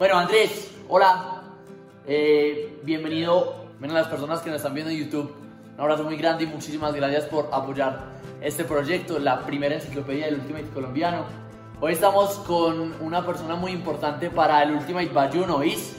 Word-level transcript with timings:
Bueno, 0.00 0.16
Andrés, 0.16 0.70
hola. 0.88 1.42
Eh, 2.06 2.80
bienvenido. 2.84 3.66
Ven 3.80 3.92
las 3.92 4.08
personas 4.08 4.40
que 4.40 4.48
nos 4.48 4.56
están 4.56 4.72
viendo 4.72 4.90
en 4.90 4.96
YouTube. 4.96 5.30
Un 5.74 5.78
abrazo 5.78 6.04
muy 6.04 6.16
grande 6.16 6.44
y 6.44 6.46
muchísimas 6.46 6.94
gracias 6.94 7.26
por 7.26 7.50
apoyar 7.52 8.06
este 8.40 8.64
proyecto, 8.64 9.18
la 9.18 9.44
primera 9.44 9.74
enciclopedia 9.74 10.24
del 10.24 10.36
Ultimate 10.36 10.68
colombiano. 10.72 11.26
Hoy 11.82 11.92
estamos 11.92 12.30
con 12.46 12.94
una 13.02 13.26
persona 13.26 13.56
muy 13.56 13.72
importante 13.72 14.30
para 14.30 14.62
el 14.62 14.70
Ultimate 14.70 15.10
Bayuno, 15.10 15.56
¿oís? 15.56 15.94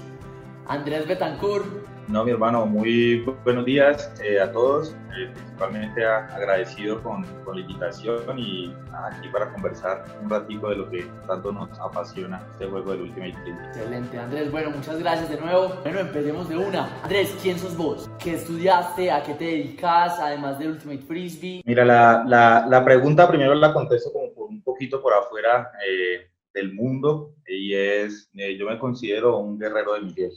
Andrés 0.68 1.08
Betancourt, 1.08 1.68
no, 2.08 2.26
mi 2.26 2.32
hermano, 2.32 2.66
muy 2.66 3.24
buenos 3.44 3.66
días 3.66 4.14
eh, 4.24 4.40
a 4.40 4.52
todos. 4.52 4.96
Eh, 5.18 5.30
principalmente 5.34 6.06
agradecido 6.06 7.02
con, 7.04 7.24
con, 7.44 7.56
la 7.56 7.62
invitación 7.62 8.40
y 8.40 8.74
aquí 8.94 9.28
para 9.30 9.52
conversar 9.52 10.06
un 10.24 10.30
ratito 10.30 10.70
de 10.70 10.76
lo 10.78 10.90
que 10.90 11.06
tanto 11.28 11.52
nos 11.52 11.78
apasiona 11.80 12.42
este 12.52 12.66
juego 12.68 12.92
del 12.92 13.02
Ultimate 13.02 13.34
Team. 13.44 13.58
Excelente, 13.66 14.18
Andrés. 14.18 14.52
Bueno, 14.52 14.72
muchas 14.72 15.00
gracias 15.00 15.30
de 15.30 15.40
nuevo. 15.40 15.74
Bueno, 15.84 16.00
empecemos 16.00 16.48
de 16.48 16.58
una. 16.58 16.90
Andrés, 17.04 17.36
¿quién 17.42 17.60
sos 17.60 17.76
vos? 17.76 18.10
¿Qué 18.20 18.36
estudiaste? 18.36 19.12
¿A 19.12 19.22
qué 19.22 19.34
te 19.34 19.46
dedicas? 19.46 20.18
Además 20.20 20.60
del 20.60 20.72
Ultimate 20.72 21.02
Frisbee. 21.02 21.62
Mira, 21.66 21.84
la, 21.84 22.24
la, 22.26 22.66
la 22.70 22.86
pregunta 22.86 23.28
primero 23.28 23.54
la 23.54 23.74
contesto 23.74 24.12
como 24.14 24.34
por 24.34 24.50
un 24.50 24.64
poquito 24.64 25.02
por 25.02 25.14
afuera 25.14 25.72
eh, 25.88 26.32
del 26.54 26.74
mundo 26.74 27.36
y 27.46 27.74
es, 27.74 28.30
yo 28.34 28.66
me 28.66 28.80
considero 28.80 29.38
un 29.40 29.60
guerrero 29.60 29.94
de 29.94 30.02
Miguel 30.02 30.32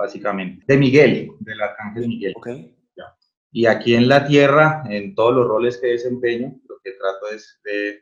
básicamente. 0.00 0.64
De 0.66 0.78
Miguel, 0.78 1.30
del 1.40 1.60
arcángel 1.60 2.08
Miguel. 2.08 2.32
Okay. 2.36 2.74
Y 3.52 3.66
aquí 3.66 3.94
en 3.94 4.08
la 4.08 4.26
tierra, 4.26 4.84
en 4.88 5.14
todos 5.14 5.34
los 5.34 5.46
roles 5.46 5.76
que 5.78 5.88
desempeño, 5.88 6.58
lo 6.68 6.76
que 6.82 6.92
trato 6.92 7.34
es 7.34 7.60
de, 7.64 8.00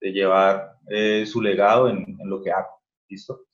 de, 0.00 0.12
llevar 0.12 0.72
eh, 0.88 1.24
su 1.26 1.40
legado 1.40 1.88
en, 1.88 1.98
en, 1.98 2.28
lo 2.28 2.42
que 2.42 2.50
hago. 2.50 2.68
¿Listo? 3.08 3.46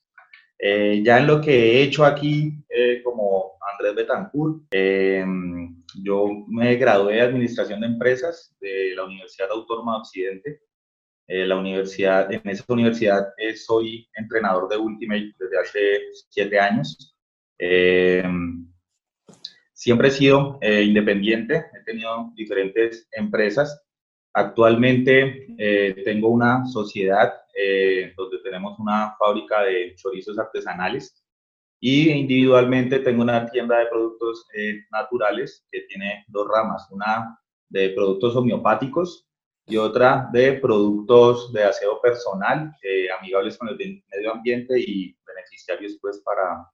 Eh, 0.58 1.02
ya 1.04 1.18
en 1.18 1.26
lo 1.26 1.40
que 1.40 1.52
he 1.52 1.82
hecho 1.82 2.04
aquí 2.04 2.64
eh, 2.68 3.02
como 3.02 3.58
Andrés 3.72 3.94
Betancourt, 3.94 4.62
yo 6.02 6.28
me 6.48 6.74
gradué 6.76 7.14
de 7.14 7.20
Administración 7.20 7.80
de 7.80 7.86
Empresas 7.86 8.56
de 8.60 8.94
la 8.96 9.04
Universidad 9.04 9.50
Autónoma 9.50 9.94
de 9.94 9.98
Occidente. 9.98 10.60
la 11.26 11.56
universidad, 11.56 12.32
en 12.32 12.42
esa 12.48 12.64
universidad 12.68 13.28
soy 13.56 14.08
entrenador 14.14 14.68
de 14.68 14.76
Ultimate 14.76 15.32
desde 15.38 15.58
hace 15.58 15.80
siete 16.30 16.58
años. 16.58 17.13
Eh, 17.66 18.22
siempre 19.72 20.08
he 20.08 20.10
sido 20.10 20.58
eh, 20.60 20.82
independiente, 20.82 21.64
he 21.74 21.82
tenido 21.84 22.30
diferentes 22.34 23.08
empresas. 23.12 23.82
Actualmente 24.34 25.46
eh, 25.56 26.02
tengo 26.04 26.28
una 26.28 26.66
sociedad 26.66 27.32
donde 28.16 28.40
tenemos 28.42 28.76
una 28.80 29.14
fábrica 29.16 29.62
de 29.62 29.94
chorizos 29.94 30.36
artesanales 30.36 31.24
y 31.78 32.10
individualmente 32.10 32.98
tengo 32.98 33.22
una 33.22 33.48
tienda 33.48 33.78
de 33.78 33.86
productos 33.86 34.44
naturales 34.90 35.64
que 35.70 35.82
tiene 35.82 36.24
dos 36.26 36.48
ramas, 36.52 36.88
una 36.90 37.38
de 37.68 37.90
productos 37.90 38.34
homeopáticos 38.34 39.28
y 39.66 39.76
otra 39.76 40.28
de 40.32 40.54
productos 40.54 41.52
de 41.52 41.62
aseo 41.62 42.00
personal, 42.00 42.74
amigables 43.20 43.56
con 43.56 43.68
el 43.68 43.76
medio 43.76 44.32
ambiente 44.32 44.80
y 44.80 45.16
beneficiarios 45.24 45.96
pues 46.02 46.20
para 46.24 46.66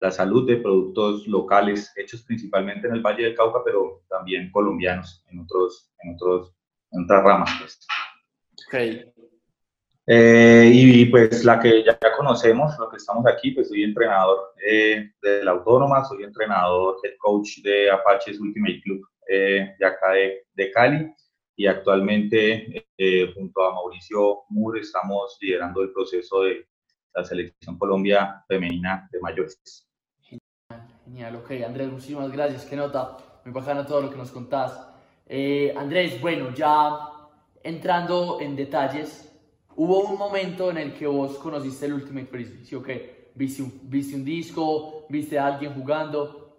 la 0.00 0.10
salud 0.10 0.46
de 0.46 0.56
productos 0.56 1.26
locales 1.26 1.92
hechos 1.96 2.22
principalmente 2.22 2.86
en 2.86 2.94
el 2.94 3.02
Valle 3.02 3.24
del 3.24 3.34
Cauca, 3.34 3.60
pero 3.64 4.02
también 4.08 4.50
colombianos 4.50 5.24
en, 5.30 5.40
otros, 5.40 5.90
en, 6.02 6.14
otros, 6.14 6.54
en 6.92 7.04
otras 7.04 7.22
ramas. 7.24 7.50
Pues. 7.60 7.86
Okay. 8.68 9.12
Eh, 10.08 10.70
y 10.72 11.06
pues 11.06 11.44
la 11.44 11.58
que 11.58 11.82
ya 11.82 11.98
conocemos, 12.16 12.78
lo 12.78 12.88
que 12.88 12.96
estamos 12.96 13.26
aquí, 13.26 13.50
pues 13.50 13.68
soy 13.68 13.82
entrenador 13.82 14.52
eh, 14.64 15.10
de 15.20 15.44
la 15.44 15.50
Autónoma, 15.50 16.04
soy 16.04 16.22
entrenador, 16.22 16.98
head 17.02 17.16
coach 17.18 17.58
de 17.62 17.90
Apaches 17.90 18.38
Ultimate 18.38 18.80
Club 18.82 19.04
eh, 19.28 19.74
de 19.76 19.86
acá 19.86 20.12
de, 20.12 20.46
de, 20.54 20.70
Cali 20.70 21.12
y 21.56 21.66
actualmente 21.66 22.86
junto 23.34 23.62
a 23.62 23.72
Mauricio 23.72 24.42
Moore 24.50 24.80
estamos 24.80 25.36
liderando 25.40 25.82
el 25.82 25.90
proceso 25.90 26.42
de 26.42 26.68
la 27.12 27.24
selección 27.24 27.76
Colombia 27.76 28.44
femenina 28.46 29.08
de 29.10 29.20
mayores. 29.20 29.85
Genial, 31.06 31.36
ok. 31.36 31.52
Andrés, 31.64 31.90
muchísimas 31.90 32.32
gracias. 32.32 32.64
Qué 32.64 32.74
nota. 32.74 33.16
Muy 33.44 33.54
bacano 33.54 33.86
todo 33.86 34.02
lo 34.02 34.10
que 34.10 34.16
nos 34.16 34.32
contás. 34.32 34.76
Eh, 35.28 35.72
Andrés, 35.76 36.20
bueno, 36.20 36.52
ya 36.52 36.98
entrando 37.62 38.40
en 38.40 38.56
detalles, 38.56 39.32
hubo 39.76 40.00
un 40.00 40.18
momento 40.18 40.68
en 40.70 40.78
el 40.78 40.94
que 40.94 41.06
vos 41.06 41.38
conociste 41.38 41.86
el 41.86 41.94
Ultimate 41.94 42.26
Frisbee, 42.26 42.64
¿sí 42.64 42.74
o 42.74 42.82
qué? 42.82 43.30
¿Viste 43.36 43.62
un, 43.62 43.80
¿Viste 43.84 44.16
un 44.16 44.24
disco? 44.24 45.06
¿Viste 45.08 45.38
a 45.38 45.46
alguien 45.46 45.74
jugando? 45.74 46.58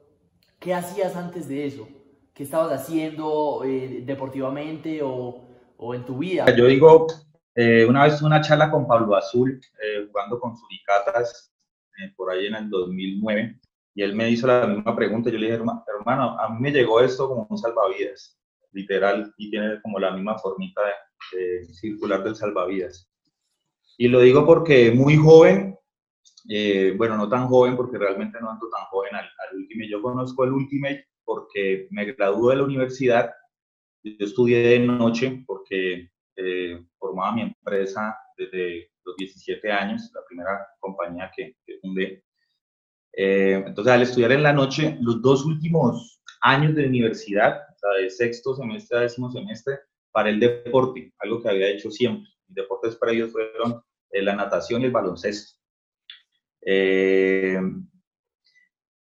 ¿Qué 0.60 0.74
hacías 0.74 1.16
antes 1.18 1.50
de 1.50 1.66
eso? 1.66 1.88
¿Qué 2.34 2.44
estabas 2.44 2.72
haciendo 2.72 3.64
eh, 3.66 4.04
deportivamente 4.06 5.02
o, 5.04 5.46
o, 5.76 5.94
en 5.94 6.06
tu 6.06 6.20
vida? 6.20 6.46
Yo 6.56 6.68
digo, 6.68 7.08
eh, 7.54 7.86
una 7.86 8.04
vez 8.04 8.22
una 8.22 8.40
charla 8.40 8.72
con 8.72 8.88
Pablo 8.88 9.14
Azul, 9.16 9.60
jugando 10.08 10.40
con 10.40 10.56
Suricatas, 10.56 11.54
por 12.16 12.32
ahí 12.32 12.46
en 12.46 12.56
el 12.56 12.70
2009, 12.70 13.60
y 13.98 14.04
él 14.04 14.16
me 14.16 14.30
hizo 14.30 14.46
la 14.46 14.68
misma 14.68 14.96
pregunta. 14.96 15.32
Yo 15.32 15.40
le 15.40 15.48
dije, 15.48 15.56
hermano, 15.58 16.40
a 16.40 16.50
mí 16.50 16.60
me 16.60 16.72
llegó 16.72 17.02
esto 17.02 17.28
como 17.28 17.48
un 17.50 17.58
salvavidas, 17.58 18.40
literal, 18.72 19.34
y 19.38 19.50
tiene 19.50 19.82
como 19.82 19.98
la 19.98 20.12
misma 20.12 20.38
formita 20.38 20.82
circular 21.72 22.24
del 22.24 22.36
salvavidas. 22.36 23.12
Y 23.98 24.08
lo 24.08 24.20
digo 24.20 24.46
porque 24.46 24.92
muy 24.92 25.18
joven, 25.18 25.76
eh, 26.48 26.94
bueno, 26.96 27.18
no 27.18 27.28
tan 27.28 27.48
joven 27.48 27.76
porque 27.76 27.98
realmente 27.98 28.38
no 28.40 28.52
ando 28.52 28.70
tan 28.70 28.86
joven 28.86 29.16
al, 29.16 29.26
al 29.26 29.58
Ultimate. 29.58 29.90
Yo 29.90 30.00
conozco 30.04 30.44
el 30.44 30.52
Ultimate 30.52 31.08
porque 31.26 31.88
me 31.90 32.06
gradué 32.06 32.54
de 32.54 32.62
la 32.62 32.68
universidad. 32.68 33.34
Yo 34.04 34.28
estudié 34.28 34.60
de 34.60 34.80
noche 34.80 35.44
porque 35.48 36.12
eh, 36.36 36.86
formaba 37.00 37.34
mi 37.34 37.42
empresa 37.42 38.16
desde 38.38 38.92
los 39.04 39.16
17 39.18 39.72
años, 39.72 40.12
la 40.14 40.22
primera 40.28 40.68
compañía 40.80 41.32
que, 41.36 41.56
que 41.66 41.80
fundé. 41.82 42.27
Eh, 43.20 43.64
entonces, 43.66 43.92
al 43.92 44.04
estudiar 44.04 44.32
en 44.32 44.44
la 44.44 44.54
noche, 44.54 44.96
los 45.02 45.20
dos 45.24 45.44
últimos 45.44 46.22
años 46.42 46.76
de 46.76 46.86
universidad, 46.86 47.64
de 48.00 48.10
sexto 48.12 48.56
semestre 48.56 48.98
a 48.98 49.02
décimo 49.02 49.32
semestre, 49.32 49.80
para 50.12 50.30
el 50.30 50.40
deporte, 50.40 51.14
algo 51.20 51.42
que 51.42 51.50
había 51.50 51.70
hecho 51.70 51.90
siempre. 51.90 52.30
Mis 52.48 52.56
deportes 52.56 52.96
previos 52.96 53.32
fueron 53.32 53.82
eh, 54.12 54.22
la 54.22 54.36
natación 54.36 54.82
y 54.82 54.86
el 54.86 54.92
baloncesto. 54.92 55.60
Eh, 56.62 57.60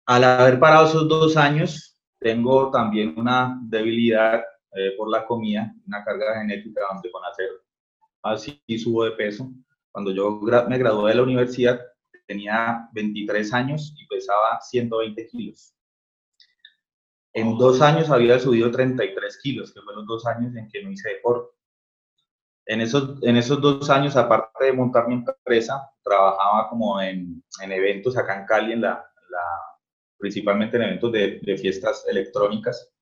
al 0.06 0.24
haber 0.24 0.60
parado 0.60 0.86
esos 0.86 1.08
dos 1.08 1.36
años, 1.36 1.98
tengo 2.20 2.70
también 2.70 3.14
una 3.18 3.58
debilidad 3.64 4.42
por 4.96 5.10
la 5.10 5.26
comida, 5.26 5.74
una 5.86 6.04
carga 6.04 6.38
genética 6.38 6.82
donde 6.92 7.10
con 7.10 7.24
hacer 7.24 7.48
así 8.22 8.60
subo 8.78 9.04
de 9.04 9.12
peso. 9.12 9.50
Cuando 9.90 10.12
yo 10.12 10.40
me 10.68 10.78
gradué 10.78 11.10
de 11.10 11.16
la 11.16 11.22
universidad, 11.22 11.80
tenía 12.28 12.88
23 12.92 13.52
años 13.54 13.94
y 13.98 14.06
pesaba 14.06 14.60
120 14.60 15.26
kilos. 15.28 15.74
En 17.32 17.56
dos 17.56 17.80
años 17.80 18.10
había 18.10 18.38
subido 18.38 18.70
33 18.70 19.38
kilos, 19.42 19.72
que 19.72 19.80
fueron 19.80 20.06
dos 20.06 20.26
años 20.26 20.54
en 20.54 20.68
que 20.68 20.82
no 20.82 20.90
hice 20.90 21.08
deporte. 21.08 21.56
En 22.66 22.82
esos, 22.82 23.22
en 23.22 23.36
esos 23.36 23.60
dos 23.62 23.88
años, 23.88 24.14
aparte 24.16 24.66
de 24.66 24.72
montar 24.72 25.08
mi 25.08 25.14
empresa, 25.14 25.90
trabajaba 26.02 26.68
como 26.68 27.00
en, 27.00 27.42
en 27.62 27.72
eventos 27.72 28.16
acá 28.18 28.40
en 28.40 28.46
Cali, 28.46 28.72
en 28.74 28.82
la, 28.82 29.04
la 29.30 29.44
principalmente 30.18 30.76
en 30.76 30.82
eventos 30.82 31.10
de, 31.12 31.40
de, 31.42 31.56
fiestas 31.56 32.04
electrónicas. 32.08 32.92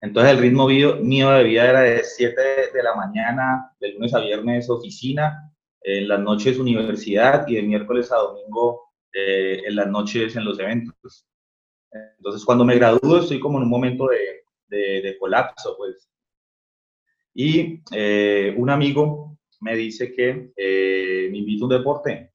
Entonces 0.00 0.32
el 0.32 0.38
ritmo 0.38 0.66
mío 0.66 1.30
de 1.30 1.44
vida 1.44 1.68
era 1.68 1.80
de 1.82 2.02
7 2.02 2.40
de 2.72 2.82
la 2.82 2.94
mañana, 2.96 3.72
de 3.78 3.92
lunes 3.92 4.14
a 4.14 4.20
viernes 4.20 4.68
oficina, 4.68 5.52
en 5.82 6.08
las 6.08 6.20
noches 6.20 6.58
universidad 6.58 7.46
y 7.48 7.56
de 7.56 7.62
miércoles 7.62 8.12
a 8.12 8.16
domingo 8.16 8.90
eh, 9.12 9.62
en 9.66 9.76
las 9.76 9.88
noches 9.88 10.36
en 10.36 10.44
los 10.44 10.58
eventos. 10.58 11.26
Entonces, 12.18 12.44
cuando 12.44 12.64
me 12.64 12.76
gradúo, 12.76 13.18
estoy 13.18 13.40
como 13.40 13.58
en 13.58 13.64
un 13.64 13.70
momento 13.70 14.06
de, 14.06 14.44
de, 14.68 15.16
colapso, 15.18 15.76
pues. 15.76 16.08
Y 17.34 17.82
eh, 17.92 18.54
un 18.56 18.70
amigo 18.70 19.36
me 19.60 19.74
dice 19.74 20.12
que 20.12 20.52
eh, 20.56 21.28
me 21.30 21.38
invita 21.38 21.64
a 21.64 21.66
un 21.66 21.72
deporte, 21.72 22.32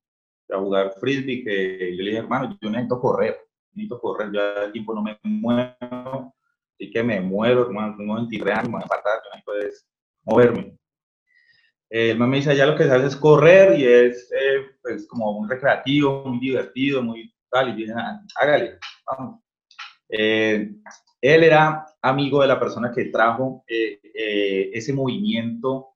a 0.50 0.58
jugar 0.58 0.94
frisbee, 1.00 1.44
que 1.44 1.96
yo 1.96 2.04
le 2.04 2.10
dije, 2.10 2.18
hermano, 2.18 2.58
yo 2.62 2.70
necesito 2.70 3.00
correr, 3.00 3.38
necesito 3.72 4.00
correr, 4.00 4.32
ya 4.34 4.66
el 4.66 4.72
tiempo 4.72 4.94
no 4.94 5.02
me 5.02 5.18
muevo, 5.24 6.36
así 6.74 6.92
que 6.92 7.04
me 7.04 7.22
muero, 7.22 7.66
hermano, 7.66 7.96
tengo 7.98 8.16
23 8.16 8.54
años, 8.54 8.70
me 8.70 8.76
voy 8.76 8.84
a 8.84 8.88
faltar, 8.88 9.22
yo 9.24 9.54
necesito 9.56 9.92
moverme. 10.24 10.78
Eh, 11.98 12.12
el 12.12 12.18
me 12.18 12.36
dice, 12.36 12.52
allá 12.52 12.66
lo 12.66 12.76
que 12.76 12.84
se 12.84 12.92
hace 12.92 13.08
es 13.08 13.16
correr 13.16 13.80
y 13.80 13.86
es 13.86 14.30
eh, 14.38 14.66
pues, 14.82 15.08
como 15.08 15.32
muy 15.32 15.48
recreativo, 15.48 16.26
muy 16.26 16.40
divertido, 16.40 17.02
muy 17.02 17.34
tal, 17.50 17.70
y 17.70 17.74
dice, 17.74 17.94
ah, 17.96 18.20
hágale, 18.42 18.80
vamos. 19.06 19.42
Eh, 20.10 20.74
él 21.22 21.44
era 21.46 21.86
amigo 22.02 22.42
de 22.42 22.50
la 22.50 22.60
persona 22.60 22.92
que 22.94 23.06
trajo 23.06 23.64
ese 23.66 24.92
movimiento 24.92 25.94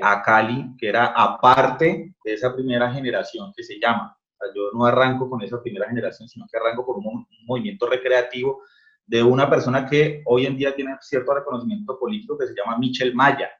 a 0.00 0.22
Cali, 0.22 0.76
que 0.78 0.88
era 0.88 1.06
aparte 1.06 2.14
de 2.22 2.32
esa 2.32 2.54
primera 2.54 2.92
generación 2.92 3.52
que 3.56 3.64
se 3.64 3.80
llama. 3.80 4.16
yo 4.54 4.70
no 4.72 4.86
arranco 4.86 5.28
con 5.28 5.42
esa 5.42 5.60
primera 5.60 5.88
generación, 5.88 6.28
sino 6.28 6.46
que 6.48 6.56
arranco 6.56 6.86
con 6.86 7.04
un, 7.04 7.26
movimiento 7.46 7.88
recreativo 7.88 8.62
de 9.06 9.24
una 9.24 9.50
persona 9.50 9.84
que 9.86 10.22
hoy 10.26 10.46
en 10.46 10.56
día 10.56 10.72
tiene 10.72 10.96
cierto 11.00 11.34
reconocimiento 11.34 11.98
político 11.98 12.38
que 12.38 12.46
se 12.46 12.54
llama 12.54 12.78
Michel 12.78 13.12
Maya. 13.12 13.50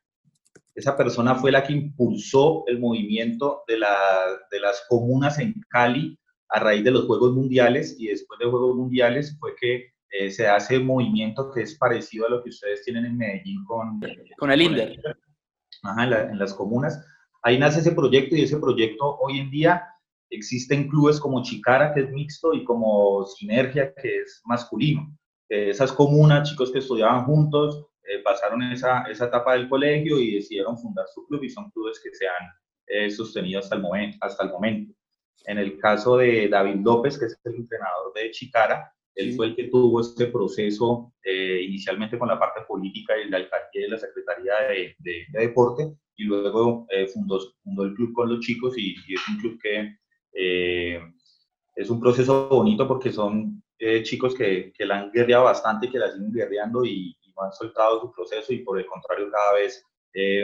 Esa 0.75 0.97
persona 0.97 1.35
fue 1.35 1.51
la 1.51 1.63
que 1.65 1.73
impulsó 1.73 2.65
el 2.67 2.79
movimiento 2.79 3.63
de, 3.67 3.75
de 3.75 4.61
las 4.61 4.85
comunas 4.89 5.39
en 5.39 5.55
Cali 5.69 6.19
a 6.51 6.61
raíz 6.61 6.85
de 6.85 6.91
los 6.91 7.07
Juegos 7.07 7.33
Mundiales 7.33 7.97
y 7.99 8.09
después 8.09 8.39
de 8.39 8.47
los 8.47 8.53
Juegos 8.53 8.77
Mundiales 8.77 9.37
fue 9.39 9.55
que 9.61 9.93
eh, 10.13 10.31
se 10.31 10.49
hace 10.49 10.79
un 10.79 10.87
movimiento 10.87 11.51
que 11.53 11.63
es 11.63 11.79
parecido 11.79 12.27
a 12.27 12.31
lo 12.31 12.43
que 12.43 12.51
ustedes 12.51 12.83
tienen 12.85 13.05
en 13.05 13.17
Medellín 13.17 13.65
con, 13.65 14.01
con 14.39 14.51
el 14.51 14.63
INDER. 14.63 14.99
en, 15.85 16.39
las 16.39 16.53
comunas. 16.55 17.05
Ahí 17.43 17.59
nace 17.59 17.79
ese 17.79 17.93
proyecto 17.93 18.35
y 18.35 18.43
ese 18.43 18.59
proyecto 18.59 19.19
hoy 19.21 19.39
en 19.39 19.51
día 19.51 19.85
existen 20.31 20.89
clubes 20.89 21.21
como 21.21 21.43
Chicara, 21.43 21.95
que 21.95 22.01
es 22.01 22.11
mixto, 22.11 22.53
y 22.53 22.65
como 22.65 23.25
Sinergia, 23.25 23.95
que 23.95 24.19
es 24.19 24.43
masculino. 24.45 25.17
esas 25.49 25.93
comunas, 25.93 26.49
chicos 26.49 26.71
que 26.73 26.79
estudiaban 26.81 27.25
juntos, 27.25 27.87
eh, 28.11 28.19
pasaron 28.25 28.63
esa, 28.63 29.03
esa 29.03 29.27
etapa 29.27 29.55
del 29.55 29.69
colegio 29.69 30.19
y 30.19 30.35
decidieron 30.35 30.79
fundar 30.79 31.07
su 31.15 31.27
club 31.27 31.45
y 31.45 31.51
son 31.51 31.71
clubes 31.71 32.01
que 32.03 32.15
se 32.15 32.27
han 32.27 32.49
eh, 32.87 33.11
sostenido 33.11 33.61
hasta 33.61 33.77
el, 33.77 33.83
momento, 33.83 34.19
hasta 34.21 34.45
el 34.45 34.51
momento. 34.51 34.93
En 35.47 35.59
el 35.59 35.79
caso 35.79 36.17
de 36.17 36.49
David 36.49 36.81
López, 36.83 37.19
que 37.19 37.27
es 37.27 37.39
el 37.45 37.55
entrenador 37.55 38.13
de 38.15 38.31
Chicara, 38.31 38.93
él 39.15 39.35
fue 39.35 39.47
el 39.47 39.57
que 39.57 39.65
tuvo 39.65 40.01
este 40.01 40.27
proceso 40.27 41.13
eh, 41.23 41.63
inicialmente 41.63 42.19
con 42.19 42.29
la 42.29 42.39
parte 42.39 42.61
política 42.67 43.15
y 43.19 43.29
la 43.29 43.39
alcaldía 43.39 43.87
y 43.87 43.91
la 43.91 43.99
Secretaría 43.99 44.55
de, 44.69 44.95
de, 44.99 45.27
Deporte 45.33 45.93
y 46.17 46.25
luego 46.25 46.87
eh, 46.91 47.07
fundó, 47.09 47.39
fundó, 47.63 47.85
el 47.85 47.95
club 47.95 48.13
con 48.13 48.29
los 48.29 48.41
chicos 48.41 48.77
y, 48.77 48.95
es 49.13 49.29
un 49.29 49.37
club 49.39 49.59
que 49.63 49.97
eh, 50.33 51.01
es 51.75 51.91
un 51.91 52.01
proceso 52.01 52.49
bonito 52.49 52.87
porque 52.87 53.13
son 53.13 53.63
chicos 54.03 54.35
que, 54.35 54.73
que, 54.77 54.85
la 54.85 54.99
han 54.99 55.11
guerreado 55.11 55.45
bastante 55.45 55.87
y 55.87 55.91
que 55.91 55.99
la 55.99 56.13
siguen 56.13 56.31
guerreando 56.31 56.85
y, 56.85 57.17
no 57.41 57.47
han 57.47 57.53
soltado 57.53 58.01
su 58.01 58.13
proceso 58.13 58.53
y 58.53 58.59
por 58.59 58.79
el 58.79 58.87
contrario 58.87 59.31
cada 59.31 59.55
vez 59.55 59.85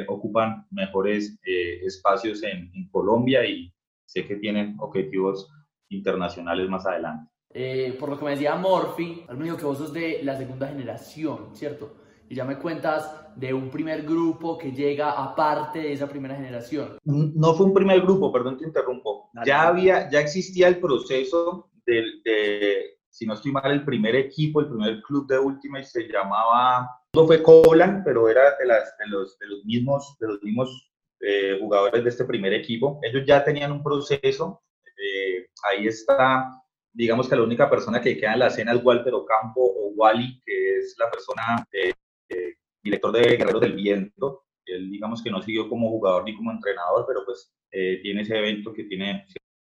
ocupan 0.09 0.67
mejores 0.71 1.39
espacios 1.43 2.43
en, 2.45 2.71
en 2.73 2.89
Colombia 2.91 3.45
y 3.45 3.73
sé 4.05 4.25
que 4.25 4.37
tienen 4.37 4.77
objetivos 4.79 5.51
internacionales 5.89 6.69
más 6.69 6.87
adelante. 6.87 7.31
Eh, 7.59 7.97
por 7.99 8.11
lo 8.11 8.19
que 8.19 8.25
me 8.25 8.31
decía 8.33 8.55
Morphy, 8.55 9.25
al 9.29 9.39
menos 9.39 9.59
que 9.59 9.65
vos 9.65 9.79
sos 9.79 9.93
de 9.93 10.21
la 10.23 10.37
segunda 10.37 10.69
generación, 10.69 11.55
¿cierto? 11.55 11.95
Y 12.29 12.35
ya 12.35 12.45
me 12.45 12.59
cuentas 12.59 13.35
de 13.37 13.55
un 13.55 13.71
primer 13.71 14.03
grupo 14.03 14.59
que 14.59 14.73
llega 14.73 15.13
aparte 15.13 15.79
de 15.79 15.93
esa 15.93 16.09
primera 16.09 16.35
generación. 16.35 16.99
No 17.05 17.55
fue 17.55 17.67
un 17.67 17.75
primer 17.75 18.01
grupo, 18.03 18.33
perdón 18.33 18.59
te 18.59 18.65
interrumpo. 18.65 19.31
Ya 19.47 19.69
había, 19.69 20.11
ya 20.11 20.21
existía 20.21 20.69
el 20.69 20.81
proceso 20.81 21.71
de, 21.87 22.96
si 23.17 23.27
no 23.27 23.35
estoy 23.35 23.53
mal, 23.53 23.71
el 23.71 23.85
primer 23.85 24.15
equipo, 24.15 24.61
el 24.61 24.69
primer 24.69 25.01
club 25.03 25.27
de 25.27 25.39
Ultimate 25.39 25.85
se 25.85 26.09
llamaba, 26.09 26.89
no 27.15 27.27
fue 27.27 27.43
Coblan, 27.43 28.03
pero 28.05 28.29
era 28.29 28.57
de, 28.59 28.67
las, 28.67 28.97
de, 28.99 29.07
los, 29.07 29.39
de 29.39 29.47
los 29.47 29.65
mismos, 29.65 30.17
de 30.21 30.29
los 30.29 30.43
mismos 30.43 30.91
eh, 31.21 31.59
jugadores 31.61 32.05
de 32.05 32.11
este 32.11 32.25
primer 32.25 32.53
equipo. 32.53 33.01
Ellos 33.03 33.25
ya 33.27 33.43
tenían 33.43 33.73
un 33.73 33.83
proceso, 33.83 34.63
eh, 34.99 35.47
ahí 35.71 35.87
está 35.87 36.51
digamos 36.97 37.29
que 37.29 37.37
la 37.37 37.43
única 37.43 37.69
persona 37.69 38.01
que 38.01 38.17
queda 38.17 38.33
en 38.33 38.39
la 38.39 38.47
escena 38.47 38.73
es 38.73 38.83
Walter 38.83 39.13
Ocampo 39.13 39.61
o 39.61 39.93
Wally, 39.97 40.41
que 40.45 40.79
es 40.79 40.97
la 40.99 41.11
persona, 41.11 41.67
eh, 41.71 41.93
eh, 42.31 42.55
director 42.83 43.13
de 43.13 43.37
Guerreros 43.37 43.61
del 43.61 43.75
Viento. 43.75 44.45
Él, 44.65 44.91
digamos 44.91 45.23
que 45.23 45.31
no 45.31 45.43
siguió 45.43 45.69
como 45.69 45.91
jugador 45.91 46.25
ni 46.25 46.35
como 46.35 46.51
entrenador, 46.51 47.05
pero 47.07 47.23
pues 47.27 47.55
eh, 47.71 48.01
tiene 48.03 48.23
ese 48.23 48.39
evento 48.39 48.73
que 48.73 48.85
tiene 48.85 49.27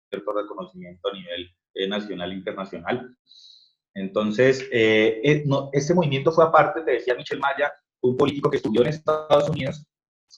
cierto 0.09 0.31
reconocimiento 0.31 1.09
a 1.09 1.13
nivel 1.13 1.49
nacional 1.87 2.31
e 2.31 2.35
internacional. 2.35 3.15
Entonces, 3.93 4.69
no, 5.45 5.69
este 5.73 5.93
movimiento 5.93 6.31
fue 6.31 6.45
aparte, 6.45 6.81
te 6.81 6.91
decía 6.91 7.15
Michel 7.15 7.39
Maya, 7.39 7.71
un 8.01 8.15
político 8.15 8.49
que 8.49 8.57
estudió 8.57 8.81
en 8.81 8.87
Estados 8.87 9.49
Unidos, 9.49 9.85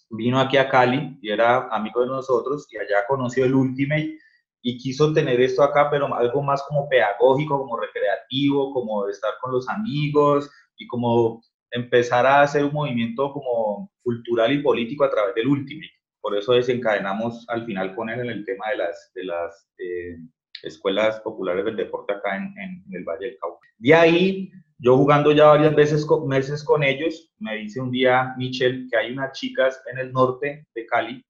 vino 0.10 0.40
aquí 0.40 0.58
a 0.58 0.70
Cali 0.70 1.18
y 1.22 1.30
era 1.30 1.68
amigo 1.70 2.02
de 2.02 2.08
nosotros 2.08 2.68
y 2.72 2.78
allá 2.78 3.06
conoció 3.08 3.46
el 3.46 3.56
Ultimate 3.56 4.18
y 4.62 4.78
quiso 4.78 5.14
tener 5.14 5.40
esto 5.40 5.64
acá, 5.64 5.90
pero 5.90 6.14
algo 6.14 6.44
más 6.44 6.64
como 6.64 6.90
pedagógico, 6.90 7.60
como 7.60 7.78
recreativo, 7.78 8.74
como 8.74 9.08
estar 9.08 9.34
con 9.42 9.52
los 9.54 9.68
amigos 9.70 10.50
y 10.78 10.88
como 10.88 11.42
empezar 11.72 12.26
a 12.26 12.42
hacer 12.42 12.66
un 12.66 12.74
movimiento 12.74 13.32
como 13.32 13.92
cultural 14.04 14.52
y 14.52 14.62
político 14.62 15.04
a 15.04 15.10
través 15.10 15.36
del 15.36 15.48
Ultimate. 15.48 15.92
Por 16.22 16.38
eso 16.38 16.54
desencadenamos 16.54 17.46
al 17.48 17.66
final 17.66 17.96
con 17.96 18.10
él 18.10 18.20
en 18.20 18.30
el 18.30 18.46
tema 18.46 18.70
de 18.72 18.78
las, 18.78 19.12
de 19.14 19.24
las 19.24 19.68
eh, 19.78 20.18
escuelas 20.64 21.20
populares 21.22 21.66
del 21.66 21.76
deporte 21.76 22.14
acá 22.14 22.36
en, 22.38 22.54
en, 22.58 22.84
el 22.92 23.04
Valle 23.04 23.28
del 23.28 23.38
Cauca. 23.38 23.68
De 23.78 23.94
ahí, 23.94 24.52
yo 24.78 24.98
jugando 24.98 25.32
ya 25.32 25.48
varias 25.48 25.76
veces 25.76 26.08
meses 26.26 26.64
con 26.64 26.84
ellos, 26.84 27.32
me 27.40 27.56
dice 27.58 27.82
un 27.82 27.92
día 27.92 28.34
Michel 28.38 28.88
que 28.90 28.98
hay 28.98 29.12
unas 29.12 29.38
chicas 29.38 29.82
en 29.92 30.00
el 30.00 30.12
norte 30.12 30.68
de 30.74 30.86
Cali, 30.86 31.24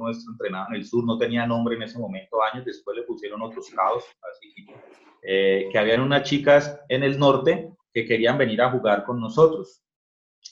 nuestro 0.00 0.32
entrenado 0.32 0.68
en 0.70 0.76
el 0.76 0.84
sur, 0.84 1.04
no 1.04 1.18
tenía 1.18 1.46
nombre 1.46 1.76
en 1.76 1.82
ese 1.82 1.98
momento, 1.98 2.42
años 2.42 2.64
después 2.64 2.96
le 2.96 3.02
pusieron 3.04 3.42
otros 3.42 3.68
caos, 3.70 4.04
así 4.30 4.66
eh, 5.22 5.68
que 5.70 5.78
habían 5.78 6.00
unas 6.00 6.22
chicas 6.22 6.80
en 6.88 7.02
el 7.02 7.18
norte 7.18 7.70
que 7.92 8.04
querían 8.06 8.38
venir 8.38 8.60
a 8.62 8.70
jugar 8.70 9.04
con 9.04 9.20
nosotros. 9.20 9.82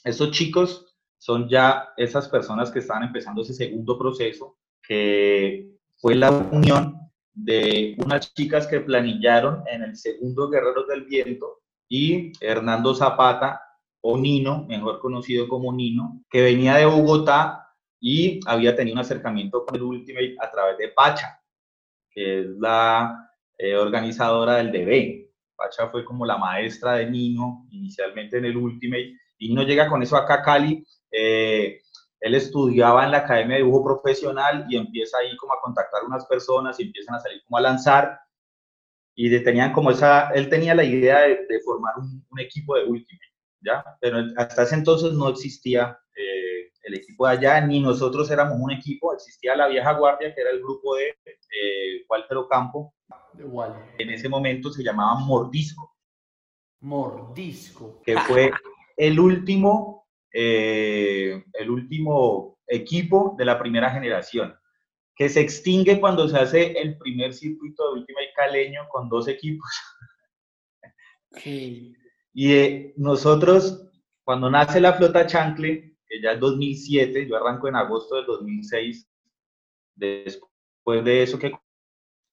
Esos 0.03 0.31
chicos 0.31 0.97
son 1.17 1.47
ya 1.47 1.89
esas 1.97 2.27
personas 2.29 2.71
que 2.71 2.79
estaban 2.79 3.03
empezando 3.03 3.41
ese 3.41 3.53
segundo 3.53 3.97
proceso, 3.97 4.57
que 4.83 5.69
fue 5.97 6.15
la 6.15 6.31
unión 6.31 6.99
de 7.35 7.95
unas 8.03 8.33
chicas 8.33 8.65
que 8.65 8.79
planillaron 8.79 9.63
en 9.67 9.83
el 9.83 9.95
segundo 9.95 10.49
Guerreros 10.49 10.87
del 10.87 11.03
Viento 11.03 11.61
y 11.89 12.31
Hernando 12.43 12.95
Zapata 12.95 13.61
o 14.01 14.17
Nino, 14.17 14.65
mejor 14.67 14.99
conocido 14.99 15.47
como 15.47 15.73
Nino, 15.73 16.23
que 16.29 16.41
venía 16.41 16.75
de 16.75 16.85
Bogotá 16.85 17.67
y 17.99 18.39
había 18.45 18.75
tenido 18.75 18.95
un 18.95 19.01
acercamiento 19.01 19.65
con 19.65 19.75
el 19.75 19.83
Ultimate 19.83 20.35
a 20.39 20.49
través 20.49 20.77
de 20.77 20.89
Pacha, 20.89 21.39
que 22.09 22.39
es 22.39 22.47
la 22.59 23.29
eh, 23.57 23.75
organizadora 23.75 24.55
del 24.55 24.71
DB. 24.71 25.25
Pacha 25.55 25.89
fue 25.89 26.05
como 26.05 26.25
la 26.25 26.37
maestra 26.37 26.93
de 26.93 27.09
Nino 27.09 27.67
inicialmente 27.71 28.37
en 28.37 28.45
el 28.45 28.57
Ultimate 28.57 29.13
y 29.37 29.49
Nino 29.49 29.63
llega 29.63 29.89
con 29.89 30.01
eso 30.01 30.15
acá 30.15 30.35
a 30.35 30.41
Cali. 30.41 30.85
Eh, 31.11 31.81
él 32.19 32.35
estudiaba 32.35 33.05
en 33.05 33.11
la 33.11 33.17
Academia 33.19 33.57
de 33.57 33.63
Dibujo 33.63 33.83
Profesional 33.83 34.65
y 34.69 34.77
empieza 34.77 35.17
ahí 35.17 35.35
como 35.37 35.53
a 35.53 35.61
contactar 35.61 36.03
unas 36.05 36.25
personas 36.25 36.79
y 36.79 36.83
empiezan 36.83 37.15
a 37.15 37.19
salir 37.19 37.41
como 37.45 37.57
a 37.57 37.61
lanzar 37.61 38.19
y 39.15 39.43
tenían 39.43 39.71
como 39.71 39.91
esa, 39.91 40.29
él 40.31 40.49
tenía 40.49 40.75
la 40.75 40.83
idea 40.83 41.21
de, 41.21 41.59
formar 41.63 41.93
un, 41.97 42.25
un, 42.29 42.39
equipo 42.39 42.75
de 42.75 42.83
Ultimate, 42.83 43.33
¿ya? 43.61 43.83
Pero 44.01 44.17
hasta 44.35 44.63
ese 44.63 44.75
entonces 44.75 45.13
no 45.13 45.29
existía 45.29 45.97
eh, 46.15 46.71
el 46.83 46.95
equipo 46.95 47.25
de 47.25 47.33
allá, 47.33 47.61
ni 47.61 47.79
nosotros 47.79 48.29
éramos 48.29 48.57
un 48.59 48.71
equipo, 48.71 49.13
existía 49.13 49.55
la 49.55 49.67
vieja 49.67 49.93
guardia, 49.93 50.33
que 50.35 50.41
era 50.41 50.51
el 50.51 50.59
grupo 50.61 50.95
de 50.95 51.09
eh, 51.09 52.05
Walter 52.09 52.37
Ocampo. 52.37 52.93
Igual. 53.39 53.73
En 53.97 54.09
ese 54.09 54.27
momento 54.27 54.69
se 54.69 54.83
llamaba 54.83 55.19
Mordisco. 55.19 55.95
Mordisco. 56.81 58.01
Que 58.03 58.17
fue 58.17 58.51
el 58.97 59.19
último, 59.19 60.04
eh, 60.37 61.45
el 61.53 61.69
último 61.69 62.59
equipo 62.67 63.35
de 63.37 63.45
la 63.45 63.57
primera 63.57 63.89
generación, 63.89 64.53
que 65.15 65.29
se 65.29 65.39
extingue 65.39 66.01
cuando 66.01 66.27
se 66.27 66.37
hace 66.37 66.71
el 66.73 66.97
primer 66.97 67.33
circuito 67.33 67.87
de 67.87 67.99
última 68.01 68.21
y 68.21 68.33
caleño 68.33 68.81
con 68.89 69.07
dos 69.07 69.29
equipos. 69.29 69.69
Y 72.33 72.51
eh, 72.51 72.93
nosotros, 72.97 73.89
cuando 74.25 74.49
nace 74.49 74.81
la 74.81 74.93
flota 74.93 75.25
Chancle, 75.25 75.95
que 76.05 76.21
ya 76.21 76.33
es 76.33 76.39
2007, 76.41 77.29
yo 77.29 77.37
arranco 77.37 77.69
en 77.69 77.77
agosto 77.77 78.17
del 78.17 78.25
2006, 78.25 79.09
después 79.95 81.05
de 81.05 81.23
eso 81.23 81.39
que 81.39 81.53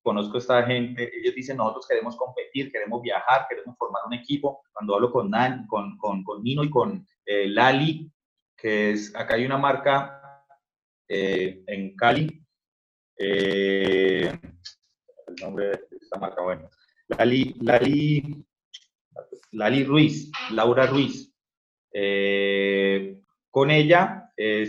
conozco 0.03 0.35
a 0.35 0.39
esta 0.39 0.63
gente, 0.65 1.09
ellos 1.17 1.37
dicen, 1.37 1.57
nosotros 1.57 1.87
queremos 1.87 2.17
competir, 2.17 2.73
queremos 2.73 3.01
viajar, 3.01 3.47
queremos 3.49 3.77
formar 3.79 4.03
un 4.07 4.15
equipo. 4.15 4.61
Cuando 4.73 4.97
hablo 4.97 5.13
con, 5.13 5.31
Nan, 5.31 5.69
con, 5.69 5.97
con, 5.99 6.25
con 6.25 6.43
Nino 6.43 6.65
y 6.65 6.71
con 6.71 7.07
eh, 7.27 7.49
Lali, 7.49 8.11
que 8.57 8.93
es, 8.93 9.15
acá 9.15 9.35
hay 9.35 9.45
una 9.45 9.59
marca 9.59 10.45
eh, 11.09 11.63
en 11.67 11.97
Cali, 11.97 12.45
eh, 13.19 14.39
el 15.27 15.35
nombre 15.41 15.67
de 15.67 15.81
esta 16.01 16.19
marca, 16.19 16.43
bueno, 16.43 16.71
Lali, 17.09 17.55
Lali, 17.61 18.45
Lali 19.53 19.85
Ruiz, 19.85 20.31
Laura 20.51 20.87
Ruiz. 20.87 21.33
Eh, 21.95 23.21
con 23.53 23.71
ella 23.71 24.33
eh, 24.35 24.67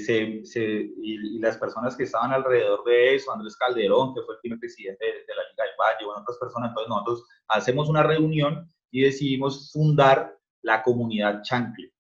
y, 1.01 1.39
las 1.39 1.57
personas 1.57 1.95
que 1.95 2.03
estaban 2.03 2.33
alrededor 2.33 2.83
de 2.83 3.15
eso, 3.15 3.31
Andrés 3.31 3.55
Calderón, 3.55 4.13
que 4.13 4.21
fue 4.21 4.35
el 4.35 4.41
primer 4.41 4.59
presidente 4.59 5.05
de, 5.05 5.35
la 5.35 5.49
Liga 5.49 5.63
del 5.63 5.73
Valle, 5.79 6.05
bueno, 6.05 6.21
otras 6.21 6.37
personas, 6.37 6.69
entonces 6.69 6.89
nosotros 6.89 7.23
hacemos 7.47 7.87
una 7.87 8.03
reunión 8.03 8.67
y 8.91 9.03
decidimos 9.03 9.71
fundar 9.71 10.37
la 10.63 10.83
comunidad 10.83 11.41
Chancle. 11.43 11.92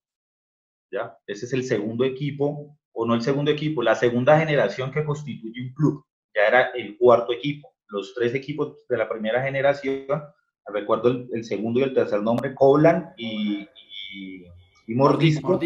¿Ya? 0.93 1.17
Ese 1.27 1.45
es 1.45 1.53
el 1.53 1.63
segundo 1.63 2.05
equipo, 2.05 2.77
o 2.93 3.05
no 3.05 3.15
el 3.15 3.21
segundo 3.21 3.51
equipo, 3.51 3.81
la 3.81 3.95
segunda 3.95 4.37
generación 4.39 4.91
que 4.91 5.03
constituye 5.03 5.61
un 5.61 5.73
club, 5.73 6.05
ya 6.35 6.47
era 6.47 6.61
el 6.75 6.97
cuarto 6.97 7.33
equipo. 7.33 7.73
los 7.89 8.13
tres 8.15 8.33
equipos 8.33 8.87
de 8.87 8.97
la 8.97 9.07
primera 9.07 9.43
generación, 9.43 10.07
recuerdo 10.67 11.09
el, 11.31 11.43
segundo 11.43 11.79
y 11.79 11.83
el 11.83 11.93
tercer 11.93 12.21
nombre, 12.23 12.55
Cowland 12.55 13.13
y, 13.17 13.67
y, 14.87 14.95
Mordisco. 14.95 15.59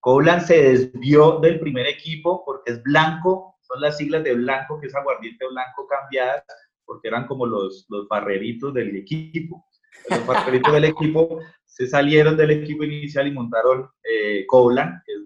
Cowland 0.00 0.42
se 0.42 0.62
desvió 0.62 1.38
del 1.40 1.60
primer 1.60 1.86
equipo 1.86 2.42
porque 2.44 2.72
es 2.72 2.82
blanco, 2.82 3.56
son 3.60 3.80
las 3.80 3.98
siglas 3.98 4.24
de 4.24 4.34
blanco, 4.34 4.80
que 4.80 4.86
es 4.86 4.94
aguardiente 4.94 5.46
blanco 5.46 5.86
cambiadas, 5.86 6.44
porque 6.84 7.08
eran 7.08 7.26
como 7.26 7.46
los, 7.46 7.86
los 7.88 8.08
barreritos 8.08 8.72
del 8.72 8.96
equipo. 8.96 9.66
Los 10.08 10.26
barreritos 10.26 10.72
del 10.72 10.84
equipo 10.96 11.38
se 11.72 11.86
salieron 11.86 12.36
del 12.36 12.50
equipo 12.50 12.84
inicial 12.84 13.26
y 13.26 13.30
montaron 13.30 13.88
eh, 14.04 14.44
Cowland, 14.46 15.02
que 15.06 15.12
es 15.12 15.24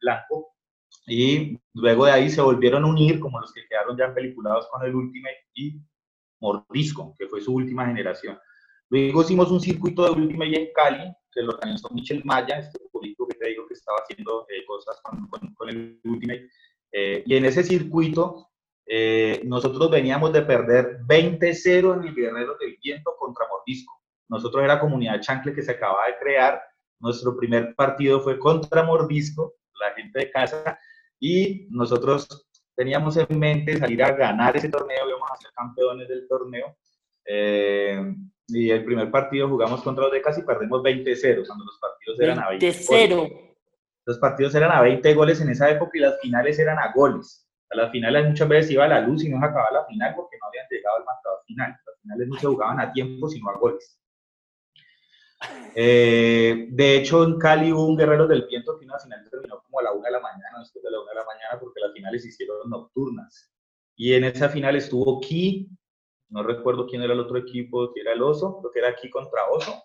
blanco, 0.00 0.56
y 1.06 1.56
luego 1.74 2.06
de 2.06 2.12
ahí 2.12 2.28
se 2.28 2.40
volvieron 2.40 2.82
a 2.82 2.88
unir 2.88 3.20
como 3.20 3.38
los 3.38 3.52
que 3.52 3.66
quedaron 3.68 3.96
ya 3.96 4.12
peliculados 4.12 4.66
con 4.68 4.84
el 4.84 4.94
Ultimate 4.94 5.46
y 5.54 5.80
Mordisco, 6.40 7.14
que 7.16 7.28
fue 7.28 7.40
su 7.40 7.54
última 7.54 7.86
generación. 7.86 8.36
Luego 8.88 9.22
hicimos 9.22 9.50
un 9.52 9.60
circuito 9.60 10.04
de 10.04 10.10
Ultimate 10.20 10.60
en 10.60 10.72
Cali, 10.74 11.12
que 11.30 11.42
lo 11.42 11.52
organizó 11.52 11.88
Michel 11.90 12.22
Maya, 12.24 12.58
este 12.58 12.80
político 12.90 13.28
que 13.28 13.38
te 13.38 13.48
digo 13.50 13.66
que 13.68 13.74
estaba 13.74 13.98
haciendo 14.02 14.44
eh, 14.48 14.64
cosas 14.66 15.00
con, 15.02 15.28
con, 15.28 15.68
el 15.68 16.00
Ultimate. 16.02 16.50
Eh, 16.90 17.22
y 17.24 17.36
en 17.36 17.44
ese 17.44 17.62
circuito 17.62 18.48
eh, 18.86 19.40
nosotros 19.44 19.88
veníamos 19.88 20.32
de 20.32 20.42
perder 20.42 20.98
20-0 21.06 21.94
en 21.94 22.08
el 22.08 22.14
Guerrero 22.14 22.56
del 22.58 22.76
Viento 22.82 23.14
contra 23.16 23.46
Mordisco. 23.48 23.92
Nosotros 24.28 24.64
era 24.64 24.80
comunidad 24.80 25.20
chancle 25.20 25.54
que 25.54 25.62
se 25.62 25.72
acababa 25.72 26.06
de 26.08 26.18
crear. 26.18 26.62
Nuestro 27.00 27.36
primer 27.36 27.74
partido 27.74 28.20
fue 28.20 28.38
contra 28.38 28.82
Mordisco, 28.82 29.54
la 29.80 29.94
gente 29.94 30.18
de 30.18 30.30
casa, 30.30 30.78
y 31.20 31.66
nosotros 31.70 32.48
teníamos 32.74 33.16
en 33.16 33.38
mente 33.38 33.76
salir 33.76 34.02
a 34.02 34.12
ganar 34.12 34.56
ese 34.56 34.68
torneo, 34.68 35.08
íbamos 35.08 35.30
a 35.30 35.36
ser 35.36 35.50
campeones 35.52 36.08
del 36.08 36.26
torneo. 36.28 36.76
Eh, 37.24 38.14
y 38.48 38.70
el 38.70 38.84
primer 38.84 39.10
partido 39.10 39.48
jugamos 39.48 39.82
contra 39.82 40.04
los 40.04 40.12
de 40.12 40.18
y 40.18 40.42
perdimos 40.42 40.82
20-0, 40.82 41.46
cuando 41.46 41.64
los 41.64 41.78
partidos 41.80 42.20
eran 42.20 42.38
a 42.38 42.48
20 42.50 42.72
0 42.72 43.28
Los 44.04 44.18
partidos 44.18 44.54
eran 44.54 44.70
a 44.70 44.82
20 44.82 45.14
goles 45.14 45.40
en 45.40 45.50
esa 45.50 45.68
época 45.68 45.90
y 45.94 46.00
las 46.00 46.20
finales 46.20 46.58
eran 46.58 46.78
a 46.78 46.92
goles. 46.92 47.48
A 47.70 47.76
las 47.76 47.90
finales 47.90 48.28
muchas 48.28 48.48
veces 48.48 48.70
iba 48.70 48.84
a 48.84 48.88
la 48.88 49.00
luz 49.00 49.24
y 49.24 49.28
no 49.28 49.40
se 49.40 49.46
acababa 49.46 49.72
la 49.72 49.86
final 49.86 50.14
porque 50.14 50.36
no 50.40 50.46
habían 50.46 50.66
llegado 50.70 50.98
al 50.98 51.04
marcador 51.04 51.40
final. 51.46 51.76
Las 51.84 52.00
finales 52.00 52.28
no 52.28 52.38
se 52.38 52.46
jugaban 52.46 52.80
a 52.80 52.92
tiempo, 52.92 53.28
sino 53.28 53.50
a 53.50 53.58
goles. 53.58 53.98
Eh, 55.74 56.68
de 56.70 56.96
hecho, 56.96 57.24
en 57.24 57.38
Cali 57.38 57.72
hubo 57.72 57.86
un 57.86 57.96
Guerrero 57.96 58.26
del 58.26 58.46
Viento 58.48 58.78
que 58.78 58.86
una 58.86 58.98
final 58.98 59.28
terminó 59.30 59.62
como 59.62 59.80
a 59.80 59.82
la 59.82 59.92
una 59.92 60.08
de 60.08 60.12
la 60.12 60.20
mañana, 60.20 60.58
después 60.60 60.82
de 60.82 60.90
la 60.90 61.00
una 61.00 61.10
de 61.10 61.16
la 61.16 61.24
mañana, 61.24 61.60
porque 61.60 61.80
las 61.80 61.92
finales 61.92 62.22
se 62.22 62.28
hicieron 62.28 62.70
nocturnas. 62.70 63.52
Y 63.94 64.14
en 64.14 64.24
esa 64.24 64.48
final 64.48 64.76
estuvo 64.76 65.20
Ki, 65.20 65.68
no 66.30 66.42
recuerdo 66.42 66.86
quién 66.86 67.02
era 67.02 67.12
el 67.12 67.20
otro 67.20 67.38
equipo, 67.38 67.92
si 67.92 68.00
era 68.00 68.12
el 68.12 68.22
Oso, 68.22 68.58
creo 68.60 68.72
que 68.72 68.78
era 68.78 68.96
Ki 68.96 69.10
contra 69.10 69.48
Oso. 69.50 69.82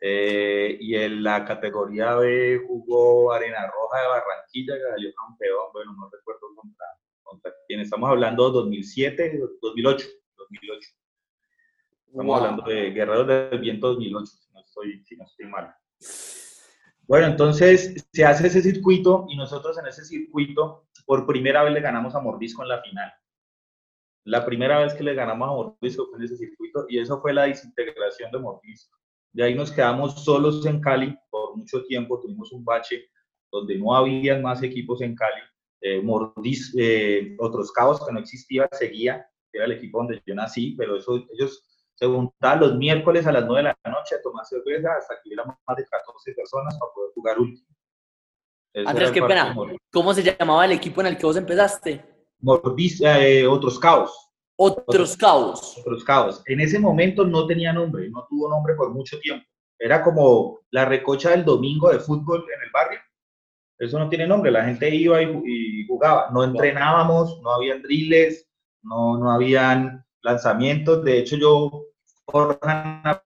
Eh, 0.00 0.78
y 0.80 0.94
en 0.94 1.22
la 1.22 1.44
categoría 1.44 2.14
B 2.14 2.62
jugó 2.66 3.32
Arena 3.32 3.66
Roja 3.66 4.00
de 4.00 4.08
Barranquilla, 4.08 4.74
que 4.76 4.82
salió 4.82 5.12
campeón, 5.14 5.72
bueno, 5.72 5.92
no 5.98 6.08
recuerdo 6.10 6.54
contra, 6.54 6.86
contra 7.22 7.52
quién. 7.66 7.80
Estamos 7.80 8.08
hablando 8.08 8.46
de 8.46 8.52
2007, 8.52 9.40
2008, 9.60 10.06
2008. 10.36 10.88
Estamos 12.06 12.40
hablando 12.40 12.62
de 12.62 12.90
Guerreros 12.90 13.26
del 13.26 13.58
Viento 13.58 13.88
2008, 13.88 14.26
si 14.26 14.47
no 14.47 14.47
Bueno, 17.06 17.26
entonces 17.26 18.06
se 18.12 18.24
hace 18.24 18.48
ese 18.48 18.62
circuito 18.62 19.26
y 19.30 19.36
nosotros 19.36 19.78
en 19.78 19.86
ese 19.86 20.04
circuito 20.04 20.88
por 21.06 21.26
primera 21.26 21.64
vez 21.64 21.72
le 21.72 21.80
ganamos 21.80 22.14
a 22.14 22.20
Mordisco 22.20 22.62
en 22.62 22.68
la 22.68 22.82
final. 22.82 23.10
La 24.24 24.44
primera 24.44 24.80
vez 24.80 24.92
que 24.92 25.02
le 25.02 25.14
ganamos 25.14 25.48
a 25.48 25.52
Mordisco 25.52 26.06
fue 26.06 26.18
en 26.18 26.24
ese 26.24 26.36
circuito 26.36 26.84
y 26.88 26.98
eso 26.98 27.20
fue 27.20 27.32
la 27.32 27.44
desintegración 27.44 28.30
de 28.30 28.38
Mordisco. 28.38 28.98
De 29.32 29.42
ahí 29.42 29.54
nos 29.54 29.72
quedamos 29.72 30.22
solos 30.22 30.64
en 30.66 30.80
Cali 30.80 31.16
por 31.30 31.56
mucho 31.56 31.82
tiempo, 31.84 32.20
tuvimos 32.20 32.52
un 32.52 32.64
bache 32.64 33.08
donde 33.50 33.78
no 33.78 33.94
había 33.94 34.38
más 34.38 34.62
equipos 34.62 35.00
en 35.00 35.14
Cali. 35.14 35.40
Eh, 35.80 36.02
eh, 36.76 37.36
otros 37.38 37.72
cabos 37.72 38.04
que 38.04 38.12
no 38.12 38.18
existía, 38.18 38.68
seguía, 38.72 39.26
era 39.52 39.64
el 39.64 39.72
equipo 39.72 39.98
donde 39.98 40.20
yo 40.26 40.34
nací, 40.34 40.74
pero 40.76 40.96
eso, 40.96 41.24
ellos 41.32 41.64
se 41.98 42.06
juntaban 42.06 42.60
los 42.60 42.76
miércoles 42.76 43.26
a 43.26 43.32
las 43.32 43.44
9 43.44 43.56
de 43.56 43.74
la 43.82 43.90
noche 43.90 44.14
a 44.14 44.22
tomar 44.22 44.46
cerveza 44.46 44.88
hasta 44.96 45.16
que 45.16 45.30
hubiéramos 45.30 45.56
más 45.66 45.76
de 45.76 45.84
14 45.84 46.32
personas 46.32 46.78
para 46.78 46.92
poder 46.92 47.10
jugar 47.12 47.38
último. 47.40 47.66
Andrés, 48.86 49.10
qué 49.10 49.20
pena. 49.20 49.56
¿Cómo 49.90 50.14
se 50.14 50.22
llamaba 50.22 50.64
el 50.64 50.72
equipo 50.72 51.00
en 51.00 51.08
el 51.08 51.18
que 51.18 51.26
vos 51.26 51.36
empezaste? 51.36 52.04
Mordis, 52.38 53.00
eh, 53.00 53.44
otros 53.48 53.80
caos. 53.80 54.30
Otros 54.56 55.16
caos. 55.16 55.78
Otros 55.78 56.04
caos. 56.04 56.42
En 56.46 56.60
ese 56.60 56.78
momento 56.78 57.24
no 57.24 57.48
tenía 57.48 57.72
nombre, 57.72 58.08
no 58.10 58.24
tuvo 58.28 58.48
nombre 58.48 58.74
por 58.76 58.90
mucho 58.90 59.18
tiempo. 59.18 59.44
Era 59.76 60.04
como 60.04 60.60
la 60.70 60.84
recocha 60.84 61.30
del 61.30 61.44
domingo 61.44 61.90
de 61.90 61.98
fútbol 61.98 62.44
en 62.54 62.62
el 62.62 62.70
barrio. 62.72 63.00
Eso 63.76 63.98
no 63.98 64.08
tiene 64.08 64.26
nombre, 64.28 64.52
la 64.52 64.64
gente 64.64 64.88
iba 64.94 65.20
y, 65.20 65.84
jugaba. 65.88 66.30
No 66.30 66.44
entrenábamos, 66.44 67.40
no 67.42 67.50
habían 67.54 67.82
drills, 67.82 68.48
no, 68.82 69.18
no 69.18 69.32
habían 69.32 70.04
lanzamientos. 70.22 71.02
De 71.02 71.18
hecho, 71.18 71.36
yo 71.36 71.87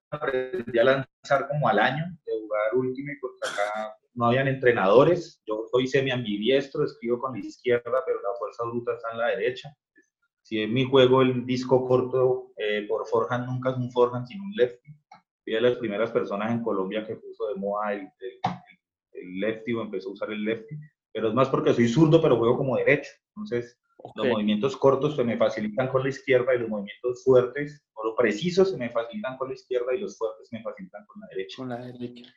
aprendí 0.09 0.79
a 0.79 0.83
lanzar 0.83 1.47
como 1.49 1.67
al 1.67 1.79
año 1.79 2.05
de 2.25 2.39
jugar 2.41 2.75
último 2.75 3.11
porque 3.19 3.39
acá 3.49 3.97
no 4.13 4.25
habían 4.27 4.47
entrenadores. 4.47 5.41
Yo 5.45 5.65
soy 5.71 5.87
semi-ambidiestro, 5.87 6.85
escribo 6.85 7.19
con 7.19 7.33
la 7.33 7.39
izquierda, 7.39 8.03
pero 8.05 8.21
la 8.21 8.37
fuerza 8.37 8.63
bruta 8.63 8.93
está 8.93 9.11
en 9.11 9.17
la 9.17 9.27
derecha. 9.27 9.75
Si 10.41 10.61
es 10.61 10.69
mi 10.69 10.85
juego 10.85 11.21
el 11.21 11.45
disco 11.45 11.85
corto 11.87 12.51
eh, 12.57 12.85
por 12.87 13.05
nunca 13.45 13.71
es 13.71 13.77
un 13.77 13.91
forehand, 13.91 14.27
sino 14.27 14.43
un 14.43 14.53
lefty. 14.53 14.93
Fui 15.43 15.53
de 15.53 15.61
las 15.61 15.75
primeras 15.77 16.11
personas 16.11 16.51
en 16.51 16.63
Colombia 16.63 17.05
que 17.05 17.15
puso 17.15 17.47
de 17.47 17.55
moda 17.55 17.93
el, 17.93 18.09
el 19.13 19.39
lefty 19.39 19.73
o 19.73 19.81
empezó 19.81 20.09
a 20.09 20.13
usar 20.13 20.31
el 20.31 20.43
lefty. 20.43 20.75
Pero 21.11 21.29
es 21.29 21.33
más 21.33 21.49
porque 21.49 21.73
soy 21.73 21.87
zurdo, 21.87 22.21
pero 22.21 22.37
juego 22.37 22.57
como 22.57 22.77
derecho. 22.77 23.11
Entonces, 23.35 23.77
los 24.15 24.27
movimientos 24.27 24.75
cortos 24.77 25.15
se 25.15 25.23
me 25.23 25.37
facilitan 25.37 25.87
con 25.87 26.03
la 26.03 26.09
izquierda 26.09 26.53
y 26.53 26.59
los 26.59 26.69
movimientos 26.69 27.23
fuertes 27.23 27.85
o 27.93 28.05
los 28.05 28.15
precisos 28.15 28.71
se 28.71 28.77
me 28.77 28.89
facilitan 28.89 29.37
con 29.37 29.47
la 29.47 29.53
izquierda 29.53 29.95
y 29.95 29.99
los 29.99 30.17
fuertes 30.17 30.47
se 30.49 30.57
me 30.57 30.63
facilitan 30.63 31.05
con 31.05 31.21
la 31.21 31.27
derecha. 31.27 31.55
Con 31.57 31.69
la 31.69 31.77
derecha. 31.77 32.33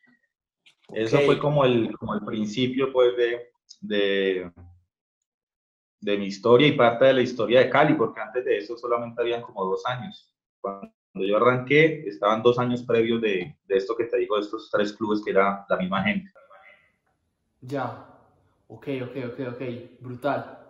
Eso 0.92 1.18
fue 1.20 1.38
como 1.38 1.64
el, 1.64 1.96
como 1.98 2.14
el 2.14 2.24
principio 2.24 2.92
pues, 2.92 3.16
de, 3.16 3.50
de, 3.80 4.52
de, 6.00 6.16
mi 6.16 6.26
historia 6.26 6.68
y 6.68 6.72
parte 6.72 7.06
de 7.06 7.14
la 7.14 7.22
historia 7.22 7.60
de 7.60 7.70
Cali, 7.70 7.94
porque 7.94 8.20
antes 8.20 8.44
de 8.44 8.58
eso 8.58 8.76
solamente 8.76 9.20
habían 9.20 9.42
como 9.42 9.64
dos 9.64 9.84
años. 9.86 10.32
Cuando 10.60 10.92
yo 11.14 11.36
arranqué, 11.36 12.06
estaban 12.06 12.42
dos 12.42 12.58
años 12.60 12.84
previos 12.84 13.20
de, 13.20 13.56
de 13.66 13.76
esto 13.76 13.96
que 13.96 14.04
te 14.04 14.18
digo, 14.18 14.36
de 14.36 14.42
estos 14.42 14.70
tres 14.70 14.92
clubes 14.92 15.22
que 15.24 15.32
era 15.32 15.66
la 15.68 15.76
misma 15.76 16.04
gente. 16.04 16.30
Ya, 17.62 18.06
ok, 18.68 18.88
ok, 19.02 19.16
ok, 19.32 19.40
ok, 19.54 20.00
brutal. 20.00 20.65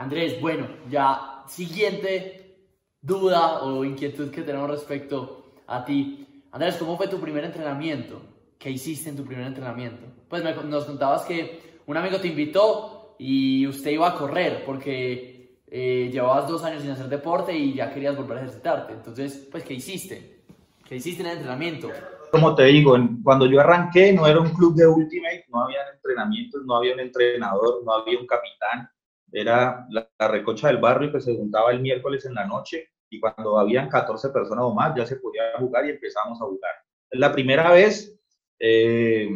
Andrés, 0.00 0.40
bueno, 0.40 0.66
ya 0.88 1.44
siguiente 1.46 2.56
duda 3.02 3.62
o 3.62 3.84
inquietud 3.84 4.30
que 4.30 4.40
tenemos 4.40 4.70
respecto 4.70 5.52
a 5.66 5.84
ti. 5.84 6.42
Andrés, 6.52 6.76
¿cómo 6.78 6.96
fue 6.96 7.06
tu 7.06 7.20
primer 7.20 7.44
entrenamiento? 7.44 8.22
¿Qué 8.58 8.70
hiciste 8.70 9.10
en 9.10 9.16
tu 9.16 9.26
primer 9.26 9.46
entrenamiento? 9.46 10.06
Pues 10.26 10.42
nos 10.42 10.86
contabas 10.86 11.26
que 11.26 11.80
un 11.84 11.98
amigo 11.98 12.18
te 12.18 12.28
invitó 12.28 13.14
y 13.18 13.66
usted 13.66 13.90
iba 13.90 14.08
a 14.08 14.14
correr 14.14 14.64
porque 14.64 15.60
eh, 15.66 16.08
llevabas 16.10 16.48
dos 16.48 16.64
años 16.64 16.80
sin 16.80 16.92
hacer 16.92 17.10
deporte 17.10 17.54
y 17.54 17.74
ya 17.74 17.92
querías 17.92 18.16
volver 18.16 18.38
a 18.38 18.40
ejercitarte. 18.40 18.94
Entonces, 18.94 19.48
pues, 19.52 19.64
¿qué 19.64 19.74
hiciste? 19.74 20.44
¿Qué 20.82 20.96
hiciste 20.96 21.20
en 21.20 21.28
el 21.28 21.32
entrenamimiento? 21.34 21.90
Como 22.30 22.54
te 22.54 22.64
digo, 22.64 22.96
cuando 23.22 23.44
yo 23.44 23.60
arranqué 23.60 24.14
no 24.14 24.26
era 24.26 24.40
un 24.40 24.48
club 24.48 24.74
de 24.74 24.86
Ultimate, 24.86 25.44
no 25.50 25.64
había 25.64 25.80
entrenamientos, 25.94 26.64
no 26.64 26.76
había 26.76 26.94
un 26.94 27.00
entrenador, 27.00 27.84
no 27.84 27.92
había 27.92 28.18
un 28.18 28.26
capitán 28.26 28.88
era 29.32 29.86
la, 29.90 30.08
recocha 30.28 30.68
del 30.68 30.78
barrio 30.78 31.12
que 31.12 31.20
se 31.20 31.34
juntaba 31.36 31.70
el 31.70 31.80
miércoles 31.80 32.24
en 32.26 32.34
la 32.34 32.46
noche 32.46 32.90
y 33.08 33.20
cuando 33.20 33.58
habían 33.58 33.88
14 33.88 34.30
personas 34.30 34.64
o 34.64 34.74
más 34.74 34.94
ya 34.96 35.06
se 35.06 35.16
podía 35.16 35.42
jugar 35.58 35.86
y 35.86 35.90
empezamos 35.90 36.40
a 36.40 36.44
jugar. 36.44 36.72
La 37.12 37.32
primera 37.32 37.70
vez, 37.72 38.16
eh, 38.58 39.28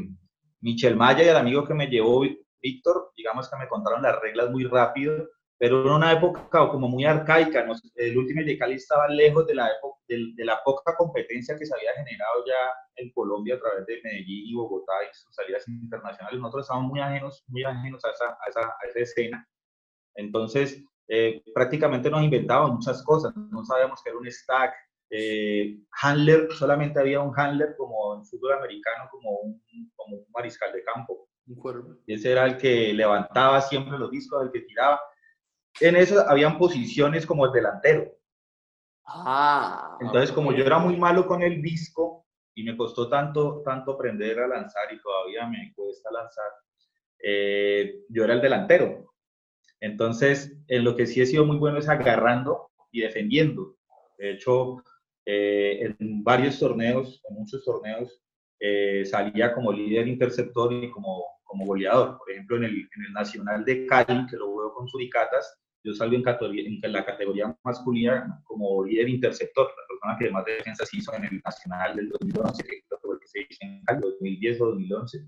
Michel 0.61 0.97
Maya 0.97 1.25
y 1.25 1.29
el 1.29 1.37
amigo 1.37 1.65
que 1.67 1.75
me 1.75 1.89
llevó, 1.89 2.25
Víctor, 2.63 3.13
digamos 3.17 3.51
que 3.51 3.57
me 3.57 3.69
contaron 3.69 4.03
las 4.03 4.21
reglas 4.21 4.51
muy 4.51 4.65
rápido, 4.65 5.29
pero 5.59 5.83
en 5.83 5.93
una 5.93 6.13
época 6.13 6.69
como 6.69 6.89
muy 6.89 7.05
arcaica. 7.05 7.67
el 7.97 8.19
último 8.19 8.45
de 8.45 8.59
Cali 8.59 8.75
estaba 8.75 9.09
lejos 9.09 9.47
de 9.47 9.55
la, 9.55 9.69
época, 9.69 10.01
de, 10.09 10.45
la 10.45 10.61
poca 10.65 10.95
competencia 10.97 11.57
que 11.57 11.67
se 11.67 11.75
había 11.75 11.93
generado 11.95 12.45
ya 12.47 12.55
en 12.97 13.11
Colombia 13.13 13.55
a 13.55 13.59
través 13.59 13.87
de 13.87 14.01
Medellín 14.03 14.47
y 14.47 14.55
Bogotá 14.55 14.93
y 15.03 15.15
sus 15.15 15.35
salidas 15.35 15.67
internacionales. 15.69 16.41
Nosotros 16.41 16.65
estábamos 16.65 16.91
muy 16.91 17.01
ajenos, 17.01 17.45
muy 17.49 17.65
ajenos 17.65 18.05
a 18.05 18.11
esa, 18.11 18.31
a 18.31 18.49
esa, 18.49 18.61
a 18.61 18.89
esa 18.89 18.99
escena. 19.01 19.49
Entonces, 20.17 20.83
eh, 21.09 21.43
prácticamente 21.55 22.11
nos 22.11 22.23
inventábamos 22.23 22.73
muchas 22.73 23.03
cosas. 23.03 23.35
No 23.37 23.65
sabíamos 23.65 24.03
que 24.03 24.11
era 24.11 24.19
un 24.19 24.31
stack. 24.31 24.75
Eh, 25.11 25.79
handler, 26.03 26.51
solamente 26.53 26.99
había 26.99 27.21
un 27.21 27.39
handler 27.39 27.77
como 27.77 28.17
en 28.17 28.25
fútbol 28.25 28.55
americano, 28.55 29.09
como 29.11 29.31
un, 29.41 29.63
como 29.97 30.17
un 30.17 30.27
mariscal 30.35 30.73
de 30.73 30.83
campo. 30.83 31.29
Un 31.47 32.03
y 32.07 32.15
ese 32.15 32.33
era 32.33 32.47
el 32.47 32.57
que 32.57 32.93
levantaba 32.95 33.61
siempre 33.61 33.99
los 33.99 34.11
discos, 34.11 34.43
el 34.43 34.51
que 34.51 34.61
tiraba. 34.61 34.99
En 35.81 35.97
eso 35.97 36.25
habían 36.29 36.57
posiciones 36.59 37.27
como 37.27 37.47
el 37.47 37.53
delantero. 37.53 38.11
Ah. 39.07 39.99
Entonces, 40.01 40.33
como 40.33 40.53
yo 40.53 40.65
era 40.65 40.79
muy 40.79 40.97
malo 40.97 41.27
con 41.27 41.43
el 41.43 41.61
disco 41.61 42.27
y 42.55 42.65
me 42.65 42.77
costó 42.77 43.09
tanto, 43.09 43.63
tanto 43.63 43.93
aprender 43.93 44.39
a 44.41 44.49
lanzar 44.49 44.93
y 44.93 45.01
todavía 45.01 45.47
me 45.47 45.73
cuesta 45.75 46.11
lanzar, 46.11 46.51
eh, 47.23 48.05
yo 48.09 48.25
era 48.25 48.35
el 48.35 48.41
delantero. 48.41 49.14
Entonces, 49.81 50.57
en 50.69 50.85
lo 50.85 50.97
que 50.97 51.07
sí 51.07 51.21
he 51.21 51.27
sido 51.27 51.45
muy 51.45 51.59
bueno 51.59 51.79
es 51.79 51.89
agarrando 51.89 52.71
y 52.91 53.01
defendiendo. 53.01 53.77
De 54.19 54.33
hecho, 54.33 54.83
eh, 55.27 55.95
en 55.99 56.23
varios 56.23 56.59
torneos, 56.59 57.23
en 57.29 57.37
muchos 57.37 57.65
torneos, 57.65 58.23
eh, 58.61 59.05
salía 59.05 59.53
como 59.53 59.73
líder 59.73 60.09
interceptor 60.09 60.73
y 60.73 60.91
como, 60.91 61.25
como 61.43 61.67
goleador. 61.67 62.19
Por 62.19 62.31
ejemplo, 62.31 62.57
en 62.57 62.65
el, 62.65 62.73
en 62.73 63.05
el 63.07 63.13
Nacional 63.13 63.65
de 63.65 63.87
Cali, 63.87 64.27
que 64.27 64.37
lo 64.37 64.57
veo 64.57 64.73
con 64.73 64.89
Suricatas, 64.89 65.59
yo 65.85 65.93
salgo 65.93 66.17
en, 66.17 66.81
en, 66.83 66.93
la 66.93 67.05
categoría 67.05 67.55
masculina 67.63 68.41
como 68.45 68.85
líder 68.85 69.11
interceptor, 69.11 69.67
la 69.67 69.87
persona 69.87 70.19
que 70.19 70.31
más 70.31 70.45
defensas 70.47 70.89
hizo 70.95 71.13
en 71.15 71.25
el 71.25 71.43
Nacional 71.45 71.95
del 71.95 72.09
2011, 72.09 72.65
que 72.65 72.85
que 73.21 73.29
se 73.29 73.41
hizo 73.41 73.59
en 73.61 73.83
el 73.87 74.01
2010 74.01 74.61
o 74.63 74.67
2011. 74.67 75.19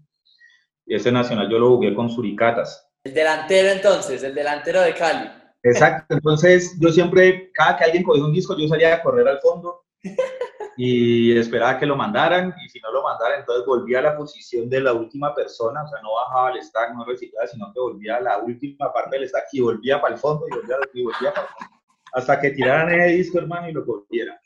Y 0.86 0.94
ese 0.94 1.12
Nacional 1.12 1.50
yo 1.50 1.58
lo 1.58 1.76
jugué 1.76 1.94
con 1.94 2.08
Suricatas. 2.08 2.85
El 3.06 3.14
delantero 3.14 3.68
entonces, 3.68 4.20
el 4.24 4.34
delantero 4.34 4.80
de 4.80 4.92
Cali. 4.92 5.30
Exacto, 5.62 6.12
entonces 6.12 6.76
yo 6.80 6.88
siempre, 6.88 7.52
cada 7.52 7.76
que 7.76 7.84
alguien 7.84 8.02
cogía 8.02 8.24
un 8.24 8.32
disco, 8.32 8.58
yo 8.58 8.66
salía 8.66 8.94
a 8.94 9.00
correr 9.00 9.28
al 9.28 9.38
fondo 9.38 9.84
y 10.76 11.38
esperaba 11.38 11.78
que 11.78 11.86
lo 11.86 11.94
mandaran 11.94 12.52
y 12.64 12.68
si 12.68 12.80
no 12.80 12.90
lo 12.90 13.04
mandaran, 13.04 13.38
entonces 13.38 13.64
volvía 13.64 14.00
a 14.00 14.02
la 14.02 14.16
posición 14.16 14.68
de 14.68 14.80
la 14.80 14.92
última 14.92 15.32
persona, 15.36 15.84
o 15.84 15.88
sea, 15.88 16.02
no 16.02 16.14
bajaba 16.14 16.48
al 16.48 16.60
stack, 16.60 16.94
no 16.96 17.04
reciclaba, 17.04 17.46
sino 17.46 17.72
que 17.72 17.78
volvía 17.78 18.16
a 18.16 18.22
la 18.22 18.38
última 18.38 18.92
parte 18.92 19.20
del 19.20 19.28
stack 19.28 19.44
y 19.52 19.60
volvía 19.60 20.00
para 20.00 20.14
el 20.14 20.20
fondo 20.20 20.44
y 20.48 20.56
volvía, 20.56 20.76
y 20.92 21.04
volvía 21.04 21.32
para 21.32 21.46
el 21.46 21.52
fondo. 21.54 21.76
Hasta 22.12 22.40
que 22.40 22.50
tiraran 22.50 22.92
ese 22.92 23.16
disco, 23.18 23.38
hermano, 23.38 23.68
y 23.68 23.72
lo 23.72 23.84
volvieran. 23.84 24.36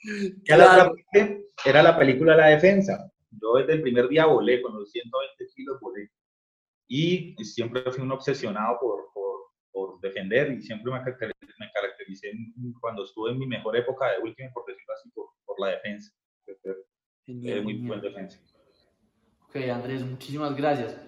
Que 0.44 0.54
la 0.54 0.70
otra 0.70 0.92
parte 0.92 1.46
era 1.64 1.82
la 1.82 1.96
película 1.96 2.36
La 2.36 2.48
Defensa. 2.48 3.10
Yo 3.30 3.54
desde 3.54 3.72
el 3.72 3.80
primer 3.80 4.06
día 4.08 4.26
volé, 4.26 4.60
con 4.60 4.74
los 4.76 4.90
120 4.90 5.46
kilos 5.54 5.80
volé. 5.80 6.10
Y 6.92 7.36
siempre 7.44 7.82
fui 7.92 8.02
un 8.02 8.10
obsesionado 8.10 8.76
por, 8.80 9.12
por, 9.14 9.40
por 9.70 10.00
defender 10.00 10.50
y 10.50 10.60
siempre 10.60 10.90
me, 10.90 10.98
me 10.98 11.72
caractericé 11.72 12.32
cuando 12.80 13.04
estuve 13.04 13.30
en 13.30 13.38
mi 13.38 13.46
mejor 13.46 13.76
época 13.76 14.10
de 14.10 14.18
última, 14.20 14.50
por 14.52 14.66
decirlo 14.66 14.94
así, 14.94 15.08
por, 15.10 15.26
por 15.46 15.60
la 15.60 15.68
defensa. 15.68 16.12
Genial, 17.24 17.62
muy 17.62 17.74
buen 17.74 18.00
defensa. 18.00 18.40
Ok, 19.48 19.56
Andrés, 19.72 20.04
muchísimas 20.04 20.56
gracias. 20.56 21.00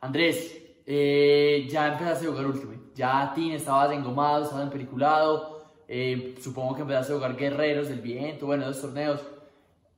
Andrés, 0.00 0.62
eh, 0.84 1.66
ya 1.70 1.94
empezaste 1.94 2.26
a 2.26 2.30
jugar 2.30 2.46
Ultimate. 2.46 2.80
Ya 2.94 3.32
ti 3.34 3.54
estabas 3.54 3.92
engomado, 3.92 4.44
estabas 4.44 4.64
empeliculado. 4.64 5.72
Eh, 5.88 6.36
supongo 6.38 6.74
que 6.74 6.82
empezaste 6.82 7.14
a 7.14 7.16
jugar 7.16 7.34
Guerreros 7.34 7.88
del 7.88 8.02
Viento, 8.02 8.44
bueno, 8.44 8.66
dos 8.66 8.82
torneos. 8.82 9.26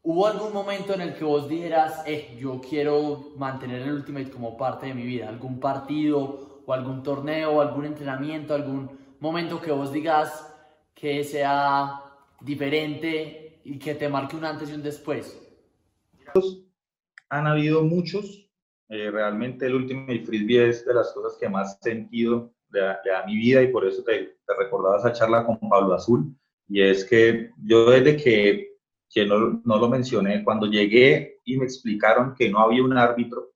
¿Hubo 0.05 0.27
algún 0.27 0.53
momento 0.53 0.95
en 0.95 1.01
el 1.01 1.15
que 1.15 1.23
vos 1.23 1.49
dijeras, 1.49 2.03
eh, 2.07 2.37
yo 2.41 2.61
quiero 2.61 3.35
mantener 3.37 3.83
el 3.83 3.93
Ultimate 3.93 4.31
como 4.31 4.57
parte 4.57 4.87
de 4.87 4.95
mi 4.95 5.05
vida? 5.05 5.29
¿Algún 5.29 5.61
partido 5.61 6.63
o 6.67 6.73
algún 6.73 7.05
torneo, 7.05 7.61
algún 7.61 7.85
entrenamiento, 7.85 8.53
algún 8.53 8.91
momento 9.21 9.61
que 9.61 9.71
vos 9.71 9.93
digas 9.93 10.53
que 10.93 11.23
sea 11.23 12.03
diferente 12.41 13.61
y 13.63 13.79
que 13.79 13.95
te 13.95 14.09
marque 14.09 14.35
un 14.35 14.45
antes 14.45 14.71
y 14.71 14.75
un 14.75 14.83
después? 14.83 15.41
Han 17.29 17.47
habido 17.47 17.85
muchos. 17.85 18.51
Eh, 18.89 19.09
realmente 19.09 19.67
el 19.67 19.77
Ultimate 19.77 20.25
Frisbee 20.25 20.69
es 20.69 20.85
de 20.85 20.95
las 20.95 21.13
cosas 21.13 21.39
que 21.39 21.49
más 21.49 21.79
sentido 21.81 22.53
le 22.73 22.81
da, 22.81 23.01
a 23.23 23.27
mi 23.27 23.37
vida 23.37 23.63
y 23.63 23.69
por 23.69 23.87
eso 23.87 24.03
te, 24.03 24.19
te 24.19 24.55
recordaba 24.59 24.99
esa 24.99 25.13
charla 25.13 25.47
con 25.47 25.61
Pablo 25.61 25.95
Azul. 25.95 26.35
Y 26.69 26.83
es 26.83 27.05
que 27.05 27.51
yo 27.65 27.89
desde 27.89 28.17
que 28.17 28.72
que 29.13 29.27
no, 29.27 29.61
no, 29.65 29.79
lo 29.79 29.89
mencioné, 29.89 30.43
cuando 30.43 30.67
llegué 30.67 31.41
y 31.45 31.59
me 31.59 31.65
explicaron 31.65 32.35
que 32.35 32.49
no 32.49 32.61
había 32.61 32.83
un 32.83 32.97
árbitro 32.97 33.53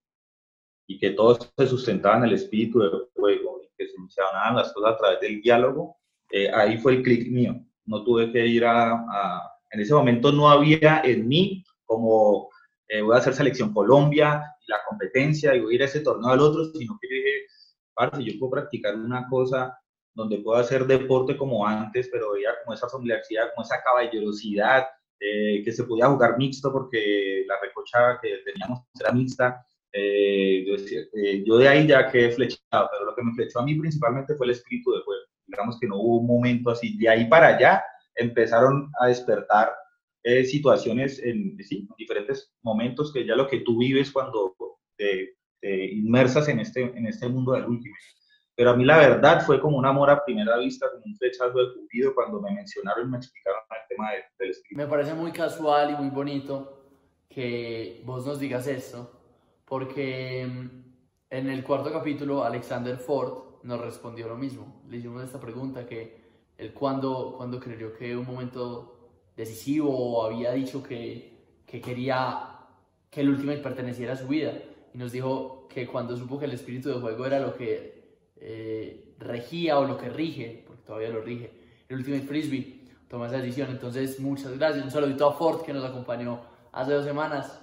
y 0.87 0.99
que 0.99 1.11
todo 1.11 1.39
se 1.57 1.67
sustentaba 1.67 2.19
en 2.19 2.25
el 2.25 2.35
espíritu 2.35 2.79
del 2.79 3.09
juego 3.15 3.63
y 3.63 3.69
que 3.77 3.89
se 3.89 3.99
mencionaban 3.99 4.57
las 4.57 4.73
cosas 4.73 4.95
a 4.95 4.97
través 4.99 5.21
del 5.21 5.41
diálogo, 5.41 5.97
eh, 6.31 6.51
ahí 6.53 6.77
fue 6.79 6.97
el 6.97 7.03
clic 7.03 7.31
mío. 7.31 7.55
No 7.87 8.05
tuve 8.05 8.31
que 8.33 8.47
ir 8.47 8.65
a, 8.65 9.51
En 9.71 9.81
ese 9.81 9.95
momento 9.95 10.31
no 10.31 10.51
había 10.51 11.01
en 11.05 11.27
mí 11.27 11.65
como 11.85 12.51
eh, 12.89 13.01
voy 13.01 13.15
a 13.15 13.19
hacer 13.19 13.35
selección 13.35 13.73
Colombia 13.73 14.43
y 14.61 14.71
la 14.71 14.79
competencia 14.89 15.55
y 15.55 15.61
voy 15.61 15.73
a 15.73 15.77
ir 15.77 15.83
a 15.83 15.87
ese 15.87 16.01
torneo 16.01 16.31
al 16.31 16.41
otro, 16.41 16.67
sino 16.67 16.99
que 17.01 17.09
dije, 17.09 17.31
parce, 17.95 18.23
yo 18.23 18.39
puedo 18.39 18.53
practicar 18.53 18.95
una 18.97 19.27
cosa 19.29 19.79
donde 20.15 20.39
puedo 20.39 20.59
hacer 20.59 20.87
deporte 20.87 21.37
como 21.37 21.67
antes, 21.67 22.09
pero 22.11 22.33
veía 22.33 22.51
como 22.63 22.75
esa 22.75 22.89
familiaridad, 22.89 23.51
como 23.55 23.65
esa 23.65 23.83
caballerosidad, 23.83 24.87
eh, 25.19 25.63
que 25.65 25.73
se 25.73 25.85
podía 25.85 26.09
jugar 26.09 26.37
mixto 26.37 26.71
porque 26.71 27.45
la 27.47 27.59
recocha 27.61 28.19
que 28.21 28.39
teníamos 28.45 28.81
era 29.01 29.13
mixta. 29.13 29.65
Eh, 29.93 30.65
yo, 30.67 30.75
eh, 30.75 31.43
yo, 31.47 31.57
de 31.57 31.69
ahí 31.69 31.87
ya 31.87 32.11
quedé 32.11 32.31
flechado, 32.33 32.89
pero 32.93 33.07
lo 33.07 33.15
que 33.15 33.23
me 33.23 33.33
flechó 33.35 33.61
a 33.61 33.65
mí 33.65 33.75
principalmente 33.75 34.35
fue 34.35 34.47
el 34.47 34.53
espíritu 34.53 34.93
de 34.93 35.01
juego. 35.01 35.23
Digamos 35.47 35.79
que 35.81 35.87
no 35.87 35.97
hubo 35.97 36.19
un 36.19 36.27
momento 36.27 36.71
así. 36.71 36.99
De 36.99 37.09
ahí 37.09 37.27
para 37.29 37.49
allá 37.49 37.83
empezaron 38.15 38.91
a 39.01 39.09
despertar 39.09 39.73
situaciones 40.45 41.23
en, 41.23 41.57
diferentes 41.57 42.53
momentos 42.63 43.13
que 43.13 43.25
ya 43.25 43.37
lo 43.37 43.47
que 43.47 43.61
tú 43.61 43.79
vives 43.79 44.11
cuando 44.11 44.57
te, 44.97 45.37
te 45.61 45.85
inmersas 45.95 46.49
en 46.49 46.59
este, 46.59 46.83
en 46.83 47.07
este 47.07 47.29
mundo 47.29 47.53
del 47.53 47.67
último. 47.67 47.95
Pero 48.57 48.71
a 48.71 48.77
mí 48.77 48.85
la 48.87 48.97
verdad 48.97 49.45
fue 49.45 49.61
como 49.61 49.77
un 49.77 49.85
amor 49.85 50.09
a 50.09 50.25
primera 50.25 50.57
vista, 50.57 50.91
como 50.91 51.05
un 51.05 51.15
flechazo 51.15 51.59
de 51.59 51.75
Cupido 51.75 52.15
cuando 52.15 52.41
me 52.41 52.51
mencionaron 52.53 53.07
y 53.07 53.11
me 53.11 53.19
explicaron 53.19 53.61
el 53.71 53.89
tema 53.89 54.11
del 54.39 54.51
espíritu. 54.51 54.77
Me 54.77 54.87
parece 54.87 55.13
muy 55.13 55.31
casual 55.31 55.91
y 55.91 55.95
muy 55.95 56.09
bonito 56.09 56.85
que 57.29 58.03
vos 58.07 58.25
nos 58.27 58.41
digas 58.41 58.67
esto, 58.67 59.13
porque 59.67 60.47
mm, 60.47 60.69
en 61.29 61.51
el 61.51 61.63
cuarto 61.63 61.93
capítulo 61.93 62.45
Alexander 62.45 62.97
Ford 62.97 63.61
nos 63.63 63.79
respondió 63.79 64.27
lo 64.27 64.37
mismo. 64.37 64.83
Le 64.89 64.97
hicimos 64.97 65.23
esta 65.23 65.39
pregunta 65.39 65.85
que 65.85 66.25
él 66.57 66.73
cuando, 66.73 67.35
cuando 67.37 67.61
creyó 67.61 67.93
que 67.93 68.17
un 68.17 68.25
momento 68.25 69.11
decisivo 69.37 70.25
había 70.25 70.53
dicho 70.53 70.83
que, 70.83 71.61
que 71.67 71.83
quería 71.83 72.57
que 73.11 73.21
el 73.21 73.29
Ultimate 73.29 73.59
perteneciera 73.59 74.15
a 74.15 74.17
su 74.17 74.29
vida 74.29 74.55
y 74.95 74.97
nos 74.97 75.13
dijo 75.13 75.69
que 75.69 75.87
cuando 75.87 76.17
supo 76.17 76.39
que 76.39 76.47
el 76.47 76.53
espíritu 76.53 76.89
de 76.89 77.01
juego 77.01 77.27
era 77.27 77.39
lo 77.39 77.55
que 77.55 77.96
eh, 78.41 79.15
regía 79.19 79.79
o 79.79 79.87
lo 79.87 79.97
que 79.97 80.09
rige, 80.09 80.65
porque 80.67 80.83
todavía 80.83 81.11
lo 81.11 81.23
rige, 81.23 81.51
el 81.89 81.97
Ultimate 81.97 82.27
Frisbee, 82.27 82.85
tomó 83.09 83.27
esa 83.27 83.39
decisión. 83.39 83.71
Entonces, 83.71 84.21
muchas 84.21 84.57
gracias. 84.59 84.85
Un 84.85 84.91
saludito 84.91 85.27
a 85.27 85.33
Ford 85.33 85.63
que 85.63 85.73
nos 85.73 85.85
acompañó 85.85 86.41
hace 86.73 86.93
dos 86.93 87.05
semanas. 87.05 87.63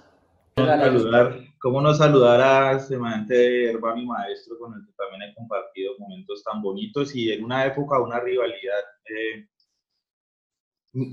¿Cómo, 0.56 0.68
saludar, 0.68 1.38
¿Cómo 1.60 1.80
no 1.80 1.94
saludar 1.94 2.40
a 2.40 2.78
semejante 2.78 3.70
hermano 3.70 4.00
y 4.00 4.06
maestro 4.06 4.56
con 4.58 4.72
el 4.74 4.86
que 4.86 4.92
también 4.92 5.22
he 5.22 5.34
compartido 5.34 5.94
momentos 5.98 6.44
tan 6.44 6.62
bonitos 6.62 7.14
y 7.16 7.32
en 7.32 7.44
una 7.44 7.66
época 7.66 8.00
una 8.00 8.20
rivalidad? 8.20 8.78
Eh, 9.06 9.48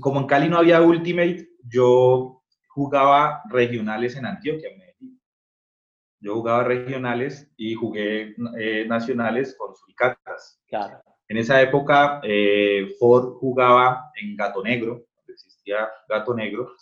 como 0.00 0.20
en 0.20 0.26
Cali 0.26 0.48
no 0.48 0.58
había 0.58 0.80
Ultimate, 0.80 1.48
yo 1.66 2.42
jugaba 2.68 3.42
regionales 3.50 4.16
en 4.16 4.26
Antioquia, 4.26 4.70
yo 6.22 6.36
jugaba 6.36 6.64
regionales 6.64 7.50
y 7.56 7.74
jugué 7.74 8.34
eh, 8.58 8.86
nacionales 8.86 9.56
con 9.58 9.74
Suricatas. 9.74 10.60
Claro. 10.68 11.02
En 11.28 11.36
esa 11.36 11.60
época, 11.60 12.20
eh, 12.22 12.94
Ford 12.98 13.34
jugaba 13.34 14.10
en 14.20 14.36
Gato 14.36 14.62
Negro, 14.62 15.04
existía 15.26 15.88
Gato 16.08 16.34
Negro, 16.34 16.74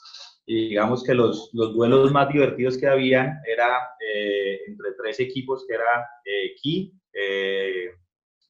y 0.45 0.69
digamos 0.71 1.03
que 1.05 1.15
los, 1.15 1.51
los 1.53 1.73
duelos 1.75 2.13
más 2.13 2.29
divertidos 2.29 2.77
que 2.77 2.87
habían 2.87 3.41
era 3.47 3.79
eh, 4.01 4.61
entre 4.67 4.93
tres 4.99 5.21
equipos, 5.21 5.65
que 5.67 5.75
era 5.75 6.09
Ki, 6.61 6.93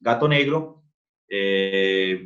Gato 0.01 0.27
Negro, 0.27 0.83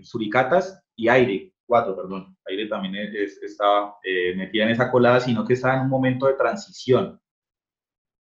Suricatas 0.03 0.81
y 0.95 1.09
Aire, 1.09 1.53
cuatro, 1.67 1.97
perdón. 1.97 2.37
Aire 2.47 2.69
también 2.69 2.95
estaba 3.43 3.97
metida 4.37 4.65
en 4.65 4.71
esa 4.71 4.91
colada, 4.91 5.19
sino 5.19 5.45
que 5.45 5.55
estaba 5.55 5.75
en 5.75 5.83
un 5.83 5.89
momento 5.89 6.27
de 6.27 6.35
transición 6.35 7.21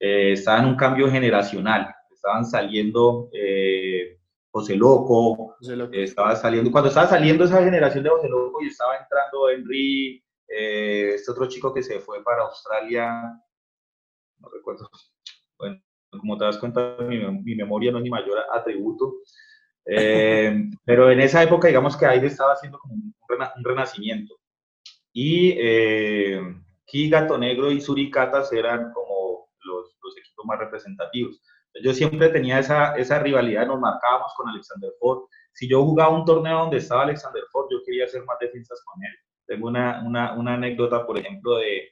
eh, 0.01 0.31
estaba 0.31 0.59
en 0.59 0.65
un 0.65 0.75
cambio 0.75 1.09
generacional, 1.11 1.93
estaban 2.11 2.43
saliendo 2.43 3.29
eh, 3.31 4.17
José 4.49 4.75
Loco, 4.75 5.55
estaba 5.93 6.35
saliendo, 6.35 6.71
cuando 6.71 6.89
estaba 6.89 7.07
saliendo 7.07 7.43
esa 7.43 7.63
generación 7.63 8.03
de 8.03 8.09
José 8.09 8.27
Loco 8.27 8.63
y 8.63 8.67
estaba 8.67 8.97
entrando 8.97 9.49
Henry, 9.49 10.23
eh, 10.47 11.11
este 11.13 11.31
otro 11.31 11.45
chico 11.47 11.71
que 11.71 11.83
se 11.83 11.99
fue 11.99 12.23
para 12.23 12.41
Australia, 12.41 13.11
no 14.39 14.49
recuerdo, 14.49 14.89
bueno, 15.59 15.79
como 16.09 16.35
te 16.35 16.45
das 16.45 16.57
cuenta, 16.57 16.97
mi, 16.99 17.55
memoria 17.55 17.91
no 17.91 17.99
es 17.99 18.03
ni 18.03 18.09
mayor 18.09 18.39
atributo, 18.51 19.17
eh, 19.85 20.51
pero 20.83 21.11
en 21.11 21.21
esa 21.21 21.43
época, 21.43 21.67
digamos 21.67 21.95
que 21.95 22.07
Aire 22.07 22.25
estaba 22.25 22.53
haciendo 22.53 22.79
como 22.79 22.95
un, 22.95 23.13
renacimiento. 23.63 24.35
Y 25.13 25.55
eh, 25.59 26.41
Gato 27.09 27.37
Negro 27.37 27.71
y 27.71 27.79
Suricatas 27.79 28.51
eran 28.51 28.91
como 28.91 29.10
más 30.45 30.59
representativos. 30.59 31.41
Yo 31.83 31.93
siempre 31.93 32.29
tenía 32.29 32.59
esa, 32.59 32.95
esa 32.95 33.19
rivalidad, 33.19 33.65
nos 33.65 33.79
marcábamos 33.79 34.33
con 34.35 34.49
Alexander 34.49 34.91
Ford. 34.99 35.23
Si 35.53 35.69
yo 35.69 35.83
jugaba 35.83 36.15
un 36.15 36.25
torneo 36.25 36.59
donde 36.59 36.77
estaba 36.77 37.03
Alexander 37.03 37.43
Ford, 37.51 37.67
yo 37.71 37.79
quería 37.85 38.05
hacer 38.05 38.23
más 38.25 38.37
defensas 38.39 38.81
con 38.85 39.03
él. 39.03 39.11
Tengo 39.47 39.67
una, 39.67 40.03
una, 40.05 40.33
una 40.33 40.53
anécdota, 40.55 41.05
por 41.05 41.17
ejemplo, 41.17 41.57
de 41.57 41.91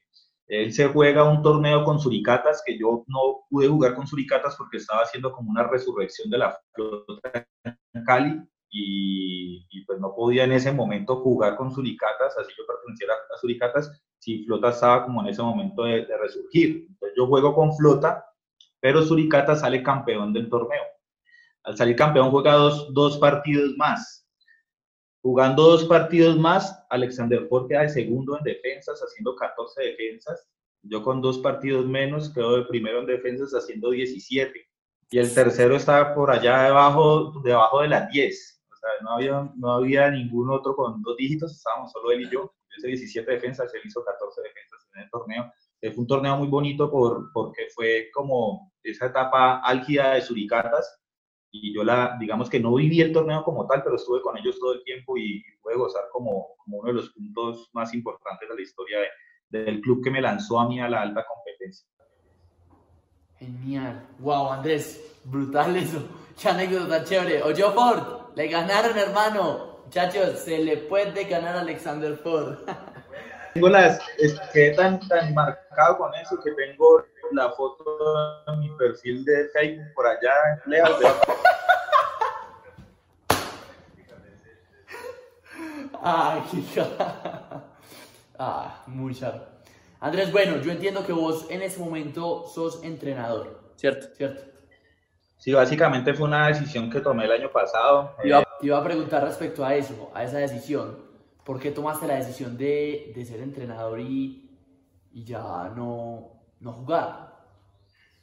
él 0.50 0.74
se 0.74 0.88
juega 0.88 1.30
un 1.30 1.44
torneo 1.44 1.84
con 1.84 2.00
Suricatas, 2.00 2.64
que 2.66 2.78
yo 2.78 3.04
no 3.08 3.46
pude 3.50 3.68
jugar 3.68 3.94
con 3.94 4.08
Suricatas 4.08 4.56
porque 4.58 4.78
estaba 4.78 5.02
haciendo 5.04 5.32
como 5.32 5.52
una 5.52 5.68
resurrección 5.68 6.30
de 6.32 6.40
la 6.40 6.60
flota 6.74 7.48
en 7.64 8.04
Cali 8.04 8.42
y, 8.72 9.68
y, 9.70 9.86
pues 9.86 10.00
no 10.00 10.16
podía 10.16 10.46
en 10.46 10.54
ese 10.54 10.72
momento 10.72 11.18
jugar 11.18 11.56
con 11.56 11.72
Suricatas, 11.72 12.36
así 12.36 12.52
yo 12.58 12.66
perteneciera 12.66 13.14
a 13.14 13.38
Suricatas, 13.38 14.04
si 14.18 14.44
Flota 14.46 14.70
estaba 14.70 15.06
como 15.06 15.22
en 15.22 15.28
ese 15.28 15.42
momento 15.44 15.84
de, 15.84 16.06
de 16.06 16.18
resurgir. 16.18 16.88
Entonces 16.90 17.16
yo 17.16 17.28
juego 17.28 17.54
con 17.54 17.76
Flota, 17.76 18.26
pero 18.80 19.04
Suricatas 19.04 19.62
sale 19.62 19.84
campeón 19.84 20.34
del 20.34 20.50
torneo. 20.50 20.84
Al 21.64 21.78
salir 21.78 21.96
campeón 21.96 22.32
juega 22.32 22.54
dos, 22.54 22.94
dos 22.94 23.18
partidos 23.18 23.76
más. 23.78 24.28
Jugando 25.22 25.64
dos 25.64 25.84
partidos 25.86 26.38
más, 26.38 26.86
Alexander 26.90 27.46
Ford 27.48 27.68
queda 27.68 27.82
de 27.82 27.90
segundo 27.90 28.38
en 28.38 28.44
defensas, 28.44 29.00
haciendo 29.02 29.36
14 29.36 29.84
defensas. 29.84 30.48
Yo 30.82 31.04
con 31.04 31.22
dos 31.22 31.40
partidos 31.40 31.86
menos 31.86 32.34
quedo 32.34 32.56
de 32.56 32.66
primero 32.66 33.02
en 33.02 33.06
defensas, 33.06 33.52
haciendo 33.52 33.92
17. 33.92 34.66
Y 35.12 35.20
el 35.20 35.34
tercero 35.34 35.76
estaba 35.76 36.14
por 36.16 36.32
allá 36.32 36.64
debajo, 36.64 37.34
debajo 37.44 37.82
de 37.82 37.90
las 37.90 38.10
10. 38.10 38.64
O 38.72 38.76
sea, 38.76 38.90
no 39.02 39.12
había, 39.12 39.52
no 39.58 39.74
había 39.74 40.10
ningún 40.10 40.50
otro 40.50 40.74
con 40.76 41.02
dos 41.02 41.18
dígitos, 41.18 41.52
estábamos 41.52 41.92
solo 41.92 42.12
él 42.12 42.22
y 42.22 42.30
yo. 42.30 42.54
Yo 42.70 42.78
hice 42.78 42.88
17 42.88 43.32
defensas, 43.32 43.74
él 43.74 43.82
hizo 43.84 44.04
14 44.06 44.42
defensas 44.42 44.90
en 44.96 45.02
el 45.02 45.10
torneo. 45.10 45.52
Fue 45.82 45.98
un 45.98 46.08
torneo 46.08 46.38
muy 46.38 46.48
bonito 46.48 46.92
por, 46.92 47.32
porque 47.34 47.68
fue 47.74 48.10
como 48.14 48.74
esa 48.84 49.08
etapa 49.08 49.60
álgida 49.60 50.14
de 50.14 50.22
Suricatas, 50.22 51.00
y 51.52 51.74
yo 51.74 51.84
la, 51.84 52.16
digamos 52.20 52.50
que 52.50 52.60
no 52.60 52.76
viví 52.76 53.02
el 53.02 53.12
torneo 53.12 53.44
como 53.44 53.66
tal, 53.66 53.84
pero 53.84 53.96
estuve 53.96 54.22
con 54.22 54.38
ellos 54.38 54.60
todo 54.60 54.74
el 54.74 54.84
tiempo 54.84 55.18
y, 55.18 55.44
pude 55.62 55.76
gozar 55.76 56.04
como, 56.12 56.56
como, 56.58 56.78
uno 56.80 56.88
de 56.88 56.94
los 56.94 57.10
puntos 57.10 57.70
más 57.74 57.94
importantes 57.94 58.48
de 58.48 58.56
la 58.56 58.62
historia 58.62 59.00
de, 59.50 59.64
del 59.64 59.82
club 59.82 60.04
que 60.04 60.12
me 60.12 60.22
lanzó 60.22 60.60
a 60.60 60.68
mí 60.68 60.80
a 60.80 60.88
la 60.88 61.02
alta 61.02 61.26
competencia. 61.26 61.88
Genial. 63.38 64.06
Wow, 64.20 64.52
Andrés, 64.52 65.18
brutal 65.24 65.76
eso. 65.78 66.04
Qué 66.40 66.50
anécdota 66.50 67.04
chévere. 67.04 67.42
Oye, 67.44 67.64
Ford, 67.64 68.36
le 68.36 68.48
ganaron, 68.48 68.98
hermano. 68.98 69.80
Muchachos, 69.86 70.40
se 70.40 70.64
le 70.64 70.78
puede 70.78 71.24
ganar 71.24 71.56
a 71.56 71.62
Alexander 71.62 72.16
Ford. 72.18 72.60
tengo 73.54 73.70
las, 73.70 74.00
quedé 74.54 74.76
tan, 74.76 75.00
tan 75.08 75.34
marcado 75.34 75.98
con 75.98 76.14
eso 76.16 76.40
que 76.44 76.52
tengo 76.52 77.04
la 77.32 77.50
foto 77.52 78.44
en 78.48 78.60
mi 78.60 78.70
perfil 78.78 79.24
de 79.26 79.50
Facebook 79.50 79.94
por 79.96 80.08
allá 80.08 80.32
en 80.66 80.72
lejos 80.72 81.00
de... 81.00 81.08
Ah, 86.02 86.42
ah, 88.40 88.84
muy 88.88 89.14
charro. 89.14 89.42
Andrés, 90.00 90.32
bueno, 90.32 90.62
yo 90.62 90.72
entiendo 90.72 91.06
que 91.06 91.12
vos 91.12 91.46
en 91.50 91.62
ese 91.62 91.78
momento 91.80 92.48
sos 92.48 92.82
entrenador, 92.84 93.74
¿cierto? 93.76 94.08
¿Cierto? 94.16 94.44
Sí, 95.38 95.52
básicamente 95.52 96.14
fue 96.14 96.28
una 96.28 96.48
decisión 96.48 96.90
que 96.90 97.02
tomé 97.02 97.26
el 97.26 97.32
año 97.34 97.52
pasado. 97.52 98.16
Iba, 98.24 98.48
iba 98.62 98.78
a 98.78 98.84
preguntar 98.84 99.24
respecto 99.24 99.66
a 99.66 99.76
eso, 99.76 100.10
a 100.14 100.24
esa 100.24 100.38
decisión. 100.38 101.09
¿Por 101.46 101.60
qué 101.60 101.72
tomaste 101.72 102.08
la 102.08 102.16
decisión 102.16 102.58
de, 102.58 103.12
de 103.16 103.26
ser 103.26 103.40
entrenador 103.42 104.00
y, 104.00 104.50
y 105.12 105.24
ya 105.24 105.74
no, 105.76 106.44
no 106.60 106.74
jugar? 106.74 107.36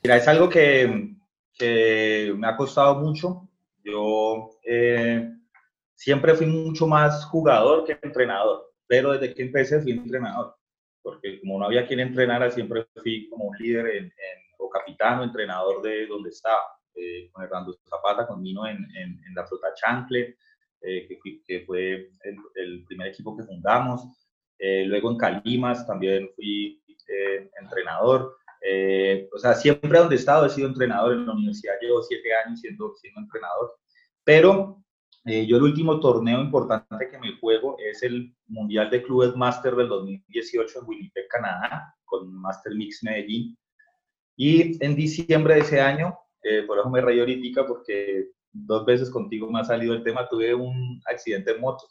Mira, 0.03 0.17
es 0.17 0.29
algo 0.29 0.49
que, 0.49 1.17
que 1.53 2.33
me 2.37 2.47
ha 2.47 2.57
costado 2.57 2.97
mucho. 2.97 3.49
Yo 3.83 4.51
eh, 4.65 5.29
siempre 5.95 6.35
fui 6.35 6.47
mucho 6.47 6.87
más 6.87 7.25
jugador 7.27 7.85
que 7.85 7.99
entrenador, 8.01 8.73
pero 8.87 9.13
desde 9.13 9.35
que 9.35 9.43
empecé 9.43 9.81
fui 9.81 9.93
entrenador, 9.93 10.57
porque 11.03 11.41
como 11.41 11.59
no 11.59 11.67
había 11.67 11.87
quien 11.87 12.01
entrenara, 12.01 12.51
siempre 12.51 12.87
fui 13.03 13.29
como 13.29 13.47
un 13.47 13.57
líder 13.59 13.87
en, 13.97 14.13
o 14.59 14.69
capitán 14.69 15.21
o 15.21 15.25
entrenador 15.25 15.83
de 15.83 16.07
donde 16.07 16.31
estaba, 16.31 16.61
eh, 16.95 17.29
con 17.33 17.45
Hernando 17.45 17.77
Zapata, 17.89 18.27
con 18.27 18.43
Mino 18.43 18.67
en, 18.67 18.79
en, 18.97 19.21
en 19.25 19.35
la 19.35 19.47
flota 19.47 19.75
Chancle, 19.75 20.37
eh, 20.87 21.07
que, 21.09 21.41
que, 21.47 21.65
fue 21.67 22.11
el, 22.23 22.37
el, 22.55 22.85
primer 22.85 23.09
equipo 23.09 23.37
que 23.37 23.45
fundamos. 23.45 24.03
Eh, 24.59 24.85
luego 24.87 25.11
en 25.11 25.19
Calimas 25.19 25.87
también 25.87 26.31
fui 26.35 26.81
eh, 27.09 27.51
entrenador. 27.61 28.37
Eh, 28.63 29.29
o 29.33 29.39
sea, 29.39 29.55
siempre 29.55 29.99
donde 29.99 30.15
he 30.15 30.19
estado 30.19 30.47
he 30.47 30.51
sido 30.51 30.69
entrenador 30.69 31.13
en 31.13 31.27
la 31.27 31.33
universidad, 31.33 31.75
llevo 31.81 32.03
siete 32.03 32.29
años 32.45 32.61
siendo, 32.61 32.95
siendo 32.97 33.21
entrenador, 33.21 33.73
pero 34.25 34.83
eh, 35.29 35.45
yo 35.45 35.57
el 35.57 35.65
último 35.65 35.99
torneo 35.99 36.41
importante 36.41 37.09
que 37.11 37.19
me 37.19 37.37
juego 37.39 37.77
es 37.79 38.03
el 38.05 38.33
Mundial 38.47 38.91
de 38.91 39.03
Clubes 39.03 39.35
Master 39.35 39.75
del 39.75 39.89
2018 39.89 40.79
en 40.81 40.87
Winnipeg, 40.87 41.27
Canadá, 41.29 41.95
con 42.05 42.33
Master 42.33 42.75
Mix 42.77 43.03
Medellín. 43.03 43.59
Y 44.37 44.83
en 44.85 44.95
diciembre 44.95 45.55
de 45.55 45.61
ese 45.61 45.81
año, 45.81 46.17
eh, 46.43 46.63
por 46.63 46.79
eso 46.79 46.89
me 46.91 47.01
reí 47.01 47.19
ahorita 47.19 47.67
porque 47.67 48.29
dos 48.65 48.85
veces 48.87 49.11
contigo 49.11 49.51
me 49.51 49.61
ha 49.61 49.65
salido 49.65 49.95
el 49.95 50.03
tema, 50.03 50.29
tuve 50.29 50.55
un 50.55 51.01
accidente 51.07 51.53
en 51.53 51.61
moto. 51.61 51.85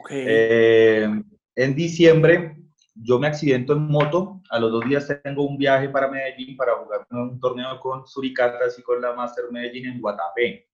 Okay. 0.00 0.24
Eh, 0.26 1.22
en 1.56 1.74
diciembre 1.74 2.58
yo 3.00 3.18
me 3.18 3.28
accidento 3.28 3.74
en 3.74 3.86
moto, 3.86 4.42
a 4.50 4.58
los 4.58 4.72
dos 4.72 4.84
días 4.84 5.06
tengo 5.22 5.46
un 5.46 5.56
viaje 5.56 5.88
para 5.88 6.08
Medellín 6.08 6.56
para 6.56 6.74
jugar 6.76 7.06
un 7.10 7.38
torneo 7.38 7.78
con 7.80 8.06
Suricatas 8.06 8.78
y 8.78 8.82
con 8.82 9.00
la 9.00 9.12
Master 9.12 9.44
Medellín 9.50 9.86
en 9.86 10.00
Guatapé. 10.00 10.68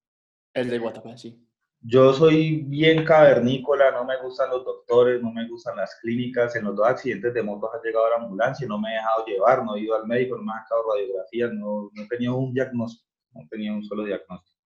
El 0.54 0.70
de 0.70 0.78
Guatapé, 0.78 1.18
sí. 1.18 1.40
Yo 1.86 2.14
soy 2.14 2.62
bien 2.62 3.04
cavernícola, 3.04 3.90
no 3.90 4.04
me 4.06 4.16
gustan 4.22 4.48
los 4.48 4.64
doctores, 4.64 5.20
no 5.20 5.30
me 5.30 5.46
gustan 5.46 5.76
las 5.76 5.96
clínicas. 6.00 6.56
En 6.56 6.64
los 6.64 6.74
dos 6.74 6.86
accidentes 6.86 7.34
de 7.34 7.42
moto 7.42 7.70
ha 7.70 7.82
llegado 7.82 8.08
la 8.08 8.24
ambulancia, 8.24 8.66
no 8.66 8.80
me 8.80 8.90
he 8.90 8.94
dejado 8.94 9.26
llevar, 9.26 9.64
no 9.64 9.76
he 9.76 9.80
ido 9.80 9.94
al 9.94 10.06
médico, 10.06 10.36
no 10.36 10.44
me 10.44 10.52
ha 10.52 10.62
sacado 10.62 10.84
radiografías, 10.94 11.52
no, 11.52 11.90
no 11.92 12.02
he 12.02 12.08
tenido 12.08 12.36
un 12.36 12.54
diagnóstico, 12.54 13.06
no 13.34 13.46
tenía 13.48 13.72
un 13.72 13.84
solo 13.84 14.04
diagnóstico. 14.04 14.58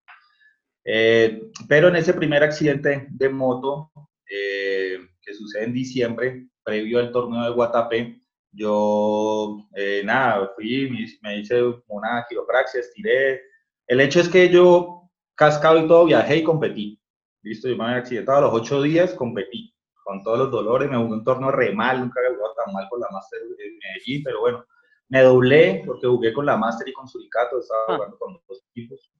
Eh, 0.84 1.50
pero 1.68 1.88
en 1.88 1.96
ese 1.96 2.14
primer 2.14 2.42
accidente 2.42 3.08
de 3.10 3.28
moto 3.28 3.90
eh, 4.30 4.98
que 5.20 5.34
sucede 5.34 5.64
en 5.64 5.74
diciembre, 5.74 6.48
previo 6.62 6.98
al 6.98 7.12
torneo 7.12 7.44
de 7.44 7.50
Guatapé, 7.50 8.20
yo, 8.52 9.68
eh, 9.74 10.02
nada, 10.04 10.52
fui, 10.56 10.90
me, 11.22 11.38
hice 11.38 11.62
una 11.86 12.24
quiropraxia, 12.28 12.80
estiré. 12.80 13.42
El 13.86 14.00
hecho 14.00 14.20
es 14.20 14.28
que 14.28 14.48
yo, 14.48 15.10
cascado 15.34 15.78
y 15.78 15.86
todo, 15.86 16.06
viajé 16.06 16.38
y 16.38 16.44
competí. 16.44 17.00
Listo, 17.42 17.68
yo 17.68 17.76
me 17.76 17.84
había 17.84 17.98
accidentado 17.98 18.38
a 18.38 18.40
los 18.42 18.54
ocho 18.54 18.82
días, 18.82 19.14
competí. 19.14 19.74
Con 20.02 20.22
todos 20.22 20.38
los 20.38 20.50
dolores, 20.50 20.90
me 20.90 20.96
jugué 20.96 21.12
un 21.12 21.24
torneo 21.24 21.50
re 21.50 21.72
mal, 21.72 22.00
nunca 22.00 22.20
había 22.20 22.36
jugado 22.36 22.54
tan 22.64 22.72
mal 22.72 22.88
con 22.88 23.00
la 23.00 23.08
Master 23.12 23.40
de 23.40 23.78
Medellín, 23.82 24.22
pero 24.24 24.40
bueno, 24.40 24.64
me 25.08 25.22
doblé 25.22 25.82
porque 25.86 26.06
jugué 26.06 26.32
con 26.32 26.46
la 26.46 26.56
Master 26.56 26.88
y 26.88 26.92
con 26.92 27.08
Suricato, 27.08 27.58
estaba 27.58 27.80
ah. 27.88 27.94
jugando 27.96 28.18
con 28.18 28.40
dos 28.48 28.64
equipos. 28.70 29.10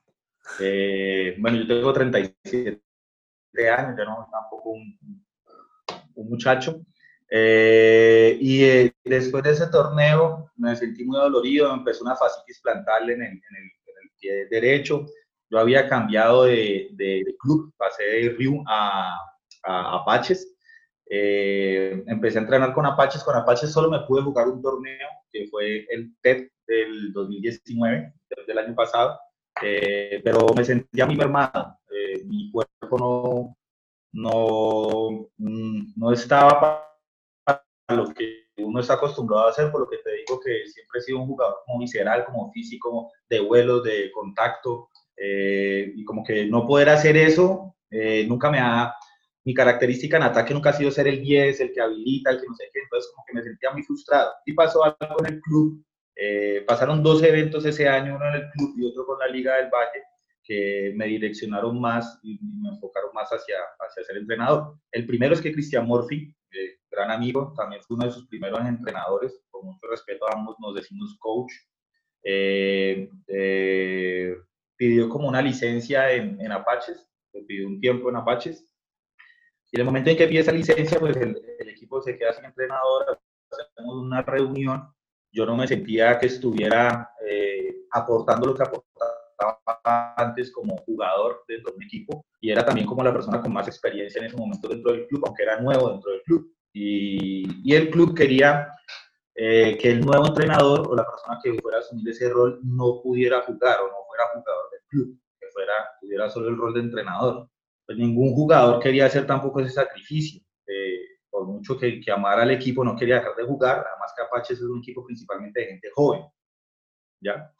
Eh, 0.60 1.36
bueno, 1.38 1.58
yo 1.58 1.66
tengo 1.66 1.92
37 1.92 2.80
años, 3.70 3.94
ya 3.98 4.04
no 4.04 4.28
tampoco 4.30 4.70
un, 4.70 4.98
un 6.14 6.28
muchacho. 6.28 6.80
Eh, 7.30 8.38
y 8.40 8.64
eh, 8.64 8.94
después 9.04 9.42
de 9.44 9.50
ese 9.50 9.66
torneo 9.66 10.50
me 10.56 10.74
sentí 10.76 11.04
muy 11.04 11.18
dolorido, 11.18 11.68
me 11.70 11.78
empezó 11.78 12.02
una 12.04 12.16
fascitis 12.16 12.60
plantar 12.62 13.02
en 13.02 13.10
el, 13.10 13.20
en 13.20 13.26
el, 13.26 13.32
en 13.32 13.94
el 14.02 14.10
pie 14.18 14.46
derecho. 14.50 15.06
Yo 15.50 15.58
había 15.58 15.88
cambiado 15.88 16.44
de, 16.44 16.88
de, 16.92 17.22
de 17.24 17.36
club, 17.38 17.72
pasé 17.76 18.02
de 18.04 18.30
Rio 18.30 18.62
a, 18.66 19.18
a 19.64 19.96
Apaches. 19.96 20.54
Eh, 21.10 22.02
empecé 22.06 22.38
a 22.38 22.42
entrenar 22.42 22.72
con 22.72 22.86
Apaches. 22.86 23.22
Con 23.22 23.36
Apaches 23.36 23.72
solo 23.72 23.90
me 23.90 24.00
pude 24.06 24.22
jugar 24.22 24.48
un 24.48 24.62
torneo 24.62 25.08
que 25.30 25.46
fue 25.48 25.86
el 25.90 26.14
TED 26.20 26.48
del 26.66 27.12
2019, 27.12 28.12
del 28.46 28.58
año 28.58 28.74
pasado. 28.74 29.18
Eh, 29.62 30.20
pero 30.22 30.46
me 30.56 30.64
sentía 30.64 31.06
muy 31.06 31.16
mermado. 31.16 31.78
Eh, 31.90 32.22
mi 32.24 32.50
cuerpo 32.50 32.98
no, 32.98 33.56
no, 34.12 35.28
mm, 35.38 35.92
no 35.96 36.12
estaba 36.12 36.84
lo 37.88 38.12
que 38.12 38.48
uno 38.58 38.80
está 38.80 38.94
acostumbrado 38.94 39.46
a 39.46 39.50
hacer, 39.50 39.70
por 39.70 39.80
lo 39.80 39.88
que 39.88 39.98
te 39.98 40.12
digo 40.12 40.40
que 40.40 40.66
siempre 40.66 40.98
he 40.98 41.02
sido 41.02 41.20
un 41.20 41.26
jugador 41.26 41.56
como 41.64 41.78
visceral, 41.80 42.24
como 42.24 42.52
físico, 42.52 43.10
de 43.30 43.40
vuelos, 43.40 43.82
de 43.84 44.10
contacto, 44.12 44.90
eh, 45.16 45.92
y 45.96 46.04
como 46.04 46.22
que 46.22 46.46
no 46.46 46.66
poder 46.66 46.90
hacer 46.90 47.16
eso 47.16 47.74
eh, 47.90 48.24
nunca 48.28 48.50
me 48.50 48.58
ha, 48.60 48.94
mi 49.44 49.54
característica 49.54 50.16
en 50.16 50.24
ataque 50.24 50.54
nunca 50.54 50.70
ha 50.70 50.74
sido 50.74 50.90
ser 50.90 51.08
el 51.08 51.22
10, 51.22 51.60
el 51.60 51.72
que 51.72 51.80
habilita, 51.80 52.30
el 52.30 52.40
que 52.40 52.46
no 52.46 52.54
sé 52.54 52.64
qué, 52.72 52.80
entonces 52.80 53.10
como 53.14 53.24
que 53.26 53.34
me 53.34 53.42
sentía 53.42 53.70
muy 53.70 53.82
frustrado. 53.82 54.32
Y 54.44 54.52
pasó 54.52 54.84
algo 54.84 55.16
en 55.20 55.34
el 55.34 55.40
club, 55.40 55.84
eh, 56.16 56.64
pasaron 56.66 57.02
dos 57.02 57.22
eventos 57.22 57.64
ese 57.64 57.88
año, 57.88 58.16
uno 58.16 58.28
en 58.28 58.34
el 58.34 58.50
club 58.50 58.74
y 58.76 58.84
otro 58.86 59.06
con 59.06 59.18
la 59.18 59.28
Liga 59.28 59.56
del 59.56 59.70
Valle, 59.70 60.02
que 60.48 60.92
me 60.96 61.06
direccionaron 61.06 61.78
más 61.78 62.18
y 62.22 62.38
me 62.42 62.70
enfocaron 62.70 63.10
más 63.14 63.28
hacia, 63.28 63.56
hacia 63.78 64.02
ser 64.02 64.16
entrenador. 64.16 64.78
El 64.90 65.06
primero 65.06 65.34
es 65.34 65.42
que 65.42 65.52
Cristian 65.52 65.86
Morphy, 65.86 66.34
eh, 66.52 66.78
gran 66.90 67.10
amigo, 67.10 67.52
también 67.54 67.82
fue 67.82 67.96
uno 67.96 68.06
de 68.06 68.12
sus 68.12 68.26
primeros 68.28 68.60
entrenadores, 68.60 69.38
con 69.50 69.66
mucho 69.66 69.86
respeto 69.86 70.26
a 70.26 70.32
ambos 70.32 70.56
nos 70.58 70.74
decimos 70.74 71.16
coach, 71.20 71.52
eh, 72.24 73.10
eh, 73.26 74.36
pidió 74.76 75.08
como 75.08 75.28
una 75.28 75.42
licencia 75.42 76.10
en, 76.12 76.40
en 76.40 76.52
Apaches, 76.52 77.06
pidió 77.46 77.66
un 77.66 77.78
tiempo 77.78 78.08
en 78.08 78.16
Apaches, 78.16 78.66
Y 79.70 79.76
en 79.76 79.80
el 79.80 79.84
momento 79.86 80.10
en 80.10 80.16
que 80.16 80.24
empieza 80.24 80.52
licencia, 80.52 80.98
pues 80.98 81.16
el, 81.16 81.40
el 81.58 81.68
equipo 81.68 82.00
se 82.00 82.16
queda 82.16 82.32
sin 82.32 82.46
entrenador, 82.46 83.20
hacemos 83.50 83.96
una 83.96 84.22
reunión, 84.22 84.92
yo 85.32 85.46
no 85.46 85.56
me 85.56 85.66
sentía 85.66 86.18
que 86.18 86.26
estuviera 86.26 87.10
eh, 87.26 87.82
aportando 87.92 88.46
lo 88.46 88.54
que 88.54 88.62
aportaba 88.62 90.14
antes 90.16 90.50
como 90.50 90.76
jugador 90.78 91.44
dentro 91.46 91.70
de 91.70 91.76
un 91.76 91.82
equipo 91.84 92.26
y 92.40 92.50
era 92.50 92.64
también 92.64 92.86
como 92.86 93.04
la 93.04 93.12
persona 93.12 93.40
con 93.40 93.52
más 93.52 93.68
experiencia 93.68 94.20
en 94.20 94.26
ese 94.26 94.36
momento 94.36 94.68
dentro 94.68 94.92
del 94.92 95.06
club, 95.06 95.22
aunque 95.26 95.42
era 95.44 95.60
nuevo 95.60 95.90
dentro 95.90 96.10
del 96.10 96.22
club. 96.22 96.52
Y, 96.72 97.46
y 97.64 97.74
el 97.74 97.90
club 97.90 98.16
quería 98.16 98.68
eh, 99.34 99.78
que 99.78 99.90
el 99.90 100.00
nuevo 100.00 100.26
entrenador 100.26 100.88
o 100.88 100.96
la 100.96 101.06
persona 101.06 101.38
que 101.42 101.54
fuera 101.60 101.78
a 101.78 101.80
asumir 101.80 102.08
ese 102.08 102.28
rol 102.28 102.60
no 102.64 103.00
pudiera 103.02 103.42
jugar 103.42 103.80
o 103.80 103.88
no 103.88 103.96
fuera 104.08 104.24
jugador 104.34 104.70
del 104.72 104.80
club, 104.88 105.20
que 105.38 105.46
fuera, 105.52 105.72
tuviera 106.00 106.28
solo 106.28 106.48
el 106.48 106.56
rol 106.56 106.74
de 106.74 106.80
entrenador. 106.80 107.48
Pues 107.88 107.96
ningún 107.96 108.34
jugador 108.34 108.82
quería 108.82 109.06
hacer 109.06 109.26
tampoco 109.26 109.60
ese 109.60 109.70
sacrificio. 109.70 110.42
Eh, 110.66 111.00
por 111.30 111.46
mucho 111.46 111.78
que, 111.78 111.98
que, 112.02 112.12
amara 112.12 112.42
al 112.42 112.50
equipo, 112.50 112.84
no 112.84 112.94
quería 112.94 113.14
dejar 113.14 113.34
de 113.34 113.44
jugar, 113.44 113.78
además 113.78 114.12
que 114.14 114.22
Apaches 114.22 114.58
es 114.58 114.64
un 114.64 114.80
equipo 114.80 115.06
principalmente 115.06 115.60
de 115.60 115.66
gente 115.68 115.88
joven, 115.94 116.22
¿ya? 117.22 117.50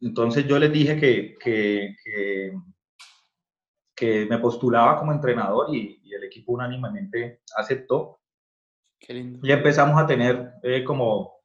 Entonces 0.00 0.46
yo 0.46 0.56
les 0.60 0.72
dije 0.72 1.00
que, 1.00 1.36
que, 1.40 1.96
que, 2.04 2.52
que 3.96 4.26
me 4.26 4.38
postulaba 4.38 4.96
como 4.96 5.10
entrenador 5.10 5.74
y, 5.74 6.00
y, 6.04 6.14
el 6.14 6.22
equipo 6.22 6.52
unánimemente 6.52 7.40
aceptó. 7.56 8.20
Qué 9.00 9.14
lindo. 9.14 9.40
Y 9.42 9.50
empezamos 9.50 10.00
a 10.00 10.06
tener 10.06 10.52
eh, 10.62 10.84
como, 10.84 11.40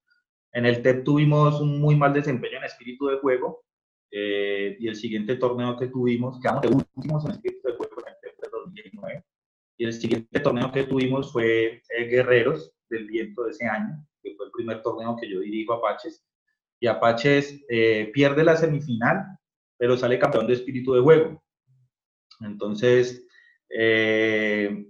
en 0.51 0.67
el 0.67 0.83
TEP 0.83 1.03
tuvimos 1.03 1.59
un 1.59 1.81
muy 1.81 1.95
mal 1.95 2.13
desempeño 2.13 2.59
en 2.59 2.65
espíritu 2.65 3.07
de 3.07 3.17
juego 3.17 3.63
eh, 4.15 4.77
y 4.79 4.87
el 4.87 4.95
siguiente 4.95 5.35
torneo 5.37 5.75
que 5.77 5.87
tuvimos, 5.87 6.39
quedamos 6.39 6.61
de 6.61 6.67
últimos 6.69 7.25
en 7.25 7.31
espíritu 7.31 7.67
de 7.67 7.75
juego 7.75 7.95
en 8.05 8.13
el 8.13 8.19
TEP 8.21 8.43
de 8.43 8.49
2019 8.51 9.25
y 9.77 9.85
el 9.85 9.93
siguiente 9.93 10.39
torneo 10.39 10.71
que 10.71 10.83
tuvimos 10.83 11.31
fue 11.31 11.81
eh, 11.89 12.03
Guerreros 12.05 12.73
del 12.89 13.07
Viento 13.07 13.43
de 13.43 13.51
ese 13.51 13.65
año, 13.65 14.05
que 14.21 14.35
fue 14.35 14.45
el 14.45 14.51
primer 14.51 14.81
torneo 14.81 15.17
que 15.19 15.29
yo 15.29 15.39
dirijo 15.39 15.73
Apaches. 15.73 16.23
Y 16.79 16.87
Apaches 16.87 17.59
eh, 17.69 18.11
pierde 18.13 18.43
la 18.43 18.55
semifinal, 18.55 19.25
pero 19.77 19.97
sale 19.97 20.19
campeón 20.19 20.47
de 20.47 20.53
espíritu 20.53 20.93
de 20.93 21.01
juego. 21.01 21.43
Entonces, 22.41 23.25
eh, 23.69 24.85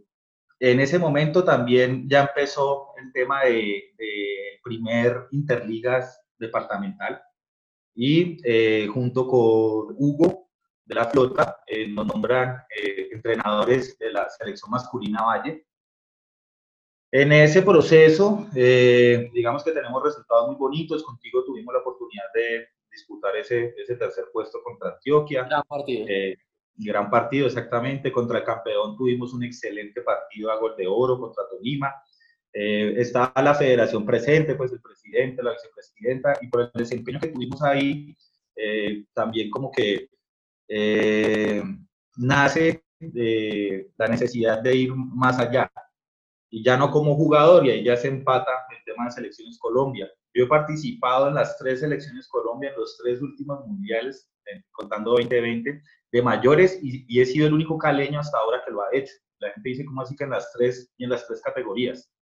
en 0.59 0.79
ese 0.79 0.99
momento 0.99 1.43
también 1.43 2.09
ya 2.09 2.23
empezó 2.23 2.89
el 3.01 3.11
tema 3.13 3.43
de, 3.43 3.93
de 3.97 4.59
primer 4.63 5.27
interligas 5.31 6.21
departamental. 6.37 7.21
Y 7.95 8.37
eh, 8.43 8.87
junto 8.87 9.27
con 9.27 9.95
Hugo, 9.97 10.43
de 10.85 10.95
la 10.95 11.05
flota, 11.05 11.61
eh, 11.67 11.87
nos 11.87 12.07
nombran 12.07 12.63
eh, 12.75 13.09
entrenadores 13.11 13.97
de 13.97 14.11
la 14.11 14.29
selección 14.29 14.71
masculina 14.71 15.23
Valle. 15.23 15.65
En 17.11 17.31
ese 17.31 17.61
proceso, 17.61 18.47
eh, 18.55 19.29
digamos 19.33 19.63
que 19.63 19.71
tenemos 19.71 20.01
resultados 20.03 20.47
muy 20.47 20.55
bonitos. 20.55 21.03
Contigo 21.03 21.43
tuvimos 21.45 21.73
la 21.73 21.81
oportunidad 21.81 22.25
de 22.33 22.67
disputar 22.91 23.35
ese, 23.35 23.73
ese 23.77 23.95
tercer 23.95 24.25
puesto 24.33 24.61
contra 24.63 24.89
Antioquia. 24.89 25.43
Gran 25.43 25.63
partido. 25.63 26.07
gran 26.75 27.09
partido, 27.11 27.45
exactamente. 27.45 28.11
Contra 28.11 28.39
el 28.39 28.43
campeón 28.43 28.97
tuvimos 28.97 29.31
un 29.33 29.43
excelente 29.43 30.01
partido 30.01 30.51
a 30.51 30.57
gol 30.57 30.75
de 30.75 30.87
oro 30.87 31.19
contra 31.19 31.47
Tolima. 31.47 31.93
Eh, 32.53 32.93
está 32.97 33.33
la 33.37 33.55
federación 33.55 34.05
presente, 34.05 34.53
pues 34.53 34.71
el 34.71 34.81
presidente, 34.81 35.41
la 35.41 35.53
vicepresidenta, 35.53 36.33
y 36.39 36.47
por 36.47 36.61
el 36.61 36.71
desempeño 36.75 37.19
que 37.19 37.29
tuvimos 37.29 37.63
ahí, 37.63 38.15
eh, 38.55 39.05
también 39.13 39.49
como 39.49 39.71
que 39.71 40.09
eh, 40.67 41.63
nace 42.17 42.83
de 42.99 43.89
la 43.97 44.07
necesidad 44.07 44.61
de 44.61 44.75
ir 44.75 44.95
más 44.95 45.39
allá. 45.39 45.71
Y 46.49 46.63
ya 46.63 46.77
no 46.77 46.91
como 46.91 47.15
jugador, 47.15 47.65
y 47.65 47.71
ahí 47.71 47.83
ya 47.83 47.97
se 47.97 48.07
empata 48.07 48.51
el 48.69 48.83
tema 48.85 49.05
de 49.05 49.11
selecciones 49.11 49.57
Colombia. 49.57 50.07
Yo 50.35 50.45
he 50.45 50.47
participado 50.47 51.29
en 51.29 51.35
las 51.35 51.57
tres 51.57 51.79
selecciones 51.79 52.27
Colombia, 52.27 52.69
en 52.69 52.79
los 52.79 52.97
tres 53.03 53.21
últimos 53.21 53.65
mundiales, 53.65 54.29
contando 54.71 55.11
2020, 55.11 55.81
de 56.11 56.21
mayores, 56.21 56.79
y, 56.83 57.05
y, 57.07 57.21
he 57.21 57.25
sido 57.25 57.47
el 57.47 57.53
único 57.53 57.77
caleño 57.79 58.19
hasta 58.19 58.37
ahora 58.37 58.61
que 58.63 58.71
lo 58.71 58.83
ha 58.83 58.89
hecho. 58.91 59.13
La 59.39 59.51
gente 59.51 59.69
dice, 59.69 59.85
¿cómo 59.85 60.01
así 60.01 60.15
que 60.15 60.25
en 60.25 60.29
las 60.29 60.51
tres, 60.53 60.93
y 60.97 61.05
en 61.05 61.09
las 61.09 61.25
tres 61.27 61.41
categorías? 61.41 62.13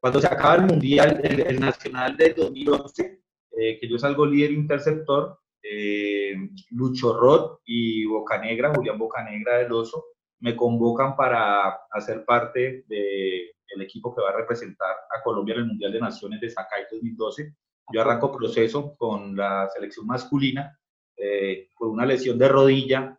Cuando 0.00 0.20
se 0.20 0.26
acaba 0.26 0.56
el 0.56 0.62
mundial, 0.62 1.20
el, 1.22 1.40
el 1.40 1.60
nacional 1.60 2.16
del 2.16 2.34
2011, 2.34 3.22
eh, 3.56 3.78
que 3.80 3.88
yo 3.88 3.98
salgo 3.98 4.26
líder 4.26 4.52
interceptor, 4.52 5.38
eh, 5.62 6.34
Lucho 6.70 7.60
y 7.64 8.06
Bocanegra, 8.06 8.72
Julián 8.74 8.98
Bocanegra 8.98 9.58
del 9.58 9.72
Oso, 9.72 10.04
me 10.40 10.54
convocan 10.54 11.16
para 11.16 11.80
hacer 11.90 12.24
parte 12.24 12.84
del 12.86 13.50
de 13.76 13.84
equipo 13.84 14.14
que 14.14 14.22
va 14.22 14.30
a 14.30 14.36
representar 14.36 14.90
a 14.90 15.22
Colombia 15.22 15.54
en 15.54 15.60
el 15.62 15.66
Mundial 15.66 15.92
de 15.92 16.00
Naciones 16.00 16.40
de 16.40 16.50
Sakai 16.50 16.84
2012. 16.90 17.54
Yo 17.92 18.00
arranco 18.00 18.30
proceso 18.30 18.94
con 18.96 19.36
la 19.36 19.68
selección 19.68 20.06
masculina, 20.06 20.78
eh, 21.16 21.68
por 21.76 21.88
una 21.88 22.06
lesión 22.06 22.38
de 22.38 22.48
rodilla, 22.48 23.18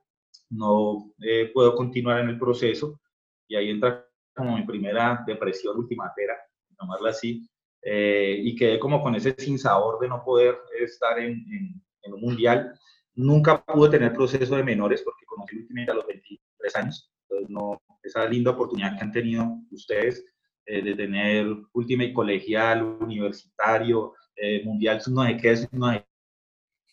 no 0.52 1.12
eh, 1.22 1.52
puedo 1.54 1.76
continuar 1.76 2.22
en 2.22 2.30
el 2.30 2.40
proceso 2.40 3.02
y 3.48 3.56
ahí 3.56 3.70
entra 3.70 4.06
como 4.34 4.56
mi 4.56 4.66
primera 4.66 5.24
depresión 5.28 5.78
ultimatera, 5.78 6.38
llamarla 6.80 7.12
así, 7.12 7.48
eh, 7.82 8.38
y 8.44 8.56
quedé 8.56 8.80
como 8.80 9.02
con 9.02 9.16
ese 9.16 9.36
sinsabor 9.38 10.00
de 10.00 10.10
no 10.10 10.24
poder 10.24 10.58
estar 10.80 11.20
en, 11.20 11.32
en 11.52 11.82
en 12.04 12.14
un 12.14 12.22
mundial. 12.22 12.80
Nunca 13.16 13.64
pude 13.64 13.90
tener 13.90 14.14
proceso 14.14 14.56
de 14.56 14.64
menores 14.64 15.02
porque 15.02 15.26
conocí 15.26 15.58
Ultimate 15.58 15.92
a 15.92 15.96
los 15.96 16.08
23 16.08 16.76
años. 16.76 17.12
Entonces, 17.24 17.50
no, 17.50 17.82
esa 18.04 18.26
linda 18.26 18.52
oportunidad 18.52 18.98
que 18.98 19.04
han 19.04 19.12
tenido 19.12 19.58
ustedes 19.72 20.26
eh, 20.66 20.82
de 20.82 20.96
tener 20.96 21.48
Ultimate 21.74 22.14
colegial, 22.14 22.84
universitario, 22.84 24.14
eh, 24.36 24.64
mundial, 24.64 25.02
no 25.12 25.26
sé 25.26 25.38
qué 25.38 25.56
no 25.74 25.92
sé 25.92 26.06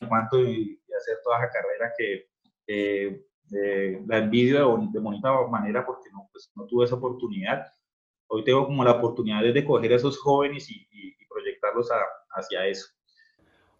cuánto 0.08 0.40
y, 0.40 0.80
y, 0.86 0.92
hacer 0.92 1.18
toda 1.22 1.38
esa 1.38 1.50
carrera 1.50 1.92
que 1.96 2.28
eh, 2.66 3.22
la 4.06 4.18
envidio 4.18 4.76
de, 4.76 4.88
de, 4.92 4.98
bonita 4.98 5.32
manera 5.46 5.86
porque 5.86 6.10
no, 6.12 6.28
pues, 6.32 6.50
no 6.56 6.66
tuve 6.66 6.86
esa 6.86 6.96
oportunidad. 6.96 7.66
Hoy 8.28 8.44
tengo 8.44 8.66
como 8.66 8.84
la 8.84 8.92
oportunidad 8.92 9.42
de 9.42 9.64
coger 9.64 9.92
a 9.92 9.96
esos 9.96 10.18
jóvenes 10.18 10.68
y, 10.70 10.74
y, 10.74 11.08
y 11.18 11.26
proyectarlos 11.28 11.90
a, 11.90 11.96
hacia 12.30 12.66
eso. 12.66 12.88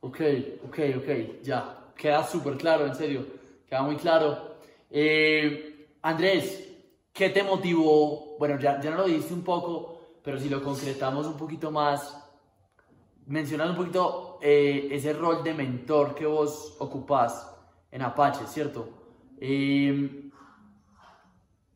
Ok, 0.00 0.20
ok, 0.66 0.78
ok, 0.98 1.42
ya. 1.42 1.92
Queda 1.96 2.22
súper 2.24 2.56
claro, 2.56 2.87
en 2.87 2.94
serio. 2.94 3.26
Queda 3.66 3.82
muy 3.82 3.96
claro. 3.96 4.56
Eh, 4.90 5.88
Andrés, 6.02 6.68
¿qué 7.12 7.30
te 7.30 7.42
motivó? 7.42 8.37
Bueno, 8.38 8.59
ya, 8.59 8.80
ya 8.80 8.90
no 8.90 8.98
lo 8.98 9.04
dijiste 9.04 9.35
un 9.35 9.42
poco, 9.42 10.18
pero 10.22 10.38
si 10.38 10.48
lo 10.48 10.62
concretamos 10.62 11.26
un 11.26 11.37
poquito 11.37 11.70
más, 11.70 12.22
mencionando 13.26 13.72
un 13.72 13.78
poquito 13.78 14.38
eh, 14.40 14.88
ese 14.92 15.12
rol 15.12 15.42
de 15.42 15.54
mentor 15.54 16.14
que 16.14 16.26
vos 16.26 16.76
ocupás 16.78 17.52
en 17.90 18.02
Apache, 18.02 18.46
¿cierto? 18.46 18.88
Eh, 19.40 20.30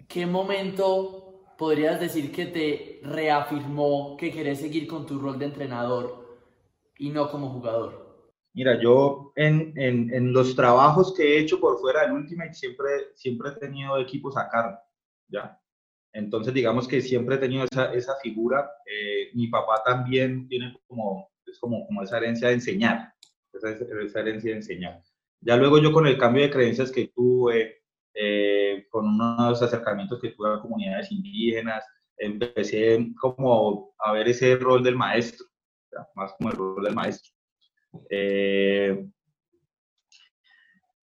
¿Qué 0.07 0.27
momento 0.27 1.30
podrías 1.61 2.01
decir 2.01 2.33
que 2.33 2.47
te 2.47 3.01
reafirmó 3.03 4.17
que 4.17 4.33
querés 4.33 4.61
seguir 4.61 4.89
con 4.89 5.05
tu 5.05 5.19
rol 5.19 5.39
de 5.39 5.45
entrenador 5.45 6.41
y 6.97 7.11
no 7.11 7.31
como 7.31 7.51
jugador? 7.51 8.31
Mira, 8.55 8.81
yo 8.81 9.35
en, 9.37 9.75
en, 9.77 10.11
en, 10.11 10.33
los 10.33 10.57
trabajos 10.57 11.13
que 11.15 11.23
he 11.23 11.39
hecho 11.39 11.61
por 11.61 11.79
fuera 11.79 12.01
del 12.01 12.13
Ultimate 12.13 12.55
siempre, 12.55 12.89
siempre 13.15 13.51
he 13.51 13.61
tenido 13.61 13.99
equipos 13.99 14.39
a 14.39 14.49
cargo, 14.49 14.79
¿ya? 15.29 15.61
Entonces, 16.15 16.55
digamos 16.55 16.89
que 16.89 17.03
siempre 17.03 17.35
he 17.35 17.39
tenido 17.39 17.67
esa, 17.71 17.93
esa 17.93 18.17
figura. 18.23 18.71
Eh, 18.87 19.29
mi 19.35 19.49
papá 19.49 19.83
también 19.85 20.49
tiene 20.49 20.75
como, 20.87 21.31
es 21.45 21.59
como, 21.59 21.87
como 21.87 22.03
esa 22.03 22.17
herencia 22.17 22.49
de 22.49 22.55
enseñar, 22.55 23.13
esa, 23.53 23.73
esa, 23.73 24.21
herencia 24.21 24.53
de 24.53 24.57
enseñar. 24.57 25.03
Ya 25.43 25.57
luego 25.57 25.79
yo 25.79 25.93
con 25.93 26.07
el 26.07 26.17
cambio 26.17 26.43
de 26.43 26.51
creencias 26.51 26.91
que 26.91 27.09
tuve, 27.15 27.80
eh, 28.15 28.87
con 28.91 29.07
unos 29.07 29.63
acercamientos 29.63 30.21
que 30.21 30.31
tuve 30.31 30.55
a 30.55 30.61
comunidades 30.61 31.11
indígenas, 31.13 31.85
empecé 32.17 33.13
como 33.21 33.95
a 33.99 34.13
ver 34.13 34.29
ese 34.29 34.57
rol 34.57 34.83
del 34.83 34.97
maestro, 34.97 35.47
más 36.15 36.33
como 36.35 36.51
el 36.51 36.57
rol 36.57 36.85
del 36.85 36.95
maestro. 36.95 37.33
Eh, 38.09 39.07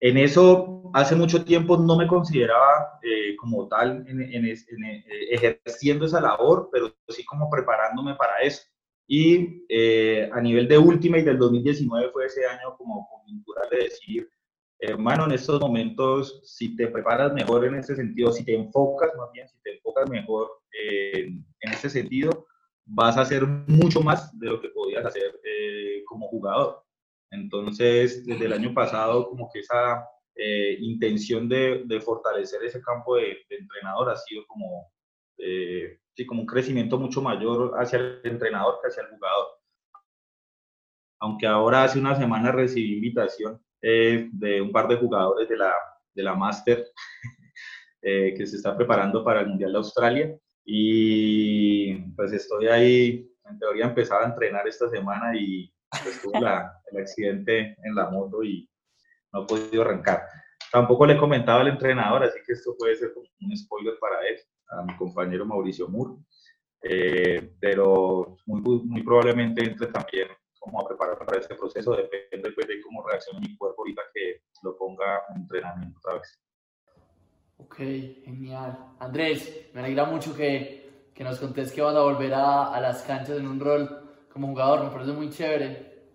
en 0.01 0.19
eso, 0.19 0.91
hace 0.93 1.15
mucho 1.15 1.45
tiempo 1.45 1.77
no 1.79 1.97
me 1.97 2.07
consideraba 2.07 2.99
eh, 3.03 3.35
como 3.37 3.67
tal 3.67 4.05
en, 4.07 4.21
en, 4.21 4.45
en, 4.45 4.85
eh, 4.85 5.05
ejerciendo 5.31 6.05
esa 6.05 6.21
labor, 6.21 6.69
pero 6.71 6.95
sí 7.09 7.25
como 7.25 7.49
preparándome 7.49 8.15
para 8.15 8.39
eso. 8.43 8.63
Y 9.09 9.65
eh, 9.69 10.29
a 10.33 10.41
nivel 10.41 10.69
de 10.69 10.79
Ultimate 10.79 11.25
del 11.25 11.39
2019 11.39 12.11
fue 12.13 12.27
ese 12.27 12.45
año 12.45 12.77
como 12.77 13.09
coyuntural 13.09 13.69
de 13.71 13.77
decir, 13.79 14.29
hermano, 14.79 15.25
en 15.25 15.33
estos 15.33 15.61
momentos, 15.61 16.41
si 16.45 16.77
te 16.77 16.89
preparas 16.89 17.33
mejor 17.33 17.65
en 17.65 17.77
ese 17.77 17.97
sentido, 17.97 18.33
si 18.33 18.45
te 18.45 18.55
enfocas 18.55 19.11
más 19.17 19.31
bien, 19.33 19.49
si 19.49 19.61
te 19.63 19.75
enfocas 19.75 20.09
mejor 20.11 20.51
en 20.73 21.45
ese 21.73 21.89
sentido, 21.89 22.47
vas 22.85 23.17
a 23.17 23.23
hacer 23.23 23.47
mucho 23.47 24.01
más 24.01 24.39
de 24.39 24.47
lo 24.47 24.61
que 24.61 24.69
podías 24.69 25.05
hacer 25.05 25.41
eh, 25.45 26.03
como 26.07 26.29
jugador. 26.29 26.85
Entonces, 27.31 28.25
desde 28.25 28.45
el 28.45 28.53
año 28.53 28.73
pasado, 28.75 29.29
como 29.29 29.51
que 29.53 29.61
esa, 29.61 30.07
eh, 30.39 30.77
intención 30.81 31.49
de, 31.49 31.85
de, 31.87 31.99
fortalecer 31.99 32.63
ese 32.63 32.83
campo 32.83 33.17
de, 33.17 33.39
entrenador 33.49 34.11
ha 34.11 34.17
sido 34.17 34.47
como, 34.47 34.93
eh, 35.39 35.99
sí, 36.15 36.27
como 36.27 36.43
un 36.43 36.47
crecimiento 36.47 36.99
mucho 36.99 37.23
mayor 37.23 37.73
hacia 37.79 37.99
el 37.99 38.21
entrenador 38.23 38.79
que 38.83 38.89
hacia 38.89 39.05
el 39.05 39.09
jugador. 39.09 39.47
Aunque 41.21 41.47
ahora 41.47 41.85
hace 41.85 41.99
una 41.99 42.15
semana 42.15 42.53
recibí 42.53 42.97
invitación 42.97 43.59
eh, 43.83 44.29
de 44.33 44.61
un 44.61 44.73
par 44.73 44.89
de 44.89 44.97
jugadores 44.97 45.49
de 45.49 45.57
la, 45.57 45.73
de 46.15 46.23
la 46.23 46.35
Master 46.35 46.85
que 48.03 48.47
se 48.47 48.57
está 48.57 48.77
preparando 48.77 49.25
para 49.25 49.41
el 49.41 49.49
Mundial 49.49 49.73
de 49.73 49.79
Australia 49.79 50.39
y 50.69 51.95
pues 52.17 52.33
estoy 52.33 52.67
ahí, 52.67 53.31
en 53.49 53.59
teoría 53.59 53.85
empezaba 53.85 54.25
a 54.25 54.29
entrenar 54.29 54.67
esta 54.67 54.89
semana 54.89 55.37
y 55.39 55.73
pues 56.03 56.21
tuve 56.21 56.39
el 56.93 56.99
accidente 56.99 57.77
en 57.83 57.95
la 57.95 58.11
moto 58.11 58.43
y 58.43 58.69
no 59.33 59.45
he 59.45 59.47
podido 59.47 59.83
arrancar. 59.83 60.27
Tampoco 60.73 61.07
le 61.07 61.17
comentaba 61.17 61.61
al 61.61 61.69
entrenador, 61.69 62.25
así 62.25 62.41
que 62.45 62.53
esto 62.53 62.75
puede 62.77 62.97
ser 62.97 63.13
un 63.41 63.57
spoiler 63.57 63.95
para 64.01 64.27
él, 64.27 64.37
a 64.71 64.83
mi 64.83 64.97
compañero 64.97 65.47
Mauricio 65.47 65.89
Moore. 65.89 66.21
Eh, 66.83 67.55
pero 67.61 68.37
muy, 68.47 68.61
muy 68.61 69.03
probablemente 69.03 69.65
entre 69.65 69.87
también 69.87 70.29
como 70.67 70.81
a 70.81 70.89
preparar 70.89 71.17
para 71.19 71.39
este 71.39 71.55
proceso, 71.55 71.93
depende 71.93 72.51
pues, 72.53 72.67
de 72.67 72.81
cómo 72.83 73.07
reaccione 73.07 73.41
mi 73.41 73.57
cuerpo 73.57 73.83
ahorita 73.83 74.03
que 74.13 74.43
lo 74.63 74.77
ponga 74.77 75.23
en 75.31 75.43
entrenamiento 75.43 75.99
otra 75.99 76.15
vez. 76.15 76.41
Ok, 77.59 77.77
genial. 78.25 78.95
Andrés, 78.99 79.71
me 79.73 79.81
alegra 79.81 80.05
mucho 80.05 80.37
que, 80.37 81.11
que 81.15 81.25
nos 81.25 81.39
contés 81.39 81.73
que 81.73 81.81
vas 81.81 81.95
a 81.95 82.03
volver 82.03 82.35
a, 82.35 82.75
a, 82.75 82.81
las 82.81 83.03
canchas 83.03 83.39
en 83.39 83.47
un 83.47 83.61
rol 83.61 84.27
como 84.31 84.49
jugador, 84.49 84.85
me 84.85 84.91
parece 84.91 85.13
muy 85.13 85.31
chévere. 85.31 86.11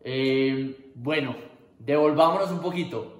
Eh, 0.00 0.92
bueno, 0.94 1.36
devolvámonos 1.78 2.50
un 2.50 2.60
poquito. 2.60 3.12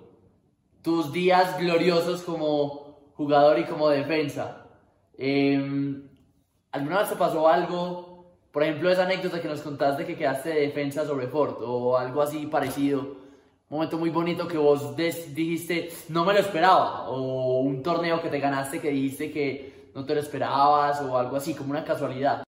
Tus 0.83 1.13
días 1.13 1.59
gloriosos 1.59 2.23
como 2.23 3.13
jugador 3.15 3.59
y 3.59 3.65
como 3.65 3.89
defensa. 3.89 4.69
Eh, 5.19 5.59
¿Alguna 6.71 7.01
vez 7.01 7.11
te 7.11 7.17
pasó 7.17 7.49
algo? 7.49 8.06
Por 8.57 8.63
ejemplo, 8.63 8.91
esa 8.91 9.05
anécdota 9.05 9.43
que 9.43 9.49
nos 9.49 9.61
contaste 9.61 10.07
que 10.07 10.17
quedaste 10.17 10.49
de 10.49 10.61
defensa 10.63 11.05
sobre 11.05 11.27
Ford 11.27 11.57
o 11.61 11.99
algo 11.99 12.23
así 12.23 12.47
parecido. 12.47 13.01
Un 13.03 13.77
momento 13.77 13.99
muy 13.99 14.09
bonito 14.09 14.49
que 14.49 14.57
vos 14.57 14.97
dijiste, 14.97 15.91
no 16.09 16.25
me 16.25 16.33
lo 16.33 16.39
esperaba. 16.39 17.07
O 17.11 17.61
un 17.61 17.83
torneo 17.83 18.23
que 18.23 18.31
te 18.31 18.41
ganaste 18.41 18.81
que 18.81 18.89
dijiste 18.89 19.31
que 19.31 19.91
no 19.95 20.07
te 20.07 20.15
lo 20.15 20.21
esperabas 20.21 21.03
o 21.03 21.19
algo 21.19 21.37
así, 21.37 21.55
como 21.55 21.73
una 21.73 21.85
casualidad. 21.85 22.45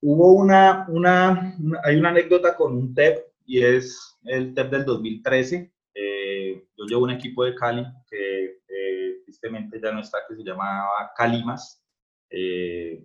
Hubo 0.00 0.32
una, 0.32 0.86
una, 0.88 1.54
una 1.60 1.80
hay 1.84 1.96
una 1.96 2.08
anécdota 2.08 2.56
con 2.56 2.74
un 2.74 2.94
TEP 2.94 3.18
y 3.44 3.62
es 3.62 4.16
el 4.24 4.54
TEP 4.54 4.70
del 4.70 4.86
2013. 4.86 5.70
Eh, 5.92 6.66
yo 6.78 6.84
llevo 6.86 7.04
un 7.04 7.10
equipo 7.10 7.44
de 7.44 7.54
Cali 7.54 7.84
que 8.08 8.62
eh, 8.66 9.20
tristemente 9.22 9.78
ya 9.82 9.92
no 9.92 10.00
está, 10.00 10.20
que 10.26 10.34
se 10.34 10.42
llamaba 10.42 11.12
Calimas. 11.14 11.82
Eh, 12.30 13.04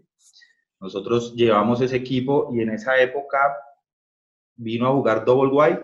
nosotros 0.82 1.36
llevamos 1.36 1.80
ese 1.80 1.96
equipo 1.96 2.50
y 2.52 2.62
en 2.62 2.72
esa 2.72 3.00
época 3.00 3.56
vino 4.56 4.88
a 4.88 4.91
jugar 4.91 5.24
Double 5.24 5.52
White 5.52 5.84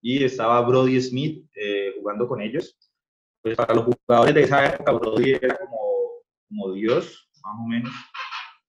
y 0.00 0.24
estaba 0.24 0.60
Brody 0.62 1.00
Smith 1.00 1.46
eh, 1.54 1.94
jugando 1.98 2.26
con 2.26 2.40
ellos. 2.40 2.76
Pues 3.42 3.56
para 3.56 3.74
los 3.74 3.84
jugadores 3.84 4.34
de 4.34 4.42
esa 4.42 4.66
época, 4.66 4.92
Brody 4.92 5.32
era 5.32 5.58
como, 5.58 5.78
como 6.48 6.72
Dios, 6.72 7.28
más 7.42 7.54
o 7.60 7.68
menos. 7.68 7.92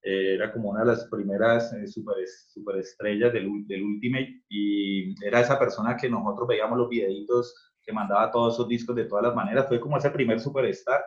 Eh, 0.01 0.35
era 0.35 0.51
como 0.51 0.71
una 0.71 0.81
de 0.81 0.87
las 0.87 1.05
primeras 1.05 1.71
eh, 1.73 1.87
super, 1.87 2.15
superestrellas 2.49 3.31
del, 3.31 3.65
del 3.65 3.83
Ultimate 3.83 4.43
y 4.49 5.15
era 5.25 5.39
esa 5.39 5.57
persona 5.57 5.95
que 5.95 6.09
nosotros 6.09 6.45
veíamos 6.45 6.77
los 6.77 6.89
videitos 6.89 7.55
que 7.81 7.93
mandaba 7.93 8.29
todos 8.29 8.55
esos 8.55 8.67
discos 8.67 8.97
de 8.97 9.05
todas 9.05 9.23
las 9.23 9.35
maneras. 9.35 9.67
Fue 9.69 9.79
como 9.79 9.97
ese 9.97 10.09
primer 10.09 10.41
superstar. 10.41 11.01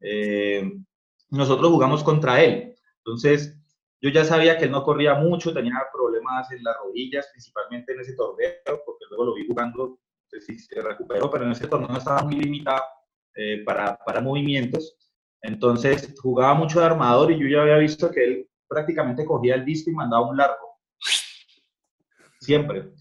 Eh, 0.00 0.72
nosotros 1.30 1.70
jugamos 1.70 2.02
contra 2.02 2.42
él. 2.42 2.74
Entonces, 2.98 3.61
yo 4.02 4.10
ya 4.10 4.24
sabía 4.24 4.58
que 4.58 4.64
él 4.64 4.70
no 4.72 4.82
corría 4.82 5.14
mucho, 5.14 5.54
tenía 5.54 5.80
problemas 5.92 6.50
en 6.50 6.62
las 6.64 6.76
rodillas, 6.76 7.28
principalmente 7.32 7.92
en 7.92 8.00
ese 8.00 8.14
torneo, 8.14 8.82
porque 8.84 9.04
luego 9.08 9.26
lo 9.26 9.34
vi 9.34 9.46
jugando, 9.46 9.86
no 9.86 9.98
sé 10.26 10.40
si 10.40 10.58
se 10.58 10.80
recuperó, 10.80 11.30
pero 11.30 11.44
en 11.44 11.52
ese 11.52 11.68
torneo 11.68 11.96
estaba 11.96 12.22
muy 12.24 12.34
limitado 12.34 12.82
para, 13.64 13.96
para 13.96 14.20
movimientos. 14.20 14.96
Entonces 15.40 16.14
jugaba 16.20 16.54
mucho 16.54 16.80
de 16.80 16.86
armador 16.86 17.32
y 17.32 17.38
yo 17.38 17.46
ya 17.46 17.62
había 17.62 17.78
visto 17.78 18.10
que 18.10 18.24
él 18.24 18.50
prácticamente 18.68 19.24
cogía 19.24 19.54
el 19.54 19.64
disco 19.64 19.90
y 19.90 19.94
mandaba 19.94 20.28
un 20.28 20.36
largo. 20.36 20.80
Siempre. 22.40 22.92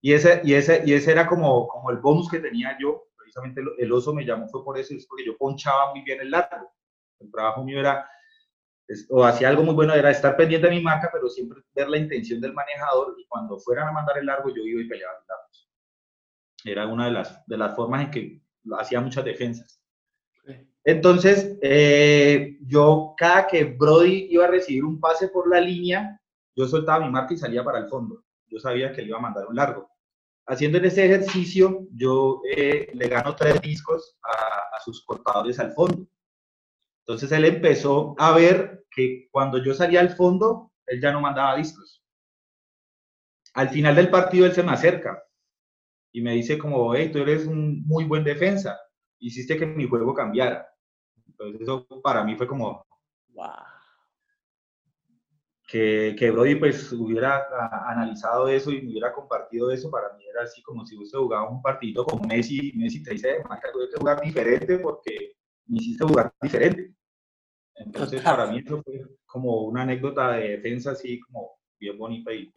Y 0.00 0.12
ese, 0.12 0.40
y 0.44 0.54
ese, 0.54 0.82
y 0.84 0.92
ese 0.92 1.10
era 1.10 1.26
como, 1.26 1.66
como 1.66 1.90
el 1.90 1.98
bonus 1.98 2.30
que 2.30 2.38
tenía 2.38 2.76
yo. 2.80 3.04
Precisamente 3.16 3.60
el 3.78 3.92
oso 3.92 4.14
me 4.14 4.24
llamó 4.24 4.48
fue 4.48 4.64
por 4.64 4.78
eso, 4.78 4.94
es 4.94 5.06
porque 5.06 5.26
yo 5.26 5.36
ponchaba 5.36 5.92
muy 5.92 6.02
bien 6.02 6.20
el 6.20 6.30
largo. 6.30 6.72
El 7.18 7.30
trabajo 7.30 7.64
mío 7.64 7.80
era, 7.80 8.08
o 9.10 9.24
hacía 9.24 9.48
algo 9.48 9.62
muy 9.62 9.74
bueno, 9.74 9.94
era 9.94 10.10
estar 10.10 10.36
pendiente 10.36 10.68
de 10.68 10.74
mi 10.74 10.82
marca, 10.82 11.10
pero 11.12 11.28
siempre 11.28 11.62
ver 11.74 11.88
la 11.88 11.98
intención 11.98 12.40
del 12.40 12.52
manejador 12.52 13.14
y 13.18 13.26
cuando 13.26 13.58
fueran 13.58 13.88
a 13.88 13.92
mandar 13.92 14.18
el 14.18 14.26
largo 14.26 14.50
yo 14.50 14.62
iba 14.62 14.80
y 14.80 14.88
peleaba 14.88 15.18
los 15.18 15.28
largos. 15.28 15.70
Era 16.64 16.86
una 16.86 17.06
de 17.06 17.12
las, 17.12 17.46
de 17.46 17.56
las 17.56 17.74
formas 17.74 18.04
en 18.04 18.10
que 18.10 18.42
hacía 18.78 19.00
muchas 19.00 19.24
defensas. 19.24 19.80
Entonces, 20.84 21.58
eh, 21.62 22.58
yo 22.60 23.14
cada 23.16 23.48
que 23.48 23.64
Brody 23.64 24.28
iba 24.30 24.44
a 24.44 24.50
recibir 24.50 24.84
un 24.84 25.00
pase 25.00 25.28
por 25.28 25.50
la 25.50 25.60
línea, 25.60 26.20
yo 26.54 26.66
soltaba 26.68 27.04
mi 27.04 27.10
marca 27.10 27.34
y 27.34 27.38
salía 27.38 27.64
para 27.64 27.80
el 27.80 27.88
fondo. 27.88 28.22
Yo 28.46 28.60
sabía 28.60 28.92
que 28.92 29.02
le 29.02 29.08
iba 29.08 29.18
a 29.18 29.22
mandar 29.22 29.46
un 29.48 29.56
largo. 29.56 29.90
Haciendo 30.46 30.78
ese 30.78 31.06
ejercicio, 31.06 31.88
yo 31.90 32.40
eh, 32.56 32.88
le 32.94 33.08
gano 33.08 33.34
tres 33.34 33.60
discos 33.60 34.16
a, 34.22 34.76
a 34.76 34.80
sus 34.80 35.04
cortadores 35.04 35.58
al 35.58 35.72
fondo. 35.72 36.06
Entonces 37.06 37.30
él 37.30 37.44
empezó 37.44 38.16
a 38.18 38.32
ver 38.32 38.84
que 38.90 39.28
cuando 39.30 39.62
yo 39.62 39.74
salía 39.74 40.00
al 40.00 40.10
fondo, 40.10 40.72
él 40.86 41.00
ya 41.00 41.12
no 41.12 41.20
mandaba 41.20 41.56
discos. 41.56 42.02
Al 43.54 43.68
final 43.68 43.94
del 43.94 44.10
partido 44.10 44.44
él 44.44 44.52
se 44.52 44.64
me 44.64 44.72
acerca 44.72 45.22
y 46.12 46.20
me 46.20 46.32
dice 46.32 46.58
como, 46.58 46.94
hey, 46.96 47.12
tú 47.12 47.18
eres 47.18 47.46
un 47.46 47.86
muy 47.86 48.04
buen 48.04 48.24
defensa, 48.24 48.76
hiciste 49.20 49.56
que 49.56 49.66
mi 49.66 49.86
juego 49.86 50.12
cambiara. 50.14 50.66
Entonces 51.28 51.60
eso 51.60 51.86
para 52.02 52.24
mí 52.24 52.34
fue 52.34 52.48
como... 52.48 52.84
Wow. 53.28 53.52
Que, 55.68 56.16
que 56.18 56.30
Brody 56.30 56.56
pues 56.56 56.92
hubiera 56.92 57.46
analizado 57.88 58.48
eso 58.48 58.72
y 58.72 58.82
me 58.82 58.90
hubiera 58.90 59.12
compartido 59.12 59.70
eso, 59.70 59.90
para 59.90 60.12
mí 60.14 60.24
era 60.26 60.42
así 60.42 60.60
como 60.62 60.84
si 60.84 60.96
usted 60.96 61.18
jugaba 61.18 61.48
un 61.48 61.62
partido 61.62 62.04
con 62.04 62.26
Messi, 62.26 62.72
Messi 62.74 63.02
te 63.02 63.12
dice, 63.12 63.42
Marca, 63.48 63.70
tuve 63.72 63.88
que 63.90 63.96
jugar 63.96 64.20
diferente 64.20 64.78
porque 64.78 65.35
me 65.66 65.78
hiciste 65.78 66.04
jugar 66.04 66.32
diferente. 66.40 66.94
Entonces 67.74 68.22
para 68.22 68.46
mí 68.46 68.62
eso 68.64 68.82
fue 68.82 69.02
como 69.26 69.62
una 69.62 69.82
anécdota 69.82 70.32
de 70.32 70.50
defensa 70.50 70.92
así 70.92 71.20
como 71.20 71.58
bien 71.78 71.98
bonita 71.98 72.32
y... 72.32 72.52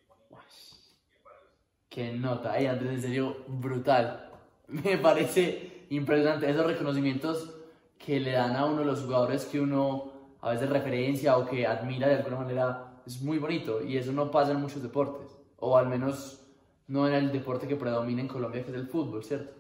Qué 1.90 2.14
nota, 2.14 2.54
ay 2.54 2.68
Andrés, 2.68 2.94
en 2.94 3.02
serio, 3.02 3.38
brutal. 3.48 4.32
Me 4.68 4.98
parece 4.98 5.86
impresionante 5.90 6.50
esos 6.50 6.66
reconocimientos 6.66 7.56
que 7.98 8.20
le 8.20 8.32
dan 8.32 8.56
a 8.56 8.66
uno 8.66 8.84
los 8.84 9.02
jugadores 9.02 9.46
que 9.46 9.60
uno 9.60 10.14
a 10.42 10.52
veces 10.52 10.70
referencia 10.70 11.38
o 11.38 11.46
que 11.46 11.66
admira 11.66 12.08
de 12.08 12.16
alguna 12.16 12.38
manera 12.38 13.02
es 13.06 13.22
muy 13.22 13.40
bonito 13.40 13.84
y 13.84 13.98
eso 13.98 14.14
no 14.14 14.32
pasa 14.32 14.52
en 14.52 14.62
muchos 14.62 14.82
deportes 14.82 15.38
o 15.58 15.76
al 15.76 15.90
menos 15.90 16.46
no 16.88 17.08
en 17.08 17.16
el 17.16 17.32
deporte 17.32 17.68
que 17.68 17.76
predomina 17.76 18.22
en 18.22 18.28
Colombia 18.28 18.64
que 18.64 18.72
es 18.72 18.78
el 18.78 18.88
fútbol, 18.88 19.24
¿cierto? 19.24 19.52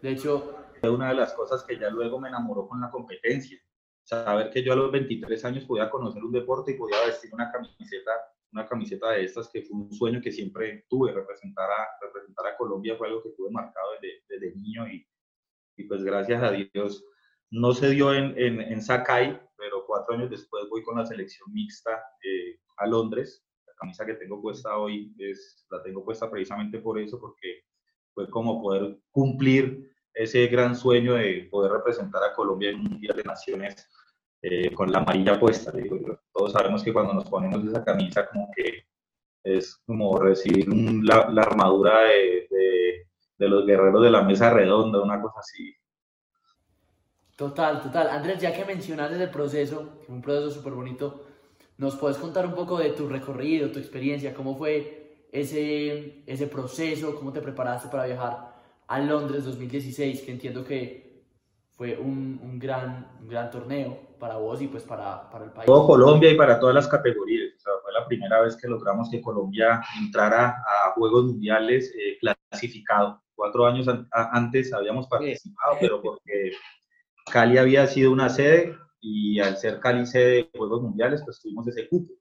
De 0.00 0.10
hecho... 0.10 0.57
Es 0.82 0.90
una 0.90 1.08
de 1.08 1.14
las 1.14 1.34
cosas 1.34 1.64
que 1.64 1.78
ya 1.78 1.90
luego 1.90 2.20
me 2.20 2.28
enamoró 2.28 2.68
con 2.68 2.80
la 2.80 2.90
competencia. 2.90 3.58
Saber 4.02 4.50
que 4.50 4.62
yo 4.62 4.72
a 4.72 4.76
los 4.76 4.90
23 4.92 5.44
años 5.44 5.64
podía 5.64 5.90
conocer 5.90 6.22
un 6.22 6.32
deporte 6.32 6.72
y 6.72 6.76
podía 6.76 7.04
vestir 7.04 7.30
una 7.34 7.50
camiseta, 7.50 8.12
una 8.52 8.66
camiseta 8.66 9.10
de 9.10 9.24
estas 9.24 9.48
que 9.50 9.62
fue 9.62 9.76
un 9.76 9.92
sueño 9.92 10.20
que 10.20 10.32
siempre 10.32 10.86
tuve, 10.88 11.12
representar 11.12 11.70
a, 11.70 11.86
representar 12.00 12.46
a 12.46 12.56
Colombia 12.56 12.96
fue 12.96 13.08
algo 13.08 13.22
que 13.22 13.30
tuve 13.30 13.50
marcado 13.50 13.88
desde, 14.00 14.22
desde 14.28 14.56
niño 14.56 14.88
y, 14.88 15.06
y 15.76 15.84
pues 15.84 16.02
gracias 16.02 16.42
a 16.42 16.52
Dios 16.52 17.04
no 17.50 17.72
se 17.72 17.90
dio 17.90 18.14
en, 18.14 18.38
en, 18.38 18.60
en, 18.60 18.82
Sakai, 18.82 19.40
pero 19.56 19.84
cuatro 19.86 20.14
años 20.14 20.30
después 20.30 20.68
voy 20.68 20.82
con 20.82 20.98
la 20.98 21.06
selección 21.06 21.50
mixta 21.52 22.02
eh, 22.22 22.60
a 22.76 22.86
Londres. 22.86 23.44
La 23.66 23.74
camisa 23.74 24.04
que 24.04 24.14
tengo 24.14 24.40
puesta 24.40 24.76
hoy 24.76 25.14
es, 25.18 25.66
la 25.70 25.82
tengo 25.82 26.04
puesta 26.04 26.30
precisamente 26.30 26.78
por 26.78 26.98
eso, 26.98 27.18
porque 27.18 27.62
fue 28.12 28.28
como 28.30 28.60
poder 28.60 28.98
cumplir 29.10 29.90
ese 30.18 30.46
gran 30.48 30.74
sueño 30.74 31.14
de 31.14 31.48
poder 31.50 31.72
representar 31.72 32.22
a 32.24 32.34
Colombia 32.34 32.70
en 32.70 32.80
un 32.80 32.84
Mundial 32.84 33.16
de 33.16 33.22
Naciones 33.22 33.88
eh, 34.42 34.74
con 34.74 34.90
la 34.90 34.98
amarilla 34.98 35.38
puesta. 35.38 35.72
todos 36.32 36.52
sabemos 36.52 36.82
que 36.82 36.92
cuando 36.92 37.14
nos 37.14 37.28
ponemos 37.28 37.64
esa 37.64 37.84
camisa 37.84 38.26
como 38.28 38.50
que 38.54 38.86
es 39.44 39.76
como 39.86 40.18
recibir 40.18 40.66
la, 41.04 41.28
la, 41.30 41.42
armadura 41.42 42.00
de, 42.00 42.48
de, 42.50 43.06
de 43.38 43.48
los 43.48 43.64
guerreros 43.64 44.02
de 44.02 44.10
la 44.10 44.22
mesa 44.22 44.50
redonda, 44.50 45.00
una 45.00 45.22
cosa 45.22 45.40
así 45.40 45.74
Total, 47.38 47.80
total. 47.80 48.08
Andrés, 48.10 48.40
ya 48.40 48.52
que 48.52 48.64
mencionaste 48.64 49.22
el 49.22 49.30
proceso, 49.30 50.00
un 50.08 50.20
proceso 50.20 50.50
súper 50.50 50.72
bonito, 50.72 51.24
¿nos 51.76 51.94
puedes 51.94 52.16
contar 52.16 52.44
un 52.44 52.52
poco 52.52 52.78
de 52.78 52.90
tu 52.90 53.08
recorrido, 53.08 53.70
tu 53.70 53.78
experiencia? 53.78 54.34
¿Cómo 54.34 54.56
fue 54.56 55.28
ese, 55.30 56.24
ese 56.26 56.48
proceso? 56.48 57.14
¿Cómo 57.14 57.32
te 57.32 57.40
preparaste 57.40 57.90
para 57.90 58.06
viajar 58.06 58.57
a 58.88 58.98
Londres 59.00 59.44
2016, 59.44 60.22
que 60.22 60.32
entiendo 60.32 60.64
que 60.64 61.22
fue 61.70 61.96
un, 61.96 62.40
un 62.42 62.58
gran, 62.58 63.06
un 63.20 63.28
gran 63.28 63.50
torneo 63.50 64.08
para 64.18 64.36
vos 64.36 64.60
y 64.60 64.66
pues 64.66 64.82
para, 64.82 65.30
para 65.30 65.44
el 65.44 65.52
país. 65.52 65.66
Todo 65.66 65.86
Colombia 65.86 66.30
y 66.30 66.36
para 66.36 66.58
todas 66.58 66.74
las 66.74 66.88
categorías. 66.88 67.54
O 67.56 67.60
sea, 67.60 67.72
fue 67.82 67.92
la 67.92 68.06
primera 68.06 68.40
vez 68.40 68.56
que 68.56 68.66
logramos 68.66 69.08
que 69.10 69.20
Colombia 69.20 69.80
entrara 70.00 70.48
a 70.48 70.92
Juegos 70.94 71.26
Mundiales 71.26 71.94
eh, 71.96 72.18
clasificado. 72.18 73.22
Cuatro 73.34 73.66
años 73.66 73.86
an 73.86 74.08
antes 74.10 74.72
habíamos 74.72 75.06
participado, 75.06 75.76
pero 75.80 76.02
porque 76.02 76.52
Cali 77.30 77.58
había 77.58 77.86
sido 77.86 78.10
una 78.10 78.28
sede 78.28 78.74
y 79.00 79.38
al 79.38 79.56
ser 79.56 79.78
Cali 79.78 80.04
sede 80.06 80.30
de 80.30 80.50
Juegos 80.56 80.82
Mundiales, 80.82 81.22
pues 81.24 81.40
tuvimos 81.40 81.68
ese 81.68 81.88
cupo. 81.88 82.12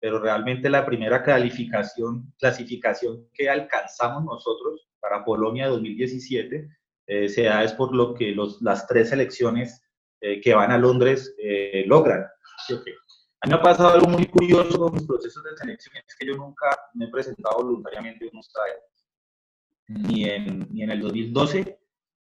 Pero 0.00 0.18
realmente 0.18 0.68
la 0.68 0.84
primera 0.84 1.22
calificación, 1.22 2.32
clasificación 2.38 3.28
que 3.32 3.48
alcanzamos 3.48 4.24
nosotros 4.24 4.88
para 5.04 5.22
Polonia 5.22 5.68
2017 5.68 6.68
eh, 7.06 7.28
se 7.28 7.42
da 7.42 7.62
es 7.62 7.74
por 7.74 7.94
lo 7.94 8.14
que 8.14 8.32
los, 8.32 8.62
las 8.62 8.86
tres 8.86 9.10
selecciones 9.10 9.82
eh, 10.20 10.40
que 10.40 10.54
van 10.54 10.72
a 10.72 10.78
Londres 10.78 11.34
eh, 11.38 11.84
logran. 11.86 12.24
¿Sí, 12.66 12.72
okay? 12.72 12.94
A 13.42 13.46
mí 13.46 13.52
me 13.52 13.56
ha 13.56 13.62
pasado 13.62 13.90
algo 13.90 14.08
muy 14.08 14.24
curioso 14.26 14.78
con 14.78 14.94
mis 14.94 15.06
procesos 15.06 15.44
de 15.44 15.54
selección, 15.58 15.94
es 15.96 16.16
que 16.18 16.26
yo 16.26 16.34
nunca 16.34 16.74
me 16.94 17.04
he 17.04 17.08
presentado 17.08 17.58
voluntariamente 17.58 18.24
en 18.24 18.30
unos 18.32 18.50
tryouts, 18.50 20.08
ni 20.08 20.24
en, 20.24 20.66
ni 20.70 20.82
en 20.82 20.90
el 20.90 21.00
2012, 21.02 21.78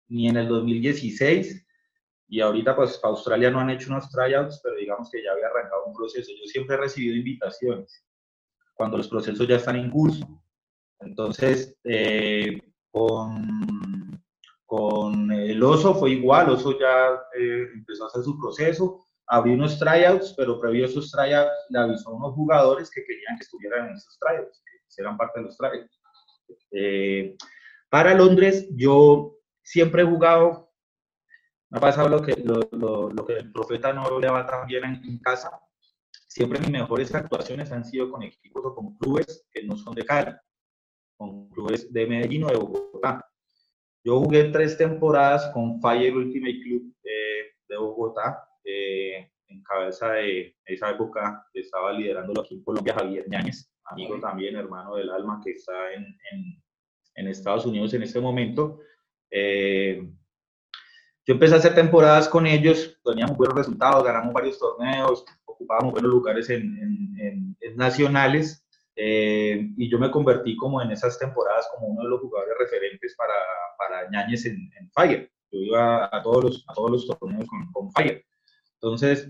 ni 0.07 0.29
en 0.29 0.37
el 0.37 0.47
2016, 0.47 1.67
y 2.29 2.41
ahorita 2.41 2.77
pues 2.77 2.99
para 2.99 3.11
Australia 3.11 3.51
no 3.51 3.59
han 3.59 3.71
hecho 3.71 3.91
unos 3.91 4.09
tryouts, 4.09 4.61
pero 4.63 4.77
digamos 4.77 5.11
que 5.11 5.25
ya 5.25 5.33
había 5.33 5.49
arrancado 5.49 5.87
un 5.87 5.95
proceso. 5.95 6.31
Yo 6.31 6.47
siempre 6.47 6.77
he 6.77 6.79
recibido 6.79 7.17
invitaciones 7.17 8.07
cuando 8.75 8.97
los 8.97 9.09
procesos 9.09 9.49
ya 9.49 9.57
están 9.57 9.75
en 9.75 9.91
curso. 9.91 10.41
Entonces, 11.01 11.77
eh, 11.85 12.61
con, 12.91 14.23
con 14.67 15.33
el 15.33 15.63
Oso 15.63 15.95
fue 15.95 16.11
igual, 16.11 16.51
Oso 16.51 16.79
ya 16.79 17.15
eh, 17.39 17.69
empezó 17.75 18.05
a 18.05 18.07
hacer 18.09 18.23
su 18.23 18.39
proceso, 18.39 19.07
abrió 19.27 19.55
unos 19.55 19.79
tryouts, 19.79 20.35
pero 20.37 20.61
previo 20.61 20.85
a 20.85 20.89
esos 20.89 21.11
tryouts 21.11 21.51
le 21.71 21.79
avisó 21.79 22.11
a 22.11 22.15
unos 22.15 22.35
jugadores 22.35 22.91
que 22.91 23.05
querían 23.05 23.37
que 23.37 23.45
estuvieran 23.45 23.89
en 23.89 23.95
esos 23.95 24.19
tryouts, 24.19 24.63
que 24.65 24.87
hicieran 24.89 25.17
parte 25.17 25.41
de 25.41 25.47
los 25.47 25.57
tryouts. 25.57 26.01
Eh, 26.73 27.37
para 27.89 28.15
Londres, 28.15 28.69
yo 28.77 29.37
siempre 29.63 30.03
he 30.03 30.07
jugado 30.07 30.71
me 31.71 31.79
ha 31.79 31.81
pasado 31.81 32.09
lo 32.09 32.21
que, 32.21 32.35
lo, 32.35 33.27
que 33.27 33.35
el 33.35 33.53
profeta 33.53 33.93
no 33.93 34.19
le 34.19 34.29
va 34.29 34.45
tan 34.45 34.67
bien 34.67 34.85
en, 34.85 35.05
en, 35.05 35.19
casa. 35.21 35.51
Siempre 36.27 36.59
mis 36.59 36.71
mejores 36.71 37.15
actuaciones 37.15 37.71
han 37.71 37.85
sido 37.85 38.11
con 38.11 38.25
equipos 38.25 38.65
o 38.65 38.75
con 38.75 38.97
clubes 38.97 39.47
que 39.53 39.63
no 39.63 39.77
son 39.77 39.95
de 39.95 40.05
Cali, 40.05 40.33
con 41.21 41.51
clubes 41.51 41.93
de 41.93 42.07
Medellín 42.07 42.45
o 42.45 42.49
de 42.49 42.57
Bogotá. 42.57 43.23
Yo 44.03 44.21
jugué 44.21 44.45
tres 44.45 44.79
temporadas 44.79 45.51
con 45.53 45.79
Fire 45.79 46.17
Ultimate 46.17 46.61
Club 46.63 46.95
eh, 47.05 47.43
de 47.69 47.77
Bogotá, 47.77 48.49
eh, 48.65 49.31
en 49.49 49.63
cabeza 49.63 50.13
de 50.13 50.57
esa 50.65 50.91
época 50.91 51.47
estaba 51.53 51.93
liderándolo 51.93 52.41
aquí 52.41 52.55
en 52.55 52.65
Colombia 52.65 52.95
Javier 52.95 53.29
Ñáñez, 53.29 53.71
amigo 53.85 54.19
también, 54.19 54.57
hermano 54.57 54.97
del 54.97 55.11
alma, 55.11 55.43
que 55.45 55.51
está 55.51 55.93
en, 55.93 56.05
en, 56.33 56.63
en 57.17 57.29
Estados 57.29 57.67
Unidos 57.67 57.93
en 57.93 58.03
este 58.03 58.19
momento. 58.19 58.81
Eh, 59.31 60.03
yo 61.27 61.35
empecé 61.35 61.55
a 61.55 61.59
hacer 61.59 61.75
temporadas 61.75 62.31
con 62.31 62.47
ellos, 62.47 62.99
teníamos 63.05 63.37
buenos 63.37 63.59
resultados, 63.59 64.03
ganamos 64.05 64.33
varios 64.33 64.59
torneos, 64.59 65.27
ocupábamos 65.45 65.93
buenos 65.93 66.11
lugares 66.11 66.49
en, 66.49 67.55
en 67.61 67.77
nacionales 67.77 68.67
eh, 69.03 69.71
y 69.79 69.91
yo 69.91 69.99
me 69.99 70.11
convertí 70.11 70.55
como 70.57 70.83
en 70.83 70.91
esas 70.91 71.19
temporadas 71.19 71.67
como 71.73 71.87
uno 71.87 72.03
de 72.03 72.11
los 72.11 72.21
jugadores 72.21 72.55
referentes 72.59 73.17
para, 73.17 73.33
para 73.79 74.11
Ñañez 74.11 74.45
en, 74.45 74.71
Fire. 74.95 75.33
Yo 75.51 75.59
iba 75.59 76.05
a 76.05 76.23
todos 76.23 76.45
los, 76.45 76.67
todos 76.75 76.91
los 76.91 77.07
torneos 77.07 77.47
con, 77.49 77.73
con 77.73 77.91
Fire. 77.93 78.27
Entonces, 78.75 79.27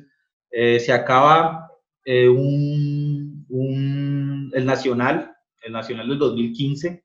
eh, 0.50 0.80
se 0.80 0.92
acaba 0.92 1.70
eh, 2.04 2.28
un, 2.28 3.46
un, 3.48 4.50
el 4.52 4.66
Nacional, 4.66 5.36
el 5.62 5.72
Nacional 5.72 6.08
del 6.08 6.18
2015. 6.18 7.04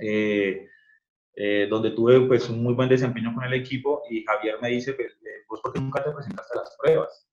Eh, 0.00 0.68
eh, 1.40 1.68
donde 1.70 1.92
tuve 1.92 2.20
pues 2.22 2.48
un 2.48 2.62
muy 2.62 2.74
buen 2.74 2.88
desempeño 2.88 3.32
con 3.32 3.44
el 3.44 3.54
equipo 3.54 4.02
y 4.10 4.24
Javier 4.24 4.56
me 4.60 4.70
dice, 4.70 4.92
pues, 4.94 5.16
¿vos 5.48 5.60
por 5.60 5.72
qué 5.72 5.80
nunca 5.80 6.02
te 6.02 6.10
presentaste 6.10 6.58
a 6.58 6.60
las 6.62 6.76
pruebas? 6.76 7.27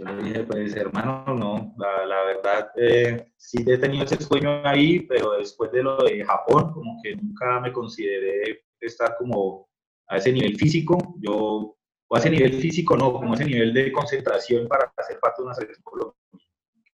Yo 0.00 0.06
le 0.06 0.22
dije, 0.22 0.44
pues 0.44 0.74
hermano, 0.76 1.24
no, 1.26 1.74
la, 1.76 2.06
la 2.06 2.24
verdad 2.24 2.70
eh, 2.76 3.32
sí 3.36 3.62
he 3.66 3.76
tenido 3.76 4.04
ese 4.04 4.16
sueño 4.16 4.62
ahí, 4.64 5.00
pero 5.00 5.32
después 5.32 5.70
de 5.72 5.82
lo 5.82 5.98
de 5.98 6.24
Japón, 6.24 6.72
como 6.72 6.98
que 7.02 7.16
nunca 7.16 7.60
me 7.60 7.70
consideré 7.70 8.64
estar 8.80 9.14
como 9.18 9.68
a 10.08 10.16
ese 10.16 10.32
nivel 10.32 10.56
físico, 10.56 11.16
yo, 11.20 11.76
o 12.08 12.16
a 12.16 12.18
ese 12.18 12.30
nivel 12.30 12.54
físico 12.54 12.96
no, 12.96 13.12
como 13.12 13.32
a 13.32 13.34
ese 13.34 13.44
nivel 13.44 13.74
de 13.74 13.92
concentración 13.92 14.66
para 14.68 14.90
hacer 14.96 15.20
parte 15.20 15.42
de 15.42 15.46
una 15.46 15.54
selección 15.54 15.82
colombiana 15.82 16.16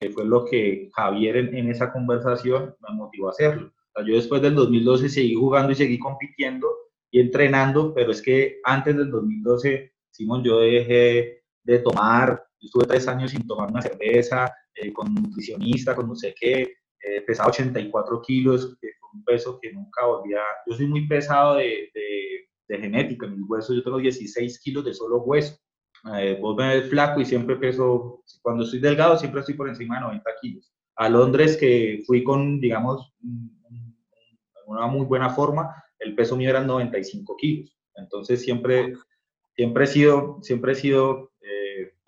que 0.01 0.11
fue 0.11 0.25
lo 0.25 0.47
que 0.47 0.91
Javier 0.95 1.37
en, 1.37 1.55
en, 1.55 1.71
esa 1.71 1.93
conversación 1.93 2.75
me 2.81 2.95
motivó 2.95 3.29
a 3.29 3.31
hacerlo. 3.33 3.69
O 3.69 3.99
sea, 4.01 4.07
yo 4.07 4.17
después 4.17 4.41
del 4.41 4.55
2012 4.55 5.11
seguí 5.11 5.35
jugando 5.35 5.73
y 5.73 5.77
seguí 5.77 5.99
compitiendo 5.99 6.69
y 7.11 7.21
entrenando, 7.21 7.93
pero 7.95 8.13
es 8.13 8.21
que 8.23 8.61
antes 8.65 8.97
del 8.97 9.11
2012, 9.11 9.93
Simón, 10.11 10.43
yo 10.43 10.59
dejé 10.59 11.45
de 11.63 11.79
tomar, 11.79 12.45
yo 12.65 12.67
estuve 12.67 12.87
tres 12.87 13.07
años 13.09 13.31
sin 13.31 13.47
tomar 13.47 13.71
una 13.71 13.83
cerveza, 13.83 14.53
eh, 14.75 14.93
con 14.93 15.13
nutricionista, 15.13 15.95
con 15.95 16.09
no 16.09 16.15
sé 16.15 16.35
qué, 16.39 16.63
eh, 17.01 17.21
pesaba 17.27 17.51
84 17.51 18.23
kilos, 18.23 18.77
que 18.81 18.89
fue 18.99 19.09
un 19.13 19.25
peso 19.25 19.59
que 19.61 19.73
nunca 19.73 20.07
volvía, 20.07 20.41
yo 20.67 20.75
soy 20.75 20.87
muy 20.87 21.07
pesado 21.07 21.57
de, 21.57 21.91
de, 21.95 22.49
de 22.69 22.79
genética, 22.79 23.27
en 23.27 23.37
mis 23.39 23.49
huesos, 23.49 23.77
yo 23.77 23.83
tengo 23.83 23.99
16 23.99 24.61
kilos 24.61 24.85
de 24.85 24.95
solo 24.95 25.23
hueso, 25.23 25.59
eh, 26.17 26.39
vos 26.41 26.57
me 26.57 26.69
ves 26.69 26.91
flaco 26.91 27.21
y 27.21 27.25
siempre 27.25 27.57
peso, 27.57 28.23
cuando 28.43 28.65
estoy 28.65 28.81
delgado 28.81 29.17
siempre 29.17 29.41
estoy 29.41 29.55
por 29.55 29.69
encima 29.69 29.97
de 29.97 30.03
90 30.03 30.31
kilos. 30.41 30.73
A 30.97 31.09
Londres, 31.09 31.57
que 31.57 32.03
fui 32.07 32.23
con, 32.23 32.61
digamos, 32.61 33.13
una 34.67 34.87
muy 34.87 35.07
buena 35.07 35.31
forma, 35.31 35.75
el 35.99 36.15
peso 36.15 36.37
mío 36.37 36.51
era 36.51 36.63
95 36.63 37.37
kilos. 37.37 37.77
Entonces 37.97 38.43
siempre, 38.43 38.95
siempre 39.57 39.85
he 39.85 39.87
sido, 39.87 40.39
siempre 40.43 40.73
he 40.73 40.75
sido 40.75 41.33
eh, 41.41 41.64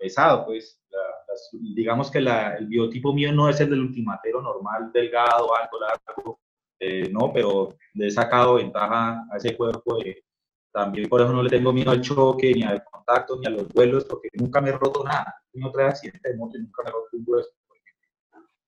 pesado, 0.07 0.45
pues. 0.45 0.79
La, 0.89 0.99
digamos 1.75 2.09
que 2.09 2.21
la, 2.21 2.55
el 2.55 2.67
biotipo 2.67 3.13
mío 3.13 3.31
no 3.31 3.49
es 3.49 3.59
el 3.59 3.69
del 3.69 3.81
ultimatero 3.81 4.41
normal, 4.41 4.91
delgado, 4.91 5.55
alto, 5.55 5.77
largo, 5.79 6.39
eh, 6.79 7.09
no, 7.11 7.31
pero 7.33 7.75
le 7.93 8.07
he 8.07 8.11
sacado 8.11 8.55
ventaja 8.55 9.25
a 9.31 9.37
ese 9.37 9.55
cuerpo 9.55 9.97
de, 9.97 10.23
también 10.71 11.09
por 11.09 11.21
eso 11.21 11.33
no 11.33 11.43
le 11.43 11.49
tengo 11.49 11.73
miedo 11.73 11.91
al 11.91 12.01
choque, 12.01 12.53
ni 12.53 12.63
al 12.63 12.83
contacto, 12.83 13.37
ni 13.37 13.45
a 13.47 13.49
los 13.49 13.67
vuelos, 13.69 14.05
porque 14.05 14.29
nunca 14.33 14.61
me 14.61 14.69
he 14.69 14.73
roto 14.73 15.03
nada. 15.03 15.35
Tengo 15.51 15.71
tres 15.71 15.87
accidentes 15.87 16.31
de 16.31 16.37
moto 16.37 16.57
y 16.57 16.61
nunca 16.61 16.83
me 16.83 16.89
he 16.89 16.93
roto 16.93 17.09
un 17.13 17.23
hueso. 17.25 17.49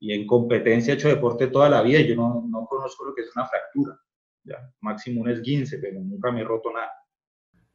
Y 0.02 0.14
en 0.14 0.26
competencia 0.26 0.94
he 0.94 0.98
hecho 0.98 1.10
deporte 1.10 1.48
toda 1.48 1.70
la 1.70 1.82
vida 1.82 2.00
yo 2.02 2.16
no, 2.16 2.46
no 2.48 2.66
conozco 2.66 3.06
lo 3.06 3.14
que 3.14 3.22
es 3.22 3.36
una 3.36 3.46
fractura. 3.46 4.00
Ya, 4.44 4.58
máximo 4.80 5.22
un 5.22 5.30
esguince, 5.30 5.78
pero 5.78 6.00
nunca 6.00 6.32
me 6.32 6.42
he 6.42 6.44
roto 6.44 6.72
nada. 6.72 6.92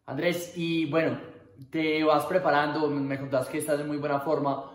Andrés, 0.06 0.54
y 0.56 0.86
bueno, 0.86 1.18
te 1.70 2.02
vas 2.04 2.26
preparando, 2.26 2.88
me 2.88 3.18
contabas 3.18 3.48
que 3.48 3.58
estás 3.58 3.80
en 3.80 3.88
muy 3.88 3.98
buena 3.98 4.20
forma. 4.20 4.70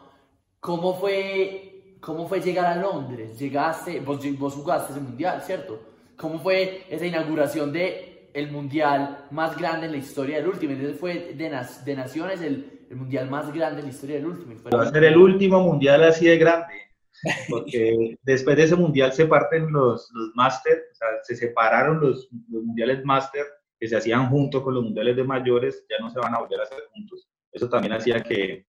¿Cómo 0.59 0.95
fue, 0.95 1.95
cómo 1.99 2.27
fue 2.27 2.41
llegar 2.41 2.65
a 2.65 2.75
Londres? 2.75 3.37
Llegaste, 3.39 3.99
vos, 3.99 4.19
vos 4.37 4.53
jugaste 4.53 4.93
ese 4.93 5.01
mundial, 5.01 5.41
¿cierto? 5.41 5.79
¿Cómo 6.17 6.39
fue 6.39 6.83
esa 6.89 7.05
inauguración 7.05 7.71
de 7.71 8.09
el 8.33 8.51
mundial 8.51 9.25
más 9.31 9.57
grande 9.57 9.87
en 9.87 9.93
la 9.93 9.97
historia 9.97 10.37
del 10.37 10.47
Ultimate. 10.47 10.83
Ese 10.83 10.93
fue 10.93 11.33
de, 11.33 11.49
nas 11.49 11.83
de 11.85 11.95
naciones 11.95 12.41
el, 12.41 12.85
el, 12.89 12.95
mundial 12.95 13.29
más 13.29 13.51
grande 13.53 13.79
en 13.79 13.87
la 13.87 13.91
historia 13.91 14.15
del 14.17 14.27
Ultimate. 14.27 14.59
Fue 14.59 14.71
Va 14.71 14.83
a 14.83 14.91
ser 14.91 15.03
el 15.03 15.17
último 15.17 15.59
mundial 15.61 16.03
así 16.03 16.25
de 16.25 16.37
grande, 16.37 16.73
porque 17.49 18.17
después 18.23 18.55
de 18.55 18.63
ese 18.63 18.75
mundial 18.75 19.13
se 19.13 19.25
parten 19.25 19.71
los, 19.71 20.09
los 20.13 20.31
máster, 20.35 20.83
o 20.91 20.95
sea, 20.95 21.07
se 21.23 21.35
separaron 21.35 21.99
los, 21.99 22.29
los 22.49 22.63
mundiales 22.63 23.03
máster 23.03 23.45
que 23.79 23.87
se 23.87 23.97
hacían 23.97 24.29
juntos 24.29 24.61
con 24.61 24.73
los 24.73 24.83
mundiales 24.83 25.15
de 25.15 25.23
mayores, 25.23 25.85
ya 25.89 25.97
no 25.99 26.09
se 26.09 26.19
van 26.19 26.35
a 26.35 26.39
volver 26.39 26.59
a 26.59 26.63
hacer 26.63 26.83
juntos. 26.93 27.27
Eso 27.51 27.69
también 27.69 27.93
hacía 27.93 28.21
que 28.21 28.65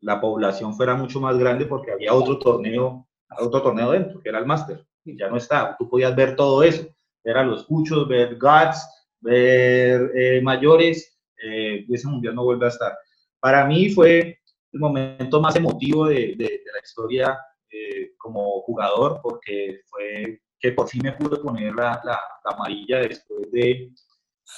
la 0.00 0.20
población 0.20 0.74
fuera 0.74 0.94
mucho 0.94 1.20
más 1.20 1.36
grande 1.38 1.66
porque 1.66 1.92
había 1.92 2.14
otro 2.14 2.38
torneo, 2.38 3.08
otro 3.38 3.62
torneo 3.62 3.90
dentro, 3.90 4.20
que 4.20 4.28
era 4.28 4.38
el 4.38 4.46
máster, 4.46 4.86
y 5.04 5.16
ya 5.16 5.28
no 5.28 5.36
está. 5.36 5.76
Tú 5.78 5.88
podías 5.88 6.14
ver 6.14 6.36
todo 6.36 6.62
eso 6.62 6.86
ver 7.26 7.38
a 7.38 7.42
los 7.42 7.64
cuchos, 7.64 8.06
ver 8.06 8.38
Guts, 8.38 8.88
ver 9.20 10.12
eh, 10.14 10.40
mayores, 10.42 11.18
eh, 11.42 11.84
ese 11.88 12.06
mundial 12.06 12.36
no 12.36 12.44
vuelve 12.44 12.66
a 12.66 12.68
estar. 12.68 12.96
Para 13.40 13.66
mí 13.66 13.90
fue 13.90 14.38
el 14.72 14.80
momento 14.80 15.40
más 15.40 15.56
emotivo 15.56 16.06
de, 16.06 16.34
de, 16.36 16.44
de 16.44 16.72
la 16.72 16.80
historia 16.82 17.38
eh, 17.68 18.12
como 18.16 18.62
jugador, 18.62 19.20
porque 19.22 19.80
fue 19.86 20.40
que 20.60 20.70
por 20.70 20.88
fin 20.88 21.02
me 21.02 21.12
pude 21.12 21.38
poner 21.38 21.74
la, 21.74 22.00
la, 22.04 22.18
la, 22.44 22.50
amarilla 22.52 23.00
después 23.00 23.50
de, 23.50 23.90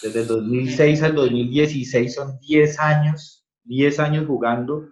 desde 0.03 0.21
el 0.21 0.27
2006 0.27 1.03
al 1.03 1.15
2016, 1.15 2.15
son 2.15 2.39
10 2.41 2.79
años, 2.79 3.47
10 3.65 4.01
años 4.01 4.27
jugando, 4.27 4.89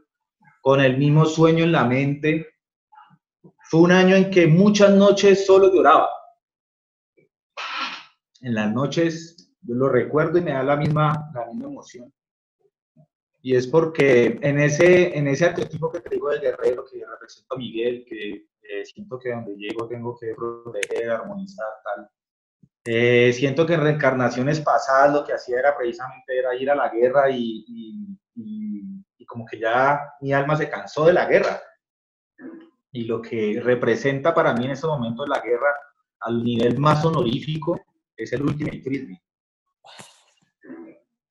con 0.63 0.81
el 0.81 0.99
mismo 0.99 1.25
sueño 1.27 1.65
en 1.65 1.73
la 1.73 1.85
mente. 1.85 2.47
Fue 3.71 3.81
un 3.81 3.93
año 3.93 4.17
en 4.17 4.31
que 4.31 4.47
muchas 4.47 4.93
noches 4.93 5.47
solo 5.47 5.73
lloraba 5.73 6.09
en 8.47 8.55
las 8.55 8.73
noches, 8.73 9.53
yo 9.63 9.75
lo 9.75 9.89
recuerdo 9.89 10.39
y 10.39 10.43
me 10.43 10.53
da 10.53 10.63
la 10.63 10.77
misma, 10.77 11.31
la 11.35 11.47
misma 11.47 11.67
emoción. 11.67 12.13
Y 13.43 13.57
es 13.57 13.67
porque 13.67 14.39
en 14.41 14.61
ese, 14.61 15.17
en 15.17 15.29
ese 15.29 15.47
arquetipo 15.47 15.91
que 15.91 16.01
te 16.01 16.11
digo 16.11 16.31
del 16.31 16.41
guerrero, 16.41 16.85
que 16.85 17.05
represento 17.05 17.55
a 17.55 17.59
Miguel, 17.59 18.05
que 18.09 18.47
eh, 18.63 18.85
siento 18.85 19.19
que 19.19 19.31
donde 19.31 19.57
llego 19.57 19.89
tengo 19.89 20.17
que 20.19 20.35
proteger, 20.35 21.11
armonizar, 21.11 21.67
tal. 21.85 22.09
Eh, 22.87 23.33
siento 23.33 23.67
que 23.67 23.75
en 23.75 23.81
reencarnaciones 23.81 24.61
pasadas 24.61 25.13
lo 25.13 25.25
que 25.25 25.33
hacía 25.33 25.59
era 25.59 25.77
precisamente 25.77 26.35
ir 26.61 26.71
a 26.71 26.75
la 26.75 26.89
guerra 26.89 27.29
y, 27.31 27.65
como 29.27 29.45
que 29.45 29.59
ya 29.59 30.15
mi 30.21 30.33
alma 30.33 30.57
se 30.57 30.71
cansó 30.71 31.07
de 31.07 31.13
la 31.13 31.27
guerra. 31.27 31.61
Y 32.93 33.05
lo 33.05 33.21
que 33.21 33.61
representa 33.63 34.33
para 34.33 34.55
mí 34.55 34.67
en 34.67 34.71
ese 34.71 34.87
momento 34.87 35.27
la 35.27 35.41
guerra 35.41 35.75
al 36.21 36.43
nivel 36.43 36.79
más 36.79 37.05
honorífico 37.05 37.81
es 38.17 38.33
el 38.33 38.43
Ultimate 38.43 38.81
Frisbee 38.81 39.21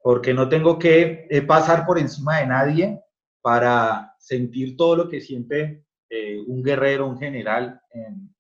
porque 0.06 0.36
no 0.36 0.48
tengo 0.48 0.78
que 0.78 1.26
eh, 1.32 1.42
pasar 1.42 1.84
por 1.84 1.98
encima 1.98 2.38
de 2.38 2.46
nadie 2.46 3.02
para 3.42 4.14
sentir 4.20 4.78
todo 4.78 4.96
lo 4.96 5.10
que 5.10 5.20
siente 5.20 5.84
eh, 6.08 6.40
un 6.46 6.62
guerrero, 6.62 7.08
un 7.08 7.18
general 7.18 7.82
en, 7.90 8.36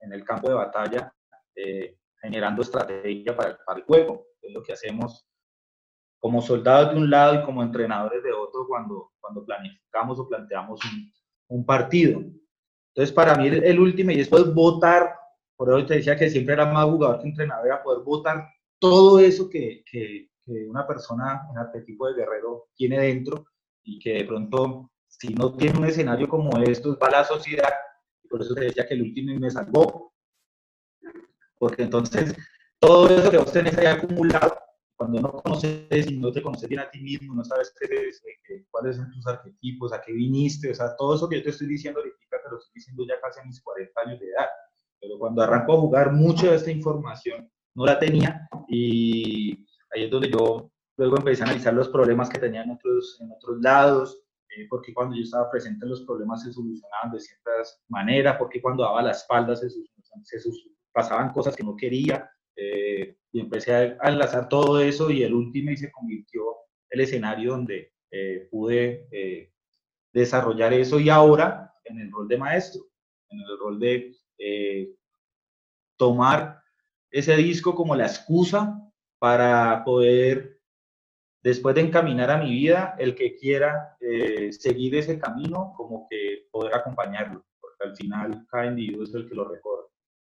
en, 0.00 0.12
el 0.12 0.22
campo 0.22 0.50
de 0.50 0.54
batalla, 0.54 1.10
generando 2.22 2.62
estrategia 2.62 3.36
para, 3.36 3.58
para, 3.64 3.80
el 3.80 3.84
juego. 3.84 4.26
Es 4.40 4.52
lo 4.52 4.62
que 4.62 4.72
hacemos 4.72 5.26
como 6.18 6.40
soldados 6.40 6.94
de 6.94 7.00
un 7.00 7.10
lado 7.10 7.34
y 7.34 7.44
como 7.44 7.62
entrenadores 7.62 8.22
de 8.22 8.32
otro 8.32 8.66
cuando, 8.68 9.10
cuando 9.20 9.44
planificamos 9.44 10.18
o 10.20 10.28
planteamos 10.28 10.80
un, 10.84 11.12
un 11.48 11.66
partido. 11.66 12.20
Entonces, 12.94 13.12
para 13.12 13.34
mí 13.34 13.48
el, 13.48 13.80
último, 13.80 14.10
y 14.10 14.18
después 14.18 14.52
votar, 14.54 15.14
por 15.56 15.70
eso 15.70 15.86
te 15.86 15.94
decía 15.94 16.16
que 16.16 16.30
siempre 16.30 16.54
era 16.54 16.66
más 16.66 16.84
jugador 16.84 17.20
que 17.20 17.28
entrenador, 17.28 17.66
era 17.66 17.82
poder 17.82 18.04
votar 18.04 18.48
todo 18.78 19.18
eso 19.18 19.48
que, 19.48 19.82
que, 19.90 20.28
que 20.44 20.68
una 20.68 20.86
persona 20.86 21.42
en 21.50 21.58
arquetipo 21.58 22.06
de 22.06 22.14
guerrero 22.14 22.68
tiene 22.74 23.00
dentro 23.00 23.46
y 23.82 23.98
que 23.98 24.14
de 24.14 24.24
pronto, 24.24 24.90
si 25.08 25.28
no 25.34 25.56
tiene 25.56 25.78
un 25.78 25.86
escenario 25.86 26.28
como 26.28 26.56
estos, 26.58 26.98
va 27.02 27.08
a 27.08 27.10
la 27.10 27.24
sociedad. 27.24 27.72
Por 28.28 28.42
eso 28.42 28.54
te 28.54 28.64
decía 28.64 28.86
que 28.86 28.94
el 28.94 29.02
último 29.02 29.38
me 29.38 29.50
salvó. 29.50 30.12
Porque 31.62 31.84
entonces, 31.84 32.34
todo 32.80 33.08
eso 33.08 33.30
que 33.30 33.38
vos 33.38 33.52
tenés 33.52 33.78
ahí 33.78 33.86
acumulado, 33.86 34.58
cuando 34.96 35.20
no 35.20 35.30
conoces 35.30 36.10
y 36.10 36.18
no 36.18 36.32
te 36.32 36.42
conoces 36.42 36.68
bien 36.68 36.80
a 36.80 36.90
ti 36.90 37.00
mismo, 37.00 37.36
no 37.36 37.44
sabes 37.44 37.72
qué 37.78 38.66
cuáles 38.68 38.96
son 38.96 39.08
tus 39.12 39.24
arquetipos, 39.28 39.92
a 39.92 40.00
qué 40.00 40.12
viniste, 40.12 40.72
o 40.72 40.74
sea, 40.74 40.96
todo 40.96 41.14
eso 41.14 41.28
que 41.28 41.36
yo 41.36 41.44
te 41.44 41.50
estoy 41.50 41.68
diciendo 41.68 42.00
ahorita, 42.00 42.16
te 42.18 42.50
lo 42.50 42.58
estoy 42.58 42.72
diciendo 42.74 43.04
ya 43.08 43.20
casi 43.20 43.38
a 43.38 43.44
mis 43.44 43.62
40 43.62 44.00
años 44.04 44.18
de 44.18 44.26
edad. 44.26 44.48
Pero 45.00 45.20
cuando 45.20 45.40
arranco 45.40 45.74
a 45.74 45.80
jugar, 45.82 46.10
mucha 46.10 46.50
de 46.50 46.56
esta 46.56 46.72
información 46.72 47.48
no 47.76 47.86
la 47.86 47.96
tenía 48.00 48.48
y 48.66 49.64
Ahí 49.94 50.04
es 50.04 50.10
donde 50.10 50.32
yo 50.32 50.68
luego 50.96 51.18
empecé 51.18 51.42
a 51.42 51.46
analizar 51.46 51.74
los 51.74 51.90
problemas 51.90 52.28
que 52.28 52.40
tenían 52.40 52.64
en 52.64 52.74
otros, 52.74 53.18
en 53.20 53.30
otros 53.30 53.60
lados, 53.60 54.20
eh, 54.56 54.66
porque 54.68 54.92
cuando 54.92 55.14
yo 55.14 55.22
estaba 55.22 55.48
presente 55.48 55.86
los 55.86 56.02
problemas 56.02 56.42
se 56.42 56.52
solucionaban 56.52 57.12
de 57.12 57.20
ciertas 57.20 57.80
maneras, 57.88 58.36
porque 58.36 58.60
cuando 58.60 58.82
daba 58.82 59.02
la 59.02 59.12
espalda 59.12 59.54
se, 59.54 59.70
se 59.70 60.40
pasaban 60.92 61.32
cosas 61.32 61.56
que 61.56 61.64
no 61.64 61.76
quería, 61.76 62.30
eh, 62.56 63.16
y 63.32 63.40
empecé 63.40 63.74
a 63.74 64.08
enlazar 64.10 64.48
todo 64.48 64.80
eso 64.80 65.10
y 65.10 65.22
el 65.22 65.32
último 65.32 65.70
y 65.70 65.76
se 65.76 65.90
convirtió 65.90 66.42
el 66.90 67.00
escenario 67.00 67.52
donde 67.52 67.92
eh, 68.10 68.46
pude 68.50 69.08
desarrollar 70.12 70.74
eso 70.74 71.00
y 71.00 71.08
ahora 71.08 71.72
en 71.84 71.98
el 71.98 72.12
rol 72.12 72.28
de 72.28 72.36
maestro, 72.36 72.82
en 73.30 73.40
el 73.40 73.58
rol 73.58 73.80
de 73.80 74.12
tomar 75.96 76.62
ese 77.10 77.36
disco 77.36 77.74
como 77.74 77.94
la 77.94 78.06
excusa 78.06 78.82
para 79.18 79.84
poder, 79.84 80.58
después 81.44 81.76
de 81.76 81.82
encaminar 81.82 82.30
a 82.30 82.38
mi 82.38 82.50
vida, 82.50 82.96
el 82.98 83.14
que 83.14 83.36
quiera 83.36 83.96
eh, 84.00 84.50
seguir 84.52 84.96
ese 84.96 85.18
camino, 85.18 85.74
como 85.76 86.08
que 86.10 86.48
poder 86.50 86.74
acompañarlo, 86.74 87.44
porque 87.60 87.84
al 87.84 87.96
final 87.96 88.46
cada 88.50 88.66
individuo 88.66 89.04
es 89.04 89.14
el 89.14 89.28
que 89.28 89.34
lo 89.36 89.48
recorre. 89.48 89.81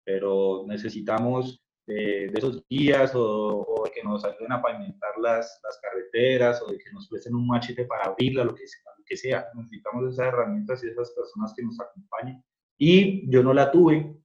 Pero 0.08 0.64
necesitamos 0.66 1.62
de, 1.86 2.28
esos 2.28 2.66
guías 2.70 3.12
o, 3.14 3.84
de 3.84 3.92
que 3.92 4.02
nos 4.04 4.24
ayuden 4.24 4.54
a 4.54 4.62
pavimentar 4.62 5.18
las, 5.22 5.60
las, 5.62 5.78
carreteras 5.82 6.62
o 6.62 6.72
de 6.72 6.78
que 6.78 6.90
nos 6.94 7.10
presten 7.10 7.36
un 7.36 7.46
machete 7.46 7.84
para 7.84 8.06
abrirla, 8.06 8.46
lo 8.46 8.56
que, 8.56 8.64
lo 8.64 9.04
que 9.06 9.18
sea. 9.18 9.46
Necesitamos 9.54 10.14
esas 10.14 10.28
herramientas 10.28 10.82
y 10.82 10.88
esas 10.88 11.12
personas 11.12 11.54
que 11.54 11.64
nos 11.64 11.78
acompañen. 11.82 12.42
Y 12.78 13.30
yo 13.30 13.44
no 13.44 13.54
la 13.54 13.70
tuve 13.70 14.18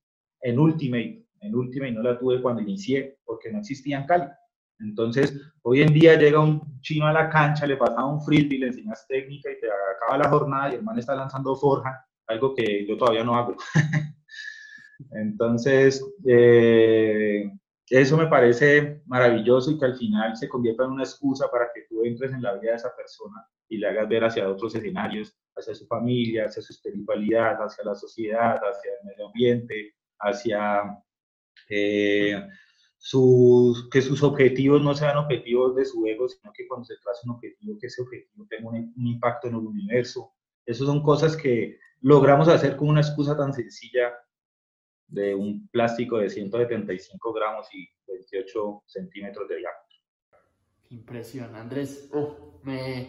en 0.43 0.59
Ultimate, 0.61 1.27
en 1.41 1.55
Ultimate 1.57 1.91
no 1.91 2.03
la 2.05 2.17
tuve 2.17 2.41
cuando 2.41 2.63
inicié 2.63 3.19
porque 3.25 3.51
no 3.51 3.59
existía 3.59 3.99
en 3.99 4.07
Cali. 4.07 4.29
Entonces, 4.79 5.37
hoy 5.63 5.83
en 5.83 5.93
día 5.93 6.17
llega 6.17 6.39
un 6.39 6.81
chino 6.81 7.09
a 7.09 7.13
la 7.13 7.29
cancha, 7.29 7.67
le 7.67 7.77
pasa 7.77 8.05
un 8.05 8.23
frisbee, 8.23 8.59
le 8.61 8.67
enseñas 8.69 9.05
técnica 9.09 9.51
y 9.51 9.59
te 9.59 9.67
acaba 9.67 10.17
la 10.17 10.29
jornada 10.29 10.73
y 10.73 10.77
el 10.77 10.85
man 10.85 10.97
está 10.97 11.17
lanzando 11.17 11.57
forja, 11.57 12.07
algo 12.29 12.55
que 12.55 12.87
yo 12.87 12.97
todavía 12.97 13.25
no 13.25 13.35
hago. 13.35 13.57
Entonces, 15.13 16.05
eh, 16.27 17.51
eso 17.89 18.17
me 18.17 18.27
parece 18.27 19.03
maravilloso 19.07 19.71
y 19.71 19.79
que 19.79 19.85
al 19.85 19.97
final 19.97 20.37
se 20.37 20.49
convierta 20.49 20.85
en 20.85 20.93
una 20.93 21.05
excusa 21.05 21.51
para 21.51 21.67
que 21.75 21.83
tú 21.89 22.05
entres 22.05 22.33
en 22.33 22.43
la 22.43 22.55
vida 22.55 22.71
de 22.71 22.77
esa 22.77 22.95
persona 22.97 23.47
y 23.69 23.79
le 23.79 23.89
hagas 23.89 24.09
ver 24.09 24.25
hacia 24.25 24.49
otros 24.49 24.75
escenarios, 24.75 25.37
hacia 25.57 25.75
su 25.75 25.87
familia, 25.87 26.47
hacia 26.47 26.63
su 26.63 26.73
espiritualidad, 26.73 27.63
hacia 27.63 27.85
la 27.85 27.95
sociedad, 27.95 28.57
hacia 28.57 28.93
el 29.01 29.07
medio 29.09 29.27
ambiente, 29.27 29.95
hacia... 30.19 30.83
Eh, 31.69 32.43
sus, 33.05 33.91
que 33.91 34.01
sus 34.01 34.23
objetivos 34.23 34.81
no 34.81 34.95
sean 34.95 35.17
objetivos 35.17 35.75
de 35.75 35.85
su 35.85 36.07
ego, 36.07 36.29
sino 36.29 36.53
que 36.53 36.69
cuando 36.69 36.85
se 36.85 36.95
traza 37.03 37.21
un 37.25 37.33
objetivo, 37.33 37.77
que 37.81 37.89
ese 37.89 38.01
objetivo 38.01 38.47
tenga 38.49 38.69
un, 38.69 38.93
impacto 38.97 39.49
en 39.49 39.55
el 39.55 39.67
universo. 39.67 40.33
Esas 40.65 40.87
son 40.87 41.03
cosas 41.03 41.37
que 41.37 41.79
logramos 42.01 42.47
hacer 42.47 42.77
con 42.77 42.89
una 42.89 43.01
excusa 43.01 43.37
tan 43.37 43.53
sencilla 43.53 44.13
de 45.13 45.35
un 45.35 45.69
plástico 45.69 46.19
de 46.19 46.31
175 46.31 47.33
gramos 47.33 47.67
y 47.75 47.87
28 48.09 48.83
centímetros 48.87 49.47
de 49.49 49.57
diámetro. 49.57 49.97
Qué 50.89 50.95
impresión, 50.95 51.55
Andrés. 51.55 52.11
me, 52.63 53.09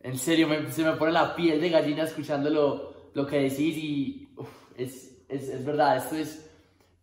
en 0.00 0.18
serio, 0.18 0.48
se 0.70 0.84
me 0.84 0.92
pone 0.92 1.12
la 1.12 1.34
piel 1.34 1.60
de 1.60 1.70
gallina 1.70 2.04
escuchando 2.04 2.50
lo, 2.50 3.10
lo 3.14 3.26
que 3.26 3.40
decís 3.40 3.76
y 3.76 4.28
es, 4.76 5.24
es, 5.28 5.48
es, 5.48 5.64
verdad, 5.64 5.96
esto 5.96 6.16
es 6.16 6.50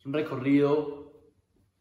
un 0.05 0.13
recorrido 0.13 1.11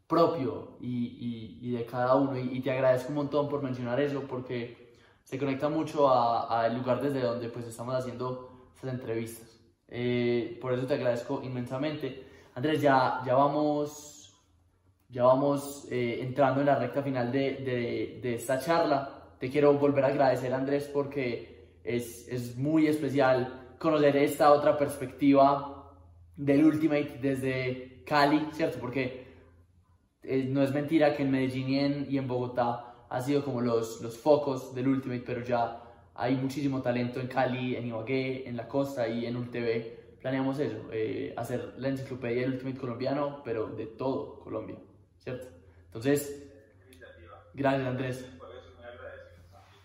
propio 0.06 0.78
y, 0.80 1.58
y, 1.60 1.72
de 1.72 1.84
cada 1.84 2.14
uno. 2.14 2.38
Y, 2.38 2.60
te 2.60 2.70
agradezco 2.70 3.10
un 3.10 3.16
montón 3.16 3.48
por 3.48 3.62
mencionar 3.62 4.00
eso 4.00 4.22
porque 4.22 4.94
se 5.22 5.38
conecta 5.38 5.68
mucho 5.68 6.10
al 6.10 6.74
lugar 6.74 7.02
desde 7.02 7.20
donde 7.20 7.50
pues 7.50 7.66
estamos 7.66 7.94
haciendo 7.94 8.70
estas 8.74 8.94
entrevistas. 8.94 9.60
Eh, 9.88 10.58
por 10.62 10.72
eso 10.72 10.86
te 10.86 10.94
agradezco 10.94 11.42
inmensamente. 11.42 12.33
Andrés, 12.54 12.80
ya, 12.80 13.20
ya 13.26 13.34
vamos, 13.34 14.32
ya 15.08 15.24
vamos 15.24 15.88
eh, 15.90 16.18
entrando 16.20 16.60
en 16.60 16.66
la 16.66 16.76
recta 16.76 17.02
final 17.02 17.32
de, 17.32 18.20
de, 18.22 18.34
esta 18.34 18.60
charla. 18.60 19.34
Te 19.40 19.50
quiero 19.50 19.74
volver 19.74 20.04
a 20.04 20.08
agradecer, 20.08 20.54
Andrés, 20.54 20.88
porque 20.92 21.78
es, 21.82 22.28
es 22.28 22.56
muy 22.56 22.86
especial 22.86 23.74
conocer 23.78 24.16
esta 24.16 24.52
otra 24.52 24.78
perspectiva 24.78 25.92
del 26.36 26.64
Ultimate 26.64 27.18
desde 27.20 28.02
Cali, 28.06 28.48
¿cierto? 28.52 28.78
Porque 28.78 29.26
eh, 30.22 30.46
no 30.48 30.62
es 30.62 30.72
mentira 30.72 31.16
que 31.16 31.24
en 31.24 31.32
Medellín 31.32 31.68
y 31.68 31.78
en, 31.80 32.06
y 32.08 32.18
en 32.18 32.28
Bogotá 32.28 32.94
ha 33.08 33.20
sido 33.20 33.44
como 33.44 33.60
los, 33.60 34.00
los 34.00 34.16
focos 34.16 34.72
del 34.74 34.88
Ultimate, 34.88 35.24
pero 35.26 35.42
ya 35.42 35.82
hay 36.14 36.36
muchísimo 36.36 36.80
talento 36.80 37.18
en 37.18 37.26
Cali, 37.26 37.74
en 37.74 37.88
Ibagué, 37.88 38.48
en 38.48 38.56
la 38.56 38.68
costa 38.68 39.08
y 39.08 39.26
en 39.26 39.36
UlTV. 39.36 40.03
Planeamos 40.24 40.58
eso, 40.58 40.78
eh, 40.90 41.34
hacer 41.36 41.74
la 41.76 41.88
enciclopedia 41.88 42.40
del 42.40 42.52
Ultimate 42.54 42.78
colombiano, 42.78 43.42
pero 43.44 43.66
de 43.66 43.84
todo 43.84 44.40
Colombia, 44.40 44.78
¿cierto? 45.18 45.48
Entonces, 45.84 46.50
gracias 47.52 47.86
Andrés. 47.86 48.26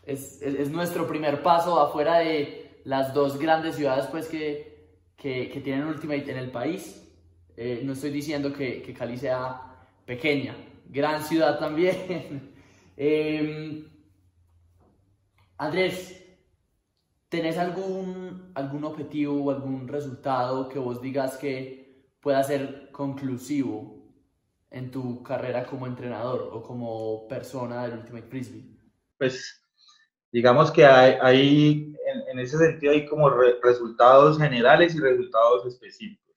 Es, 0.05 0.41
es, 0.41 0.55
es, 0.55 0.71
nuestro 0.71 1.05
primer 1.05 1.43
paso 1.43 1.77
afuera 1.81 2.19
de 2.19 2.79
las 2.85 3.13
dos 3.13 3.37
grandes 3.37 3.75
ciudades 3.75 4.05
pues, 4.05 4.29
que, 4.29 4.95
que, 5.17 5.49
que 5.49 5.59
tienen 5.59 5.85
Ultimate 5.87 6.31
en 6.31 6.37
el 6.37 6.51
país. 6.51 7.05
Eh, 7.57 7.81
no 7.83 7.91
estoy 7.91 8.11
diciendo 8.11 8.53
que, 8.53 8.81
que 8.81 8.93
Cali 8.93 9.17
sea 9.17 9.59
pequeña, 10.05 10.55
gran 10.87 11.21
ciudad 11.21 11.59
también. 11.59 12.53
Em, 12.95 13.89
Andrés, 15.57 16.18
¿tenés 17.29 17.57
algún, 17.57 18.51
algún 18.55 18.83
objetivo 18.83 19.43
o 19.43 19.51
algún 19.51 19.87
resultado 19.87 20.67
que 20.67 20.79
vos 20.79 21.01
digas 21.01 21.37
que 21.37 22.09
pueda 22.19 22.43
ser 22.43 22.89
conclusivo 22.91 23.99
en 24.71 24.91
tu 24.91 25.23
carrera 25.23 25.65
como 25.65 25.87
entrenador 25.87 26.49
o 26.51 26.61
como 26.61 27.27
persona 27.27 27.83
del 27.83 27.99
Ultimate 27.99 28.27
Frisbee? 28.27 28.77
Pues 29.17 29.61
digamos 30.31 30.71
que 30.71 30.85
hay, 30.85 31.95
en, 32.31 32.39
ese 32.39 32.57
sentido 32.57 32.93
hay 32.93 33.05
como 33.05 33.29
resultados 33.63 34.37
generales 34.37 34.95
y 34.95 34.99
resultados 34.99 35.65
específicos. 35.65 36.29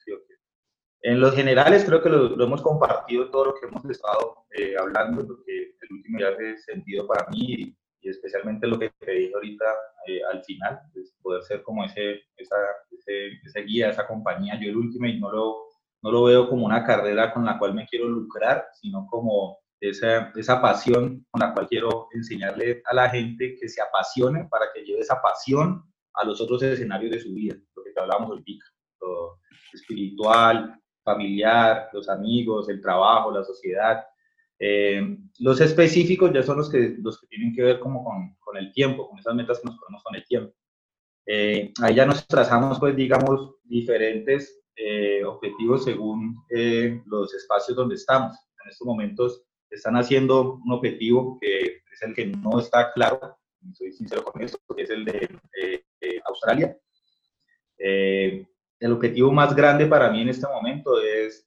En 1.05 1.21
los 1.21 1.35
generales 1.35 1.85
creo 1.85 2.01
que 2.01 2.09
lo, 2.09 2.41
hemos 2.45 2.63
compartido 2.63 3.29
todo 3.31 3.47
lo 3.47 3.55
que 3.55 3.67
hemos 3.67 3.85
estado 3.87 4.47
eh, 4.57 4.77
hablando, 4.79 5.27
porque 5.27 5.75
el 5.81 5.97
último 5.97 6.21
ya 6.21 6.29
hace 6.29 6.59
sentido 6.59 7.09
para 7.09 7.29
mí 7.31 7.77
y, 8.01 8.09
especialmente 8.09 8.67
lo 8.67 8.79
que 8.79 8.91
te 9.01 9.13
dije 9.13 9.35
ahorita 9.35 9.65
eh, 10.07 10.21
al 10.31 10.43
final, 10.45 10.81
es 10.95 11.15
poder 11.23 11.43
ser 11.43 11.63
como 11.63 11.85
ese, 11.85 12.21
esa, 12.37 12.57
ese, 12.91 13.63
guía, 13.63 13.91
esa 13.91 14.07
compañía. 14.07 14.59
Yo 14.61 14.71
el 14.71 14.77
último 14.77 15.07
y 15.07 15.19
no 15.19 15.31
lo, 15.31 15.57
no 16.03 16.11
lo 16.11 16.25
veo 16.25 16.49
como 16.49 16.67
una 16.67 16.85
carrera 16.85 17.33
con 17.33 17.45
la 17.45 17.59
cual 17.59 17.75
me 17.75 17.87
quiero 17.87 18.09
lucrar, 18.09 18.67
sino 18.81 19.07
como 19.11 19.59
esa, 19.81 20.33
esa 20.37 20.61
pasión 20.61 21.27
con 21.31 21.41
la 21.41 21.53
cual 21.53 21.67
quiero 21.67 22.09
enseñarle 22.13 22.83
a 22.85 22.95
la 22.95 23.09
gente 23.11 23.57
que 23.61 23.69
se 23.69 23.83
apasione 23.83 24.47
para 24.51 24.67
que 24.73 24.85
lleve 24.85 25.01
esa 25.01 25.21
pasión 25.21 25.83
a 26.15 26.25
los 26.25 26.41
otros 26.41 26.63
escenarios 26.63 27.11
de 27.11 27.21
su 27.21 27.33
vida, 27.33 27.57
lo 27.75 27.83
que 27.83 27.91
te 27.91 28.01
hablábamos 28.01 28.31
ahorita, 28.31 28.65
lo 29.01 29.39
espiritual, 29.73 30.79
familiar, 31.03 31.89
los 31.93 32.09
amigos, 32.09 32.69
el 32.69 32.81
trabajo, 32.81 33.33
la 33.33 33.45
sociedad. 33.45 34.05
Eh, 34.65 35.19
los 35.41 35.61
específicos 35.61 36.33
ya 36.33 36.43
son 36.45 36.59
los 36.59 36.71
que, 36.71 36.95
los 37.03 37.21
que 37.21 37.27
tienen 37.27 37.53
que 37.53 37.63
ver 37.63 37.81
como 37.81 38.05
con, 38.05 38.37
con 38.39 38.57
el 38.57 38.73
tiempo, 38.73 39.09
con 39.09 39.19
esas 39.19 39.35
metas 39.35 39.59
que 39.59 39.67
nos 39.67 39.79
ponemos 39.79 40.03
con 40.05 40.15
el 40.15 40.25
tiempo. 40.25 40.55
Eh, 41.27 41.73
ahí 41.83 41.95
ya 41.97 42.07
nos 42.07 42.27
trazamos, 42.29 42.79
pues, 42.79 42.95
digamos, 42.95 43.57
diferentes 43.65 44.63
eh, 44.77 45.25
objetivos 45.25 45.85
según 45.85 46.37
los 47.07 47.35
espacios 47.35 47.77
donde 47.77 47.97
estamos. 47.97 48.37
En 48.65 48.71
estos 48.71 48.87
momentos 48.87 49.43
están 49.71 49.97
haciendo 49.97 50.61
un 50.65 50.73
objetivo 50.73 51.39
que 51.41 51.83
es 51.93 52.03
el 52.03 52.15
que 52.15 52.27
no 52.27 52.61
está 52.61 52.93
claro, 52.93 53.37
soy 53.75 53.93
sincero 53.93 54.23
con 54.23 54.43
esto, 54.43 54.59
que 54.77 54.83
es 54.83 54.91
el 54.91 55.05
de 55.05 55.85
Australia 56.25 56.77
el 58.83 58.93
objetivo 58.93 59.31
más 59.31 59.55
grande 59.55 59.87
para 59.87 60.11
mí 60.11 60.23
en 60.23 60.29
este 60.29 60.47
momento 60.47 61.01
es, 61.01 61.47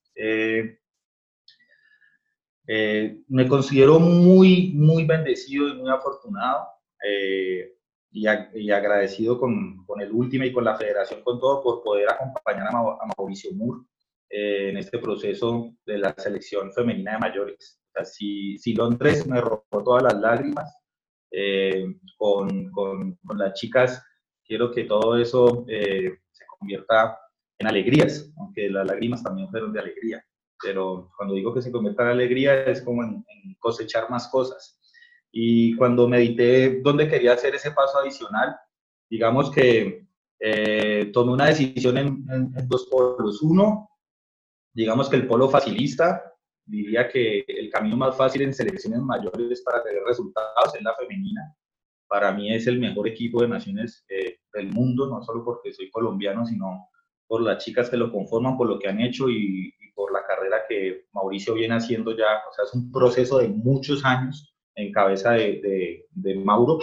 eh, 2.67 3.05
eh, 3.05 3.17
me 3.27 3.47
considero 3.47 3.99
muy, 3.99 4.71
muy 4.73 5.05
bendecido 5.05 5.69
y 5.69 5.75
muy 5.75 5.89
afortunado 5.89 6.67
eh, 7.07 7.73
y, 8.11 8.27
agradecido 8.27 9.39
con, 9.39 9.85
con, 9.85 10.01
el 10.01 10.11
último 10.11 10.45
y 10.45 10.53
con 10.53 10.63
la 10.63 10.77
federación, 10.77 11.21
con 11.21 11.39
todo, 11.39 11.61
por 11.61 11.83
poder 11.83 12.09
acompañar 12.09 12.67
a, 12.67 12.97
Mauricio 13.17 13.51
Moore 13.53 13.81
en 14.29 14.77
este 14.77 14.99
proceso 14.99 15.73
de 15.85 15.97
la 15.97 16.13
selección 16.17 16.71
femenina 16.73 17.13
de 17.13 17.19
mayores. 17.19 17.79
O 17.99 18.03
si, 18.03 18.57
si 18.57 18.73
Londres 18.73 19.27
me 19.27 19.41
robó 19.41 19.83
todas 19.83 20.03
las 20.03 20.19
lágrimas, 20.19 20.73
con, 22.17 22.71
con, 22.71 23.15
con, 23.15 23.37
las 23.37 23.53
chicas, 23.53 24.01
quiero 24.45 24.71
que 24.71 24.85
todo 24.85 25.17
eso 25.17 25.65
se 25.67 26.45
convierta 26.57 27.19
en 27.59 27.67
alegrías, 27.67 28.31
aunque 28.37 28.69
las 28.69 28.87
lágrimas 28.87 29.23
también 29.23 29.49
fueron 29.49 29.73
de 29.73 29.79
alegría. 29.79 30.25
Pero 30.61 31.11
cuando 31.17 31.35
digo 31.35 31.53
que 31.53 31.61
se 31.61 31.71
convierta 31.71 32.03
en 32.03 32.09
alegría 32.09 32.63
es 32.63 32.81
como 32.81 33.03
en, 33.03 33.25
cosechar 33.59 34.09
más 34.09 34.27
cosas. 34.27 34.79
Y 35.31 35.75
cuando 35.75 36.07
medité 36.07 36.81
dónde 36.81 37.07
quería 37.07 37.33
hacer 37.33 37.55
ese 37.55 37.71
paso 37.71 37.99
adicional, 37.99 38.55
digamos 39.09 39.51
que 39.51 40.07
eh, 40.39 41.09
tomé 41.13 41.33
una 41.33 41.47
decisión 41.47 41.97
en, 41.97 42.25
dos 42.67 42.87
polos. 42.89 43.41
Uno, 43.41 43.89
digamos 44.73 45.09
que 45.09 45.17
el 45.17 45.27
polo 45.27 45.49
facilista, 45.49 46.33
diría 46.65 47.09
que 47.09 47.43
el 47.47 47.69
camino 47.69 47.97
más 47.97 48.15
fácil 48.15 48.41
en 48.41 48.53
selecciones 48.53 49.01
mayores 49.01 49.61
para 49.61 49.83
tener 49.83 50.03
resultados 50.03 50.75
es 50.75 50.81
la 50.81 50.95
femenina. 50.95 51.55
Para 52.07 52.31
mí 52.31 52.53
es 52.53 52.67
el 52.67 52.79
mejor 52.79 53.07
equipo 53.07 53.41
de 53.41 53.47
naciones 53.47 54.05
eh, 54.09 54.39
del 54.53 54.71
mundo, 54.71 55.07
no 55.07 55.21
solo 55.23 55.43
porque 55.43 55.73
soy 55.73 55.89
colombiano, 55.89 56.45
sino 56.45 56.87
por 57.27 57.41
las 57.41 57.63
chicas 57.63 57.89
que 57.89 57.97
lo 57.97 58.11
conforman, 58.11 58.57
por 58.57 58.67
lo 58.67 58.79
que 58.79 58.87
han 58.87 59.01
hecho 59.01 59.29
y, 59.29 59.73
por 59.93 60.11
la 60.11 60.25
carrera 60.25 60.63
que 60.67 61.05
Mauricio 61.13 61.53
viene 61.53 61.75
haciendo 61.75 62.15
ya. 62.17 62.41
O 62.49 62.53
sea, 62.53 62.65
es 62.65 62.73
un 62.73 62.91
proceso 62.91 63.37
de 63.37 63.47
muchos 63.47 64.03
años 64.03 64.53
en 64.75 64.91
cabeza 64.91 65.31
de, 65.31 66.05
de, 66.11 66.35
Mauro 66.35 66.79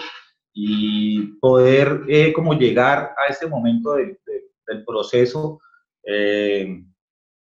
y 0.55 1.39
poder 1.39 2.05
eh, 2.09 2.33
como 2.33 2.55
llegar 2.55 3.15
a 3.17 3.31
este 3.31 3.47
momento 3.47 3.93
del 3.93 4.85
proceso 4.87 5.61
eh, 6.05 6.83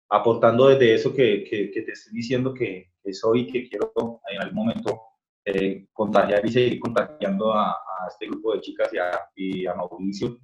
aportando 0.09 0.67
desde 0.67 0.93
eso 0.95 1.13
que, 1.13 1.43
que, 1.43 1.81
te 1.81 1.91
estoy 1.91 2.13
diciendo 2.13 2.53
que, 2.53 2.87
soy 3.11 3.41
y 3.41 3.47
que 3.47 3.67
quiero 3.67 4.21
en 4.31 4.41
algún 4.41 4.65
momento 4.65 5.01
eh, 5.43 5.87
contagiar 5.91 6.45
y 6.45 6.51
seguir 6.51 6.79
contagiando 6.79 7.53
a, 7.53 7.75
este 8.07 8.27
grupo 8.27 8.53
de 8.53 8.61
chicas 8.61 8.93
y 8.93 8.97
a, 8.97 9.11
y 9.35 9.65
a 9.65 9.73
Mauricio. 9.73 10.37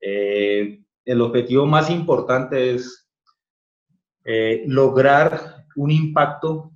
Eh, 0.00 0.80
el 1.04 1.20
objetivo 1.20 1.66
más 1.66 1.90
importante 1.90 2.74
es 2.74 3.08
eh, 4.24 4.64
lograr 4.66 5.66
un 5.76 5.90
impacto 5.90 6.72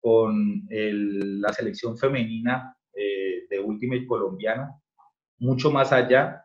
con 0.00 0.66
la 0.68 1.52
selección 1.52 1.96
femenina 1.96 2.76
eh, 2.94 3.46
de 3.48 3.60
Ultimate 3.60 4.06
Colombiana, 4.06 4.70
mucho 5.38 5.70
más 5.70 5.92
allá 5.92 6.44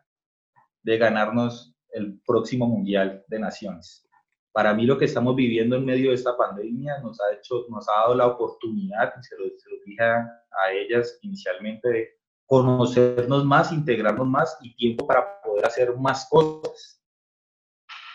de 0.82 0.98
ganarnos 0.98 1.74
el 1.90 2.20
próximo 2.26 2.66
Mundial 2.66 3.24
de 3.28 3.38
Naciones. 3.38 4.06
Para 4.52 4.72
mí 4.72 4.86
lo 4.86 4.96
que 4.96 5.04
estamos 5.04 5.36
viviendo 5.36 5.76
en 5.76 5.84
medio 5.84 6.10
de 6.10 6.16
esta 6.16 6.36
pandemia 6.36 6.98
nos 7.00 7.20
ha, 7.20 7.34
hecho, 7.34 7.66
nos 7.68 7.86
ha 7.88 8.00
dado 8.00 8.14
la 8.14 8.26
oportunidad, 8.26 9.12
y 9.18 9.22
se 9.22 9.36
lo, 9.36 9.44
se 9.58 9.70
lo 9.70 9.76
dije 9.84 10.02
a, 10.02 10.16
a 10.18 10.72
ellas 10.72 11.18
inicialmente, 11.22 11.88
de 11.88 12.08
conocernos 12.46 13.44
más, 13.44 13.72
integrarnos 13.72 14.26
más 14.26 14.56
y 14.62 14.74
tiempo 14.76 15.06
para 15.06 15.40
poder 15.42 15.66
hacer 15.66 15.94
más 15.96 16.26
cosas 16.30 16.95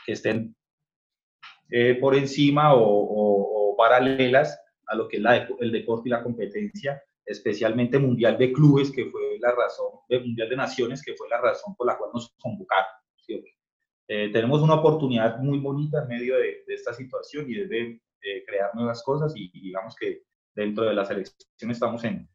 que 0.05 0.13
estén 0.13 0.55
eh, 1.69 1.95
por 1.95 2.15
encima 2.15 2.73
o, 2.75 3.75
paralelas 3.77 4.59
a 4.87 4.95
lo 4.95 5.07
que 5.07 5.17
es 5.17 5.23
la, 5.23 5.47
el 5.59 5.71
deporte 5.71 6.07
y 6.07 6.11
la 6.11 6.21
competencia, 6.21 7.01
especialmente 7.25 7.97
Mundial 7.97 8.37
de 8.37 8.53
Clubes, 8.53 8.91
que 8.91 9.05
fue 9.05 9.39
la 9.39 9.51
razón, 9.55 9.87
de 10.07 10.19
Mundial 10.19 10.49
de 10.49 10.55
Naciones, 10.55 11.01
que 11.03 11.15
fue 11.15 11.27
la 11.29 11.41
razón 11.41 11.75
por 11.75 11.87
la 11.87 11.97
cual 11.97 12.11
nos 12.13 12.31
convocaron. 12.39 12.85
Eh, 14.07 14.29
tenemos 14.31 14.61
una 14.61 14.75
oportunidad 14.75 15.39
muy 15.39 15.59
bonita 15.59 16.03
en 16.03 16.09
medio 16.09 16.35
de, 16.35 16.63
esta 16.67 16.93
situación 16.93 17.49
y 17.49 17.61
es 17.61 17.69
de, 17.69 18.01
crear 18.45 18.75
nuevas 18.75 19.01
cosas 19.03 19.33
y, 19.35 19.49
digamos 19.59 19.95
que 19.95 20.23
dentro 20.53 20.83
de 20.83 20.93
la 20.93 21.05
selección 21.05 21.71
estamos 21.71 22.03
en, 22.03 22.29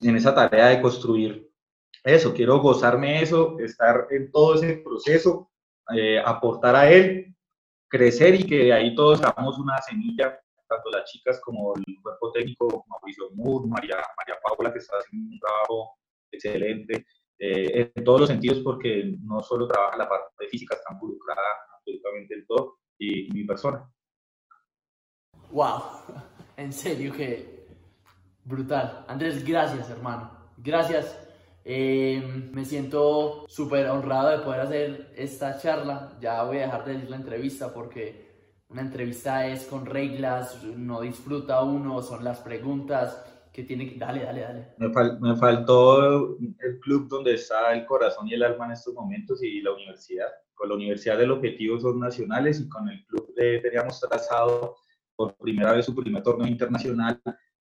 en 0.00 0.16
esa 0.16 0.34
tarea 0.34 0.68
de 0.68 0.80
construir 0.80 1.48
eso, 2.02 2.32
quiero 2.32 2.58
gozarme 2.60 3.22
eso, 3.22 3.58
estar 3.60 4.06
en 4.10 4.32
todo 4.32 4.54
ese 4.54 4.78
proceso, 4.78 5.49
eh, 5.94 6.18
aportar 6.24 6.76
a 6.76 6.90
él, 6.90 7.34
crecer 7.88 8.34
y 8.34 8.44
que 8.44 8.64
de 8.64 8.72
ahí 8.72 8.94
todos 8.94 9.22
hagamos 9.22 9.58
una 9.58 9.78
semilla, 9.82 10.38
tanto 10.68 10.90
las 10.90 11.10
chicas 11.10 11.40
como 11.44 11.74
el 11.76 12.00
cuerpo 12.02 12.32
técnico, 12.32 12.84
Mauricio 12.88 13.30
Moore, 13.34 13.68
María, 13.68 13.96
María 14.16 14.38
Paula, 14.42 14.72
que 14.72 14.78
está 14.78 14.96
haciendo 14.98 15.32
un 15.32 15.40
trabajo 15.40 15.98
excelente, 16.30 17.06
eh, 17.38 17.92
en 17.94 18.04
todos 18.04 18.20
los 18.20 18.28
sentidos, 18.28 18.60
porque 18.62 19.16
no 19.22 19.42
solo 19.42 19.66
trabaja 19.66 19.96
la 19.96 20.08
parte 20.08 20.46
física, 20.48 20.76
está 20.76 20.92
involucrada 20.92 21.40
absolutamente 21.76 22.34
en 22.34 22.46
todo, 22.46 22.78
y, 22.98 23.28
y 23.28 23.30
mi 23.32 23.44
persona. 23.44 23.90
¡Wow! 25.50 25.82
En 26.56 26.72
serio 26.72 27.12
que 27.12 27.66
brutal. 28.44 29.04
Andrés, 29.08 29.44
gracias, 29.44 29.90
hermano. 29.90 30.30
Gracias 30.58 31.29
eh, 31.64 32.50
me 32.52 32.64
siento 32.64 33.44
súper 33.48 33.86
honrado 33.88 34.30
de 34.30 34.44
poder 34.44 34.60
hacer 34.60 35.12
esta 35.16 35.58
charla. 35.58 36.16
Ya 36.20 36.42
voy 36.44 36.58
a 36.58 36.62
dejar 36.62 36.84
de 36.84 36.92
decir 36.94 37.10
la 37.10 37.16
entrevista 37.16 37.72
porque 37.72 38.30
una 38.68 38.82
entrevista 38.82 39.46
es 39.46 39.64
con 39.64 39.84
reglas, 39.84 40.62
no 40.64 41.00
disfruta 41.00 41.62
uno, 41.62 42.02
son 42.02 42.24
las 42.24 42.38
preguntas 42.38 43.24
que 43.52 43.64
tiene 43.64 43.88
que... 43.88 43.98
Dale, 43.98 44.22
dale, 44.22 44.40
dale. 44.42 44.74
Me, 44.78 45.36
faltó 45.36 46.38
el 46.38 46.80
club 46.80 47.08
donde 47.08 47.34
está 47.34 47.72
el 47.72 47.84
corazón 47.84 48.28
y 48.28 48.34
el 48.34 48.44
alma 48.44 48.66
en 48.66 48.72
estos 48.72 48.94
momentos 48.94 49.42
y 49.42 49.60
la 49.60 49.72
universidad. 49.72 50.28
Con 50.54 50.68
la 50.68 50.76
universidad 50.76 51.20
el 51.20 51.32
objetivo 51.32 51.80
son 51.80 51.98
nacionales 51.98 52.60
y 52.60 52.68
con 52.68 52.88
el 52.88 53.04
club 53.06 53.34
teníamos 53.34 53.98
trazado 54.00 54.76
por 55.16 55.36
primera 55.36 55.72
vez 55.72 55.86
su 55.86 55.94
primer 55.94 56.22
torneo 56.22 56.46
internacional 56.46 57.20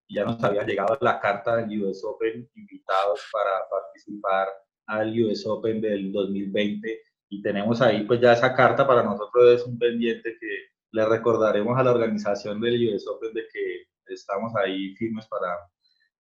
ya 0.09 0.25
nos 0.25 0.43
había 0.43 0.65
llegado 0.65 0.97
la 1.01 1.19
carta 1.19 1.57
del 1.57 1.83
US 1.83 2.03
Open 2.03 2.49
invitados 2.55 3.21
para 3.31 3.69
participar 3.69 4.47
al 4.87 5.09
US 5.21 5.45
Open 5.45 5.79
del 5.79 6.11
2020 6.11 7.01
y 7.29 7.41
tenemos 7.41 7.79
ahí 7.81 8.05
pues 8.05 8.19
ya 8.19 8.33
esa 8.33 8.55
carta 8.55 8.87
para 8.87 9.03
nosotros 9.03 9.61
es 9.61 9.65
un 9.65 9.77
pendiente 9.77 10.35
que 10.39 10.47
le 10.91 11.05
recordaremos 11.05 11.77
a 11.77 11.83
la 11.83 11.91
organización 11.91 12.59
del 12.59 12.89
US 12.89 13.07
Open 13.07 13.33
de 13.33 13.43
que 13.53 13.83
estamos 14.07 14.51
ahí 14.55 14.95
firmes 14.95 15.27
para, 15.27 15.55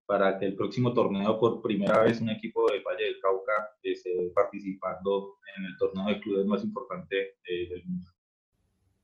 para 0.05 0.37
que 0.37 0.45
el 0.45 0.55
próximo 0.55 0.93
torneo 0.93 1.39
por 1.39 1.61
primera 1.61 2.03
vez 2.03 2.21
un 2.21 2.29
equipo 2.29 2.69
de 2.71 2.81
Valle 2.81 3.05
del 3.05 3.19
Cauca 3.19 3.71
esté 3.81 4.31
participando 4.35 5.37
en 5.57 5.65
el 5.65 5.77
torneo 5.77 6.05
de 6.05 6.19
clubes 6.19 6.45
más 6.45 6.63
importante 6.63 7.37
eh, 7.43 7.67
del 7.69 7.83
mundo. 7.85 8.11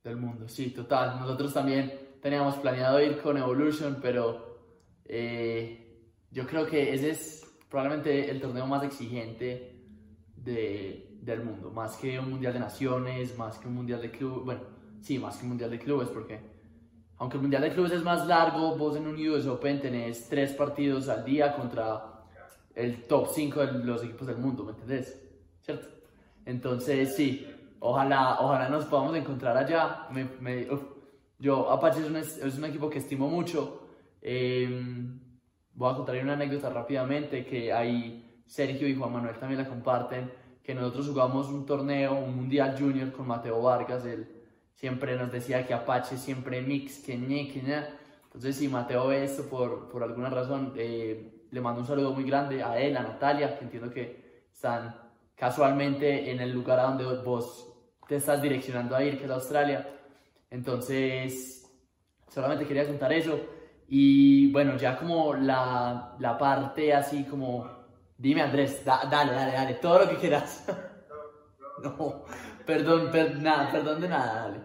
Del 0.03 0.17
mundo, 0.17 0.47
sí, 0.47 0.69
total. 0.69 1.19
Nosotros 1.19 1.51
también 1.51 2.17
teníamos 2.21 2.57
planeado 2.57 3.01
ir 3.01 3.17
con 3.17 3.37
Evolution, 3.37 3.97
pero 3.99 4.54
eh, 5.05 6.09
yo 6.31 6.45
creo 6.45 6.65
que 6.65 6.93
ese 6.93 7.11
es 7.11 7.57
probablemente 7.69 8.29
el 8.29 8.41
torneo 8.41 8.65
más 8.67 8.83
exigente 8.83 9.81
de, 10.35 11.17
del 11.21 11.43
mundo, 11.43 11.71
más 11.71 11.97
que 11.97 12.19
un 12.19 12.29
mundial 12.29 12.53
de 12.53 12.59
naciones, 12.59 13.37
más 13.37 13.57
que 13.57 13.67
un 13.67 13.75
mundial 13.75 14.01
de 14.01 14.11
clubes, 14.11 14.45
bueno, 14.45 14.61
sí, 15.01 15.17
más 15.19 15.37
que 15.37 15.43
un 15.43 15.49
mundial 15.49 15.71
de 15.71 15.79
clubes, 15.79 16.09
porque 16.09 16.55
aunque 17.17 17.37
el 17.37 17.41
Mundial 17.43 17.61
de 17.61 17.71
Clubes 17.71 17.93
es 17.93 18.03
más 18.03 18.27
largo, 18.27 18.75
vos 18.75 18.97
en 18.97 19.07
un 19.07 19.15
US 19.29 19.47
Open 19.47 19.79
tenés 19.79 20.27
tres 20.27 20.51
partidos 20.51 21.07
al 21.07 21.23
día 21.23 21.55
contra 21.55 22.25
el 22.75 23.03
top 23.03 23.27
5 23.31 23.65
de 23.65 23.85
los 23.85 24.03
equipos 24.03 24.27
del 24.27 24.37
mundo, 24.37 24.65
¿me 24.65 24.71
entendés? 24.71 25.21
¿Cierto? 25.61 25.87
Entonces, 26.45 27.15
sí, 27.15 27.47
ojalá, 27.79 28.41
ojalá 28.41 28.67
nos 28.67 28.85
podamos 28.85 29.15
encontrar 29.15 29.55
allá. 29.55 30.07
Me, 30.11 30.67
yo, 31.39 31.71
Apache 31.71 32.01
es 32.01 32.07
un, 32.07 32.15
es 32.17 32.57
un, 32.57 32.65
equipo 32.65 32.89
que 32.89 32.99
estimo 32.99 33.29
mucho. 33.29 33.84
Em, 34.27 35.19
voy 35.75 35.91
a 35.91 35.95
contar 35.95 36.15
una 36.15 36.33
anécdota 36.33 36.71
rápidamente 36.71 37.45
que 37.45 37.71
ahí 37.71 38.41
Sergio 38.47 38.87
y 38.87 38.95
Juan 38.95 39.13
Manuel 39.13 39.37
también 39.37 39.61
la 39.61 39.69
comparten, 39.69 40.31
que 40.63 40.73
nosotros 40.73 41.09
jugamos 41.09 41.49
un 41.49 41.63
torneo, 41.63 42.15
un 42.15 42.35
Mundial 42.35 42.75
Junior 42.75 43.11
con 43.11 43.27
Mateo 43.27 43.61
Vargas, 43.61 44.03
él 44.03 44.27
siempre 44.73 45.15
nos 45.15 45.31
decía 45.31 45.67
que 45.67 45.75
Apache 45.75 46.17
siempre 46.17 46.59
mix, 46.63 47.03
que 47.05 47.15
ñe, 47.15 47.51
que 47.53 47.61
ña. 47.61 47.87
Entonces, 48.23 48.55
si 48.55 48.67
Mateo 48.67 49.09
ve 49.09 49.25
esto 49.25 49.47
por, 49.47 49.89
por 49.89 50.01
alguna 50.01 50.31
razón, 50.31 50.73
eh, 50.75 51.45
le 51.51 51.61
mando 51.61 51.81
un 51.81 51.87
saludo 51.87 52.11
muy 52.11 52.23
grande 52.23 52.63
a 52.63 52.79
él, 52.79 52.97
a 52.97 53.03
Natalia, 53.03 53.59
que 53.59 53.65
entiendo 53.65 53.91
que 53.91 54.47
están 54.51 54.95
casualmente 55.35 56.31
en 56.31 56.39
el 56.39 56.51
lugar 56.51 56.79
a 56.79 56.85
donde 56.85 57.03
vos 57.21 57.71
te 58.07 58.15
estás 58.15 58.41
direccionando 58.41 58.95
a 58.95 59.03
ir, 59.03 59.19
que 59.19 59.25
es 59.25 59.29
Australia. 59.29 59.87
Entonces, 60.49 61.71
solamente 62.27 62.65
quería 62.65 62.87
contar 62.87 63.13
eso. 63.13 63.39
Y 63.87 64.51
bueno, 64.51 64.77
ya 64.77 64.97
como 64.97 65.35
la, 65.35 66.15
la 66.19 66.37
parte 66.37 66.93
así 66.93 67.23
como, 67.25 67.69
dime 68.17 68.41
Andrés, 68.41 68.83
dale, 68.83 69.09
dale, 69.11 69.51
dale, 69.51 69.73
todo 69.75 69.99
lo 69.99 70.09
que 70.09 70.17
quieras. 70.17 70.65
no, 71.83 72.25
perdón, 72.65 73.11
nada, 73.41 73.71
perdón 73.71 74.01
de 74.01 74.09
nada, 74.09 74.47
dale. 74.47 74.59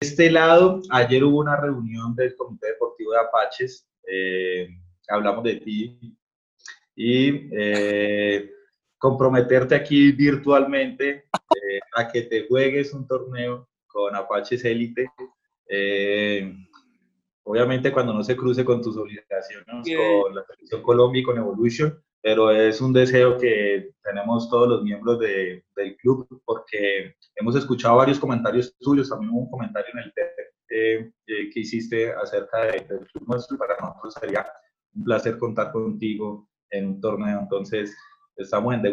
Este 0.00 0.30
lado, 0.30 0.80
ayer 0.90 1.24
hubo 1.24 1.38
una 1.38 1.56
reunión 1.56 2.14
del 2.14 2.36
Comité 2.36 2.68
Deportivo 2.68 3.12
de 3.12 3.18
Apaches, 3.18 3.88
eh, 4.06 4.68
hablamos 5.08 5.44
de 5.44 5.56
ti 5.56 6.16
y 6.94 7.48
eh, 7.52 8.50
comprometerte 8.96 9.74
aquí 9.74 10.12
virtualmente 10.12 11.08
eh, 11.08 11.80
a 11.96 12.08
que 12.08 12.22
te 12.22 12.46
juegues 12.46 12.92
un 12.92 13.06
torneo 13.06 13.68
con 13.86 14.14
Apaches 14.14 14.64
Elite. 14.64 15.10
Obviamente 17.48 17.90
cuando 17.90 18.12
no 18.12 18.22
se 18.22 18.36
cruce 18.36 18.64
con 18.64 18.82
tus 18.82 18.96
obligaciones 18.96 19.66
con 19.66 20.34
la 20.34 20.44
selección 20.44 20.82
Colombia 20.82 21.20
y 21.20 21.24
con 21.24 21.38
Evolution, 21.38 21.98
pero 22.20 22.50
es 22.50 22.80
un 22.82 22.92
deseo 22.92 23.38
que 23.38 23.90
tenemos 24.02 24.50
todos 24.50 24.68
los 24.68 24.82
miembros 24.82 25.18
de, 25.18 25.64
del 25.74 25.96
club 25.96 26.28
porque 26.44 27.14
hemos 27.36 27.56
escuchado 27.56 27.96
varios 27.96 28.18
comentarios 28.18 28.76
tuyos, 28.78 29.08
también 29.08 29.32
hubo 29.32 29.40
un 29.40 29.50
comentario 29.50 29.90
en 29.94 29.98
el 30.00 30.12
eh, 30.70 31.10
que 31.26 31.60
hiciste 31.60 32.12
acerca 32.12 32.64
del 32.66 32.84
club 32.84 33.24
nuestro 33.26 33.56
y 33.56 33.58
para 33.58 33.76
nosotros 33.80 34.14
sería 34.20 34.46
un 34.94 35.04
placer 35.04 35.38
contar 35.38 35.72
contigo 35.72 36.46
en 36.70 36.88
un 36.88 37.00
torneo, 37.00 37.40
entonces 37.40 37.96
estamos 38.36 38.74
en 38.74 38.92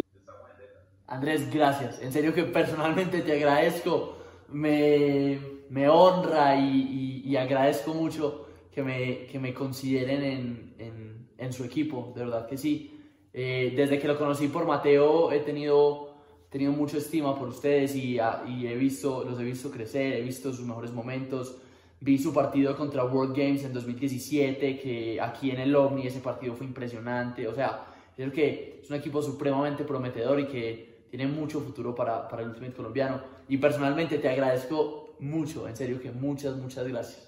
Andrés, 1.08 1.53
gracias. 1.53 2.01
En 2.01 2.12
serio 2.12 2.34
que 2.34 2.43
personalmente 2.45 3.22
te 3.22 3.34
agradezco. 3.34 4.18
Me, 4.47 5.39
me 5.70 5.89
honra 5.89 6.56
y, 6.56 7.22
y, 7.26 7.36
agradezco 7.36 7.93
mucho 7.93 8.45
que 8.76 8.84
me, 8.84 9.26
que 9.28 9.39
me 9.39 9.53
consideren 9.53 10.21
en, 10.21 10.76
en, 10.78 11.30
en, 11.38 11.53
su 11.53 11.63
equipo. 11.63 12.11
De 12.13 12.26
verdad 12.26 12.45
que 12.45 12.57
sí. 12.57 12.91
Eh, 13.32 13.73
desde 13.76 13.97
que 13.97 14.07
lo 14.07 14.17
conocí 14.17 14.49
por 14.49 14.65
Mateo 14.65 15.32
he 15.32 15.39
tenido, 15.39 16.13
tenido 16.49 16.73
mucha 16.73 16.97
estima 16.97 17.39
por 17.39 17.47
ustedes 17.47 17.95
y, 17.95 18.17
y, 18.47 18.67
he 18.67 18.76
visto, 18.76 19.23
los 19.23 19.39
he 19.39 19.43
visto 19.45 19.71
crecer, 19.71 20.13
he 20.13 20.21
visto 20.21 20.51
sus 20.51 20.65
mejores 20.65 20.91
momentos. 20.91 21.55
Vi 22.01 22.17
su 22.17 22.34
partido 22.34 22.76
contra 22.76 23.05
World 23.05 23.36
Games 23.36 23.63
en 23.63 23.71
2017, 23.71 24.78
que 24.78 25.21
aquí 25.21 25.51
en 25.51 25.61
el 25.61 25.73
OVNI 25.73 26.07
ese 26.07 26.19
partido 26.19 26.53
fue 26.53 26.67
impresionante. 26.67 27.47
O 27.47 27.55
sea, 27.55 27.86
creo 28.13 28.32
que 28.34 28.82
es 28.84 28.89
un 28.89 28.97
equipo 28.97 29.21
supremamente 29.21 29.86
prometedor 29.86 30.38
y 30.41 30.47
que 30.47 31.05
tiene 31.09 31.28
mucho 31.28 31.61
futuro 31.61 31.95
para, 31.95 32.28
para 32.28 32.41
el 32.41 32.49
Ultimate 32.49 32.73
colombiano. 32.73 33.21
Y 33.47 33.55
personalmente 33.55 34.17
te 34.17 34.28
agradezco 34.28 35.15
mucho, 35.19 35.65
en 35.65 35.78
serio 35.78 36.01
que 36.01 36.11
muchas, 36.11 36.57
muchas 36.57 36.86
gracias. 36.86 37.24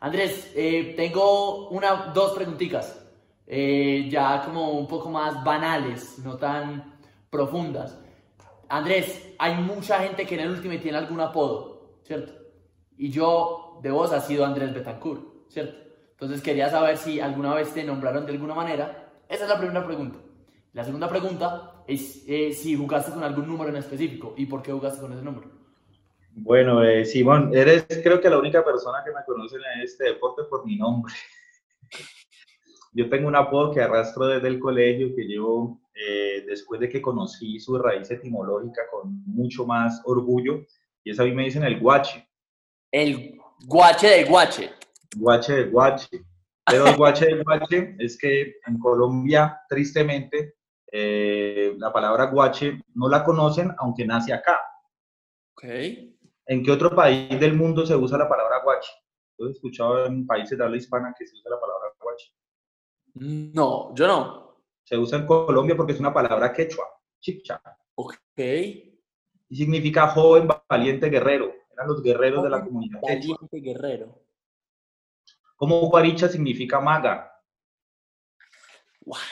Andrés, 0.00 0.52
eh, 0.56 0.94
tengo 0.96 1.68
una, 1.68 2.06
dos 2.14 2.32
preguntitas, 2.32 3.06
eh, 3.46 4.08
ya 4.10 4.42
como 4.42 4.72
un 4.72 4.88
poco 4.88 5.10
más 5.10 5.44
banales, 5.44 6.18
no 6.20 6.36
tan 6.38 6.98
profundas. 7.28 7.98
Andrés, 8.68 9.34
hay 9.38 9.56
mucha 9.56 9.98
gente 10.00 10.26
que 10.26 10.36
en 10.36 10.40
el 10.40 10.50
Ultimate 10.52 10.80
tiene 10.80 10.96
algún 10.96 11.20
apodo, 11.20 11.98
¿cierto? 12.02 12.32
Y 12.96 13.10
yo 13.10 13.78
de 13.82 13.90
vos 13.90 14.10
ha 14.12 14.20
sido 14.20 14.46
Andrés 14.46 14.72
Betancourt, 14.72 15.50
¿cierto? 15.50 15.78
Entonces 16.12 16.40
quería 16.40 16.70
saber 16.70 16.96
si 16.96 17.20
alguna 17.20 17.54
vez 17.54 17.72
te 17.74 17.84
nombraron 17.84 18.24
de 18.24 18.32
alguna 18.32 18.54
manera. 18.54 19.12
Esa 19.28 19.44
es 19.44 19.50
la 19.50 19.58
primera 19.58 19.84
pregunta. 19.84 20.18
La 20.72 20.84
segunda 20.84 21.08
pregunta 21.08 21.82
es 21.86 22.24
eh, 22.26 22.52
si 22.52 22.76
jugaste 22.76 23.12
con 23.12 23.24
algún 23.24 23.46
número 23.46 23.70
en 23.70 23.76
específico 23.76 24.34
y 24.36 24.46
por 24.46 24.62
qué 24.62 24.72
jugaste 24.72 25.00
con 25.00 25.12
ese 25.12 25.22
número. 25.22 25.59
Bueno, 26.32 26.82
eh, 26.84 27.04
Simón, 27.04 27.50
eres 27.54 27.84
creo 28.02 28.20
que 28.20 28.30
la 28.30 28.38
única 28.38 28.64
persona 28.64 29.02
que 29.04 29.10
me 29.10 29.24
conoce 29.26 29.56
en 29.56 29.82
este 29.82 30.04
deporte 30.04 30.44
por 30.44 30.64
mi 30.64 30.76
nombre. 30.76 31.12
Yo 32.92 33.08
tengo 33.08 33.28
un 33.28 33.36
apodo 33.36 33.72
que 33.72 33.80
arrastro 33.80 34.26
desde 34.26 34.48
el 34.48 34.58
colegio, 34.58 35.14
que 35.14 35.24
llevo 35.24 35.80
eh, 35.94 36.44
después 36.46 36.80
de 36.80 36.88
que 36.88 37.02
conocí 37.02 37.60
su 37.60 37.78
raíz 37.78 38.10
etimológica 38.10 38.82
con 38.90 39.22
mucho 39.26 39.64
más 39.64 40.02
orgullo, 40.04 40.66
y 41.04 41.10
es 41.10 41.20
a 41.20 41.24
mí 41.24 41.32
me 41.32 41.44
dicen 41.44 41.62
el 41.62 41.78
guache. 41.78 42.26
El 42.90 43.38
guache 43.66 44.08
del 44.08 44.26
guache. 44.26 44.70
Guache 45.16 45.52
del 45.52 45.70
guache. 45.70 46.24
Pero 46.66 46.86
el 46.86 46.96
guache 46.96 47.26
del 47.26 47.44
guache 47.44 47.96
es 47.98 48.18
que 48.18 48.54
en 48.66 48.78
Colombia, 48.78 49.60
tristemente, 49.68 50.54
eh, 50.92 51.74
la 51.78 51.92
palabra 51.92 52.26
guache 52.26 52.82
no 52.94 53.08
la 53.08 53.24
conocen, 53.24 53.72
aunque 53.78 54.04
nace 54.04 54.32
acá. 54.32 54.60
Okay. 55.54 56.16
¿En 56.50 56.64
qué 56.64 56.72
otro 56.72 56.92
país 56.92 57.38
del 57.38 57.54
mundo 57.54 57.86
se 57.86 57.94
usa 57.94 58.18
la 58.18 58.28
palabra 58.28 58.60
guache? 58.64 58.90
¿Has 59.38 59.50
escuchado 59.50 60.06
en 60.06 60.26
países 60.26 60.58
de 60.58 60.64
habla 60.64 60.78
hispana 60.78 61.14
que 61.16 61.24
se 61.24 61.36
usa 61.36 61.48
la 61.48 61.60
palabra 61.60 61.90
guache? 62.00 62.34
No, 63.54 63.94
yo 63.94 64.08
no. 64.08 64.64
Se 64.82 64.98
usa 64.98 65.20
en 65.20 65.26
Colombia 65.26 65.76
porque 65.76 65.92
es 65.92 66.00
una 66.00 66.12
palabra 66.12 66.52
quechua, 66.52 66.86
chicha. 67.20 67.62
Ok. 67.94 68.16
Y 68.36 69.56
significa 69.56 70.08
joven, 70.08 70.48
valiente, 70.68 71.08
guerrero. 71.08 71.54
Eran 71.70 71.86
los 71.86 72.02
guerreros 72.02 72.42
de 72.42 72.50
la 72.50 72.64
comunidad 72.64 73.00
Valiente, 73.00 73.60
guerrero. 73.60 74.20
Como 75.54 75.88
guaricha 75.88 76.28
significa 76.28 76.80
maga. 76.80 77.32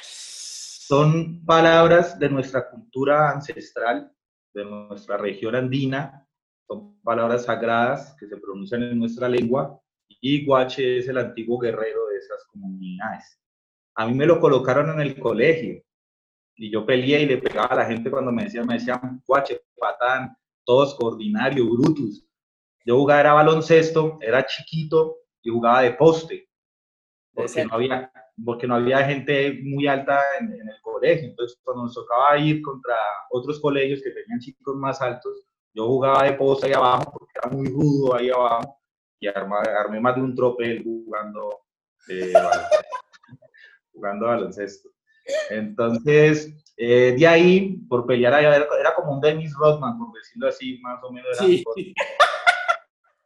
Son 0.02 1.44
palabras 1.44 2.16
de 2.16 2.28
nuestra 2.28 2.70
cultura 2.70 3.32
ancestral, 3.32 4.14
de 4.54 4.64
nuestra 4.64 5.16
región 5.16 5.56
andina, 5.56 6.27
son 6.68 7.00
palabras 7.02 7.44
sagradas 7.44 8.14
que 8.20 8.26
se 8.26 8.36
pronuncian 8.36 8.82
en 8.82 8.98
nuestra 8.98 9.28
lengua 9.28 9.80
y 10.20 10.44
Guache 10.44 10.98
es 10.98 11.08
el 11.08 11.18
antiguo 11.18 11.58
guerrero 11.58 12.06
de 12.08 12.18
esas 12.18 12.44
comunidades. 12.46 13.40
A 13.94 14.06
mí 14.06 14.14
me 14.14 14.26
lo 14.26 14.38
colocaron 14.38 14.90
en 14.90 15.00
el 15.00 15.18
colegio 15.18 15.82
y 16.54 16.70
yo 16.70 16.84
peleé 16.84 17.22
y 17.22 17.26
le 17.26 17.38
pegaba 17.38 17.68
a 17.68 17.76
la 17.76 17.86
gente 17.86 18.10
cuando 18.10 18.30
me 18.30 18.44
decían, 18.44 18.66
me 18.66 18.74
decían 18.74 19.22
Guache, 19.26 19.62
patán, 19.78 20.36
tosco, 20.64 21.06
ordinario, 21.06 21.68
brutus. 21.68 22.24
Yo 22.84 22.96
jugaba 22.96 23.20
era 23.20 23.32
baloncesto, 23.32 24.18
era 24.20 24.44
chiquito 24.44 25.16
y 25.42 25.50
jugaba 25.50 25.82
de 25.82 25.92
poste 25.92 26.48
porque 27.32 27.64
no 27.64 27.74
había 27.74 28.12
porque 28.44 28.66
no 28.68 28.76
había 28.76 29.04
gente 29.04 29.60
muy 29.64 29.88
alta 29.88 30.22
en, 30.38 30.52
el 30.52 30.80
colegio. 30.80 31.28
Entonces, 31.28 31.58
cuando 31.64 31.84
nos 31.84 31.94
tocaba 31.94 32.38
ir 32.38 32.62
contra 32.62 32.94
otros 33.30 33.58
colegios 33.60 34.00
que 34.00 34.10
tenían 34.10 34.38
chicos 34.38 34.76
más 34.76 35.00
altos, 35.02 35.47
yo 35.74 35.86
jugaba 35.86 36.24
de 36.24 36.32
posta 36.32 36.66
ahí 36.66 36.72
abajo 36.72 37.12
porque 37.12 37.32
era 37.34 37.50
muy 37.50 37.68
rudo 37.68 38.14
ahí 38.14 38.30
abajo 38.30 38.80
y 39.20 39.26
armé, 39.26 40.00
más 40.00 40.14
de 40.14 40.22
un 40.22 40.34
tropel 40.34 40.82
jugando, 40.82 41.60
eh, 42.08 42.32
jugando 43.92 44.26
baloncesto. 44.26 44.90
Entonces, 45.50 46.54
eh, 46.76 47.14
de 47.18 47.26
ahí, 47.26 47.78
por 47.88 48.06
pelear, 48.06 48.40
era, 48.40 48.56
era 48.56 48.94
como 48.94 49.14
un 49.14 49.20
Dennis 49.20 49.52
Rodman, 49.54 49.98
por 49.98 50.12
decirlo 50.12 50.48
así, 50.48 50.78
más 50.80 51.02
o 51.02 51.12
menos. 51.12 51.28
Era 51.40 51.62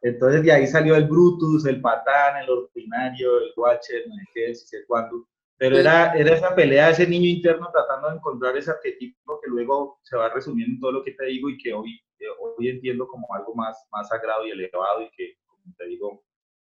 entonces 0.03 0.43
de 0.43 0.51
ahí 0.51 0.67
salió 0.67 0.95
el 0.95 1.07
Brutus, 1.07 1.65
el 1.65 1.79
Patán, 1.79 2.43
el 2.43 2.49
Ordinario, 2.49 3.37
el 3.37 3.53
Watcher, 3.55 4.03
el 4.35 4.55
si 4.55 4.67
sé 4.67 4.85
cuándo. 4.85 5.27
Pero 5.57 5.77
era, 5.77 6.13
era 6.13 6.35
esa 6.35 6.53
pelea, 6.53 6.89
ese 6.89 7.07
niño 7.07 7.29
interno 7.29 7.69
tratando 7.71 8.09
de 8.09 8.15
encontrar 8.17 8.57
ese 8.57 8.71
arquetipo 8.71 9.39
que 9.41 9.49
luego 9.49 9.99
se 10.03 10.17
va 10.17 10.27
resumiendo 10.27 10.73
en 10.73 10.79
todo 10.81 10.91
lo 10.91 11.03
que 11.03 11.11
te 11.11 11.25
digo 11.27 11.49
y 11.49 11.57
que 11.57 11.73
hoy, 11.73 12.01
hoy 12.39 12.69
entiendo 12.69 13.07
como 13.07 13.33
algo 13.33 13.53
más, 13.55 13.87
más 13.91 14.07
sagrado 14.07 14.45
y 14.45 14.51
elevado 14.51 15.01
y 15.01 15.09
que, 15.15 15.37
como 15.45 15.61
te 15.77 15.85
digo, 15.87 16.23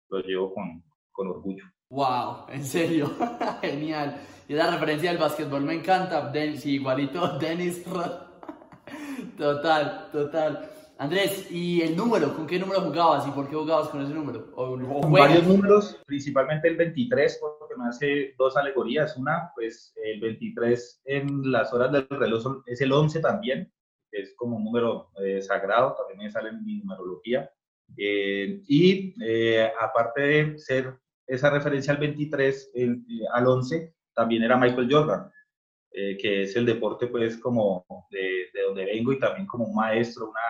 lo 0.09 0.19
llevo 0.19 0.53
con, 0.53 0.83
con 1.11 1.27
orgullo. 1.27 1.63
¡Wow! 1.89 2.47
En 2.49 2.63
serio, 2.63 3.11
genial. 3.61 4.19
Y 4.47 4.53
la 4.53 4.71
referencia 4.71 5.11
del 5.11 5.19
básquetbol 5.19 5.61
me 5.61 5.75
encanta. 5.75 6.29
Den, 6.29 6.57
sí, 6.57 6.75
igualito, 6.75 7.37
Dennis 7.39 7.83
Total, 9.37 10.09
total. 10.11 10.69
Andrés, 10.97 11.51
¿y 11.51 11.81
el 11.81 11.97
número? 11.97 12.35
¿Con 12.35 12.45
qué 12.47 12.59
número 12.59 12.81
jugabas 12.81 13.27
y 13.27 13.31
por 13.31 13.49
qué 13.49 13.55
jugabas 13.55 13.89
con 13.89 14.01
ese 14.01 14.13
número? 14.13 14.51
¿O, 14.55 14.77
con 15.01 15.11
varios 15.11 15.45
números, 15.45 16.01
principalmente 16.05 16.67
el 16.67 16.77
23, 16.77 17.39
porque 17.41 17.75
me 17.75 17.89
hace 17.89 18.33
dos 18.37 18.55
alegorías. 18.55 19.17
Una, 19.17 19.51
pues 19.55 19.93
el 20.03 20.21
23 20.21 21.01
en 21.05 21.51
las 21.51 21.73
horas 21.73 21.91
del 21.91 22.07
reloj 22.09 22.63
es 22.67 22.79
el 22.81 22.91
11 22.91 23.19
también, 23.21 23.71
es 24.13 24.33
como 24.35 24.57
un 24.57 24.63
número 24.63 25.09
eh, 25.23 25.41
sagrado, 25.41 25.95
también 25.95 26.19
me 26.19 26.31
sale 26.31 26.49
en 26.49 26.63
mi 26.63 26.77
numerología. 26.77 27.49
Eh, 27.97 28.61
y 28.67 29.13
eh, 29.23 29.71
aparte 29.79 30.21
de 30.21 30.57
ser 30.57 30.93
esa 31.27 31.49
referencia 31.49 31.93
al 31.93 31.99
23, 31.99 32.71
al 33.33 33.47
11, 33.47 33.93
también 34.13 34.43
era 34.43 34.57
Michael 34.57 34.87
Jordan, 34.91 35.31
que 35.91 36.43
es 36.43 36.55
el 36.55 36.65
deporte 36.65 37.07
pues 37.07 37.37
como 37.37 37.85
de, 38.09 38.49
de, 38.53 38.61
donde 38.63 38.85
vengo 38.85 39.13
y 39.13 39.19
también 39.19 39.47
como 39.47 39.65
un 39.65 39.75
maestro, 39.75 40.29
una, 40.29 40.41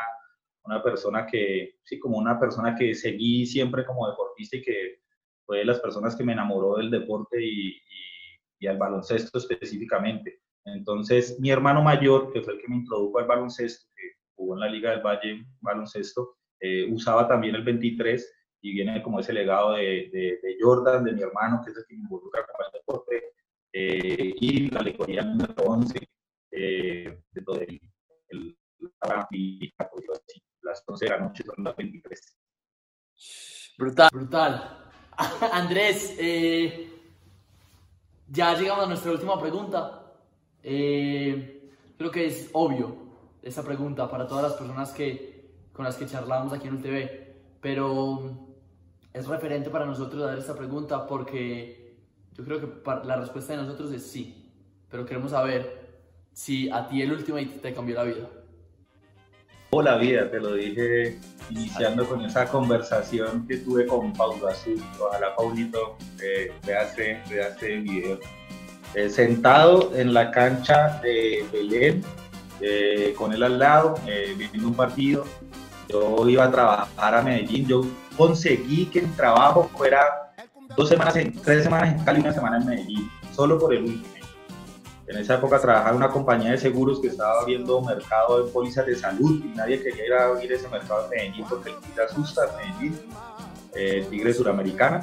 una 0.64 0.84
persona 0.84 1.26
que, 1.26 1.76
sí, 1.84 2.00
como 2.00 2.18
una 2.18 2.40
persona 2.40 2.76
que 2.76 2.96
seguí 2.96 3.46
siempre 3.46 3.86
como 3.86 4.10
deportista 4.10 4.58
y 4.58 4.62
que 4.62 5.02
fue 5.46 5.60
de 5.60 5.66
las 5.66 5.80
personas 5.80 6.16
que 6.16 6.24
me 6.24 6.34
enamoró 6.34 6.78
del 6.78 6.90
deporte 6.90 7.42
y, 7.44 7.70
y, 7.70 8.40
y 8.60 8.68
al 8.68 8.78
baloncesto 8.78 9.38
específicamente. 9.38 10.42
Entonces, 10.66 11.40
mi 11.40 11.50
hermano 11.50 11.82
mayor, 11.82 12.32
que 12.32 12.42
fue 12.42 12.54
el 12.54 12.62
que 12.62 12.68
me 12.68 12.78
introdujo 12.78 13.20
al 13.20 13.28
baloncesto, 13.28 13.88
que 13.96 14.04
jugó 14.36 14.56
en 14.56 14.62
la 14.62 14.70
Liga 14.70 14.92
del 14.92 15.02
Valle 15.02 15.46
baloncesto, 15.62 16.38
eh, 16.60 16.86
usaba 16.90 17.28
también 17.28 17.56
el 17.56 17.64
23 17.64 18.34
y 18.62 18.72
viene 18.72 19.04
como 19.04 19.20
ese 19.20 19.34
legado 19.34 19.74
de, 19.74 20.40
Jordan, 20.62 21.04
de 21.04 21.12
mi 21.12 21.22
hermano, 21.22 21.62
que 21.64 21.72
es 21.72 21.78
el 21.78 21.86
que 21.86 21.96
me 21.96 22.04
involucra 22.04 22.46
con 22.46 22.66
el 22.66 22.72
deporte, 22.72 23.34
eh, 23.74 24.34
y 24.40 24.70
la 24.70 24.80
alegoría 24.80 25.24
número 25.24 25.54
11, 25.66 26.10
eh, 26.52 27.20
de 27.32 27.42
el, 27.68 27.82
el, 28.30 28.58
las 30.62 30.84
11 30.88 31.06
de 31.06 31.12
la 31.12 31.20
noche 31.20 31.44
son 31.44 31.64
las 31.64 31.76
23. 31.76 32.38
Brutal, 33.78 34.10
brutal. 34.14 34.92
Andrés, 35.52 36.18
ya 38.30 38.58
llegamos 38.58 38.86
a 38.86 38.88
nuestra 38.88 39.12
última 39.12 39.38
pregunta. 39.38 40.03
Eh, 40.64 41.70
creo 41.98 42.12
que 42.12 42.26
es 42.26 42.50
obvio 42.54 42.96
esa 43.42 43.64
pregunta 43.64 44.10
para 44.10 44.28
todas 44.28 44.44
las 44.44 44.54
personas 44.54 44.92
que, 44.92 45.52
con 45.74 45.86
las 45.86 45.96
que 45.96 46.06
charlamos 46.06 46.54
aquí 46.54 46.68
en 46.68 46.82
TV, 46.82 47.36
pero 47.62 48.38
es 49.14 49.28
referente 49.28 49.70
para 49.70 49.86
nosotros 49.86 50.24
dar 50.24 50.38
esta 50.38 50.56
pregunta 50.56 51.06
porque 51.06 51.98
yo 52.34 52.44
creo 52.44 52.60
que 52.60 52.68
la 53.06 53.18
respuesta 53.18 53.54
de 53.54 53.62
nosotros 53.62 53.92
es 53.92 54.04
sí, 54.04 54.52
pero 54.90 55.06
queremos 55.06 55.32
saber 55.32 55.84
si 56.32 56.70
a 56.70 56.88
ti 56.88 57.02
el 57.02 57.12
Ultimate 57.12 57.60
te 57.62 57.74
cambió 57.74 57.96
la 57.96 58.04
vida. 58.04 58.30
O 59.70 59.82
la 59.82 59.98
vida, 59.98 60.30
te 60.30 60.40
lo 60.40 60.54
dije 60.54 61.18
iniciando 61.50 62.08
con 62.08 62.22
esa 62.24 62.48
conversación 62.48 63.48
que 63.48 63.58
tuve 63.58 63.88
con 63.88 64.14
Paulo 64.14 64.48
Azul. 64.48 64.80
Ojalá 65.00 65.36
Paulito 65.36 65.98
eh, 66.22 66.52
vease 66.66 67.22
el 67.62 67.82
video. 67.82 68.20
Eh, 68.96 69.10
sentado 69.10 69.92
en 69.96 70.14
la 70.14 70.30
cancha 70.30 71.00
de 71.02 71.44
Belén, 71.52 72.04
eh, 72.62 73.16
con 73.18 73.34
él 73.34 73.42
al 73.42 73.58
lado, 73.58 73.96
eh, 74.06 74.36
viviendo 74.38 74.68
un 74.68 74.76
partido. 74.76 75.26
Yo 75.90 76.28
iba 76.30 76.44
a 76.44 76.52
trabajar 76.52 77.16
a 77.16 77.22
Medellín, 77.24 77.68
yo 77.68 77.82
conseguí 78.16 78.86
que 78.86 79.00
el 79.00 79.12
trabajo 79.16 79.70
fuera 79.76 80.34
dos 80.78 80.90
semanas, 80.90 81.16
en, 81.16 81.34
tres 81.34 81.64
semanas 81.64 81.94
en 81.94 82.06
Cali 82.06 82.22
una 82.22 82.34
semana 82.34 82.58
en 82.58 82.66
Medellín, 82.68 83.12
solo 83.36 83.58
por 83.58 83.74
el 83.74 83.84
último. 83.84 84.14
En 85.08 85.18
esa 85.18 85.36
época 85.36 85.60
trabajaba 85.60 85.90
en 85.90 85.98
una 85.98 86.10
compañía 86.10 86.52
de 86.52 86.58
seguros 86.58 87.02
que 87.02 87.08
estaba 87.08 87.42
abriendo 87.42 87.82
mercado 87.82 88.44
de 88.44 88.52
pólizas 88.52 88.86
de 88.86 88.96
salud 88.96 89.44
y 89.44 89.50
nadie 89.50 89.82
quería 89.82 90.06
ir 90.06 90.14
a 90.14 90.26
abrir 90.28 90.54
ese 90.54 90.68
mercado 90.70 91.06
en 91.06 91.10
Medellín 91.10 91.46
porque 91.50 91.72
el 91.72 91.76
tigre 91.78 92.04
asusta 92.06 92.44
en 92.46 92.56
Medellín, 92.56 93.00
el 93.74 94.08
tigre 94.08 94.34
suramericana. 94.34 95.02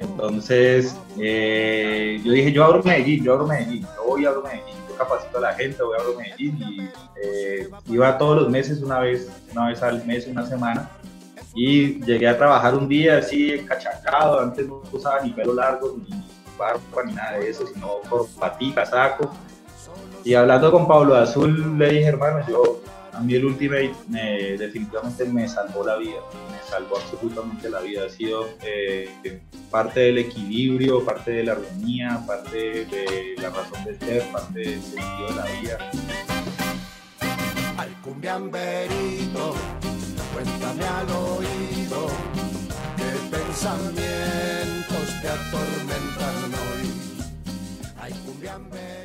Entonces, 0.00 0.96
eh, 1.18 2.20
yo 2.24 2.32
dije, 2.32 2.52
yo 2.52 2.64
abro 2.64 2.82
Medellín, 2.82 3.22
yo 3.22 3.34
abro 3.34 3.46
Medellín, 3.46 3.86
yo 3.94 4.04
voy 4.06 4.24
a 4.24 4.30
Medellín, 4.30 4.74
yo 4.88 4.96
capacito 4.96 5.36
a 5.36 5.40
la 5.42 5.52
gente, 5.52 5.82
voy 5.82 5.94
a 5.98 6.00
abro 6.00 6.16
Medellín 6.16 6.56
y 6.58 6.80
eh, 7.22 7.68
iba 7.86 8.16
todos 8.16 8.42
los 8.42 8.50
meses, 8.50 8.82
una 8.82 9.00
vez, 9.00 9.30
una 9.52 9.68
vez 9.68 9.82
al 9.82 10.04
mes, 10.06 10.26
una 10.26 10.46
semana. 10.46 10.90
Y 11.54 12.02
llegué 12.04 12.28
a 12.28 12.38
trabajar 12.38 12.74
un 12.74 12.88
día 12.88 13.18
así, 13.18 13.52
encachacado, 13.52 14.40
antes 14.40 14.66
no 14.66 14.82
usaba 14.90 15.20
ni 15.20 15.30
pelo 15.30 15.52
largo, 15.52 15.98
ni 16.08 16.24
barba, 16.56 16.80
ni 17.04 17.12
nada 17.12 17.38
de 17.38 17.50
eso, 17.50 17.66
sino 17.66 18.00
por 18.08 18.26
patica, 18.38 18.86
saco. 18.86 19.30
Y 20.24 20.32
hablando 20.32 20.72
con 20.72 20.88
Pablo 20.88 21.14
Azul, 21.14 21.78
le 21.78 21.90
dije, 21.90 22.06
hermano, 22.06 22.46
yo, 22.48 22.80
a 23.12 23.20
mí 23.20 23.34
el 23.34 23.44
Ultimate 23.44 23.94
me, 24.08 24.56
definitivamente 24.56 25.24
me 25.24 25.48
salvó 25.48 25.84
la 25.84 25.96
vida 25.96 26.20
salvó 26.70 26.98
absolutamente 26.98 27.68
la 27.68 27.80
vida. 27.80 28.06
Ha 28.06 28.08
sido 28.08 28.48
eh, 28.62 29.10
parte 29.70 30.00
del 30.00 30.18
equilibrio, 30.18 31.04
parte 31.04 31.32
de 31.32 31.44
la 31.44 31.52
armonía, 31.52 32.22
parte 32.26 32.84
de 32.86 33.34
la 33.38 33.50
razón 33.50 33.84
de 33.84 33.98
ser, 33.98 34.22
parte 34.30 34.60
del 34.60 34.82
sentido 34.82 35.28
de 35.28 35.34
la 35.34 35.44
vida. 35.60 35.90
Al 37.76 37.92
cumbiamberito, 38.02 39.54
cuéntame 40.32 40.84
al 40.84 41.10
oído 41.10 42.06
qué 42.96 43.36
pensamientos 43.36 45.06
te 45.20 45.28
atormentan 45.28 46.54
hoy. 46.54 46.90
Ay, 47.98 48.12
cumbiamberito. 48.24 48.99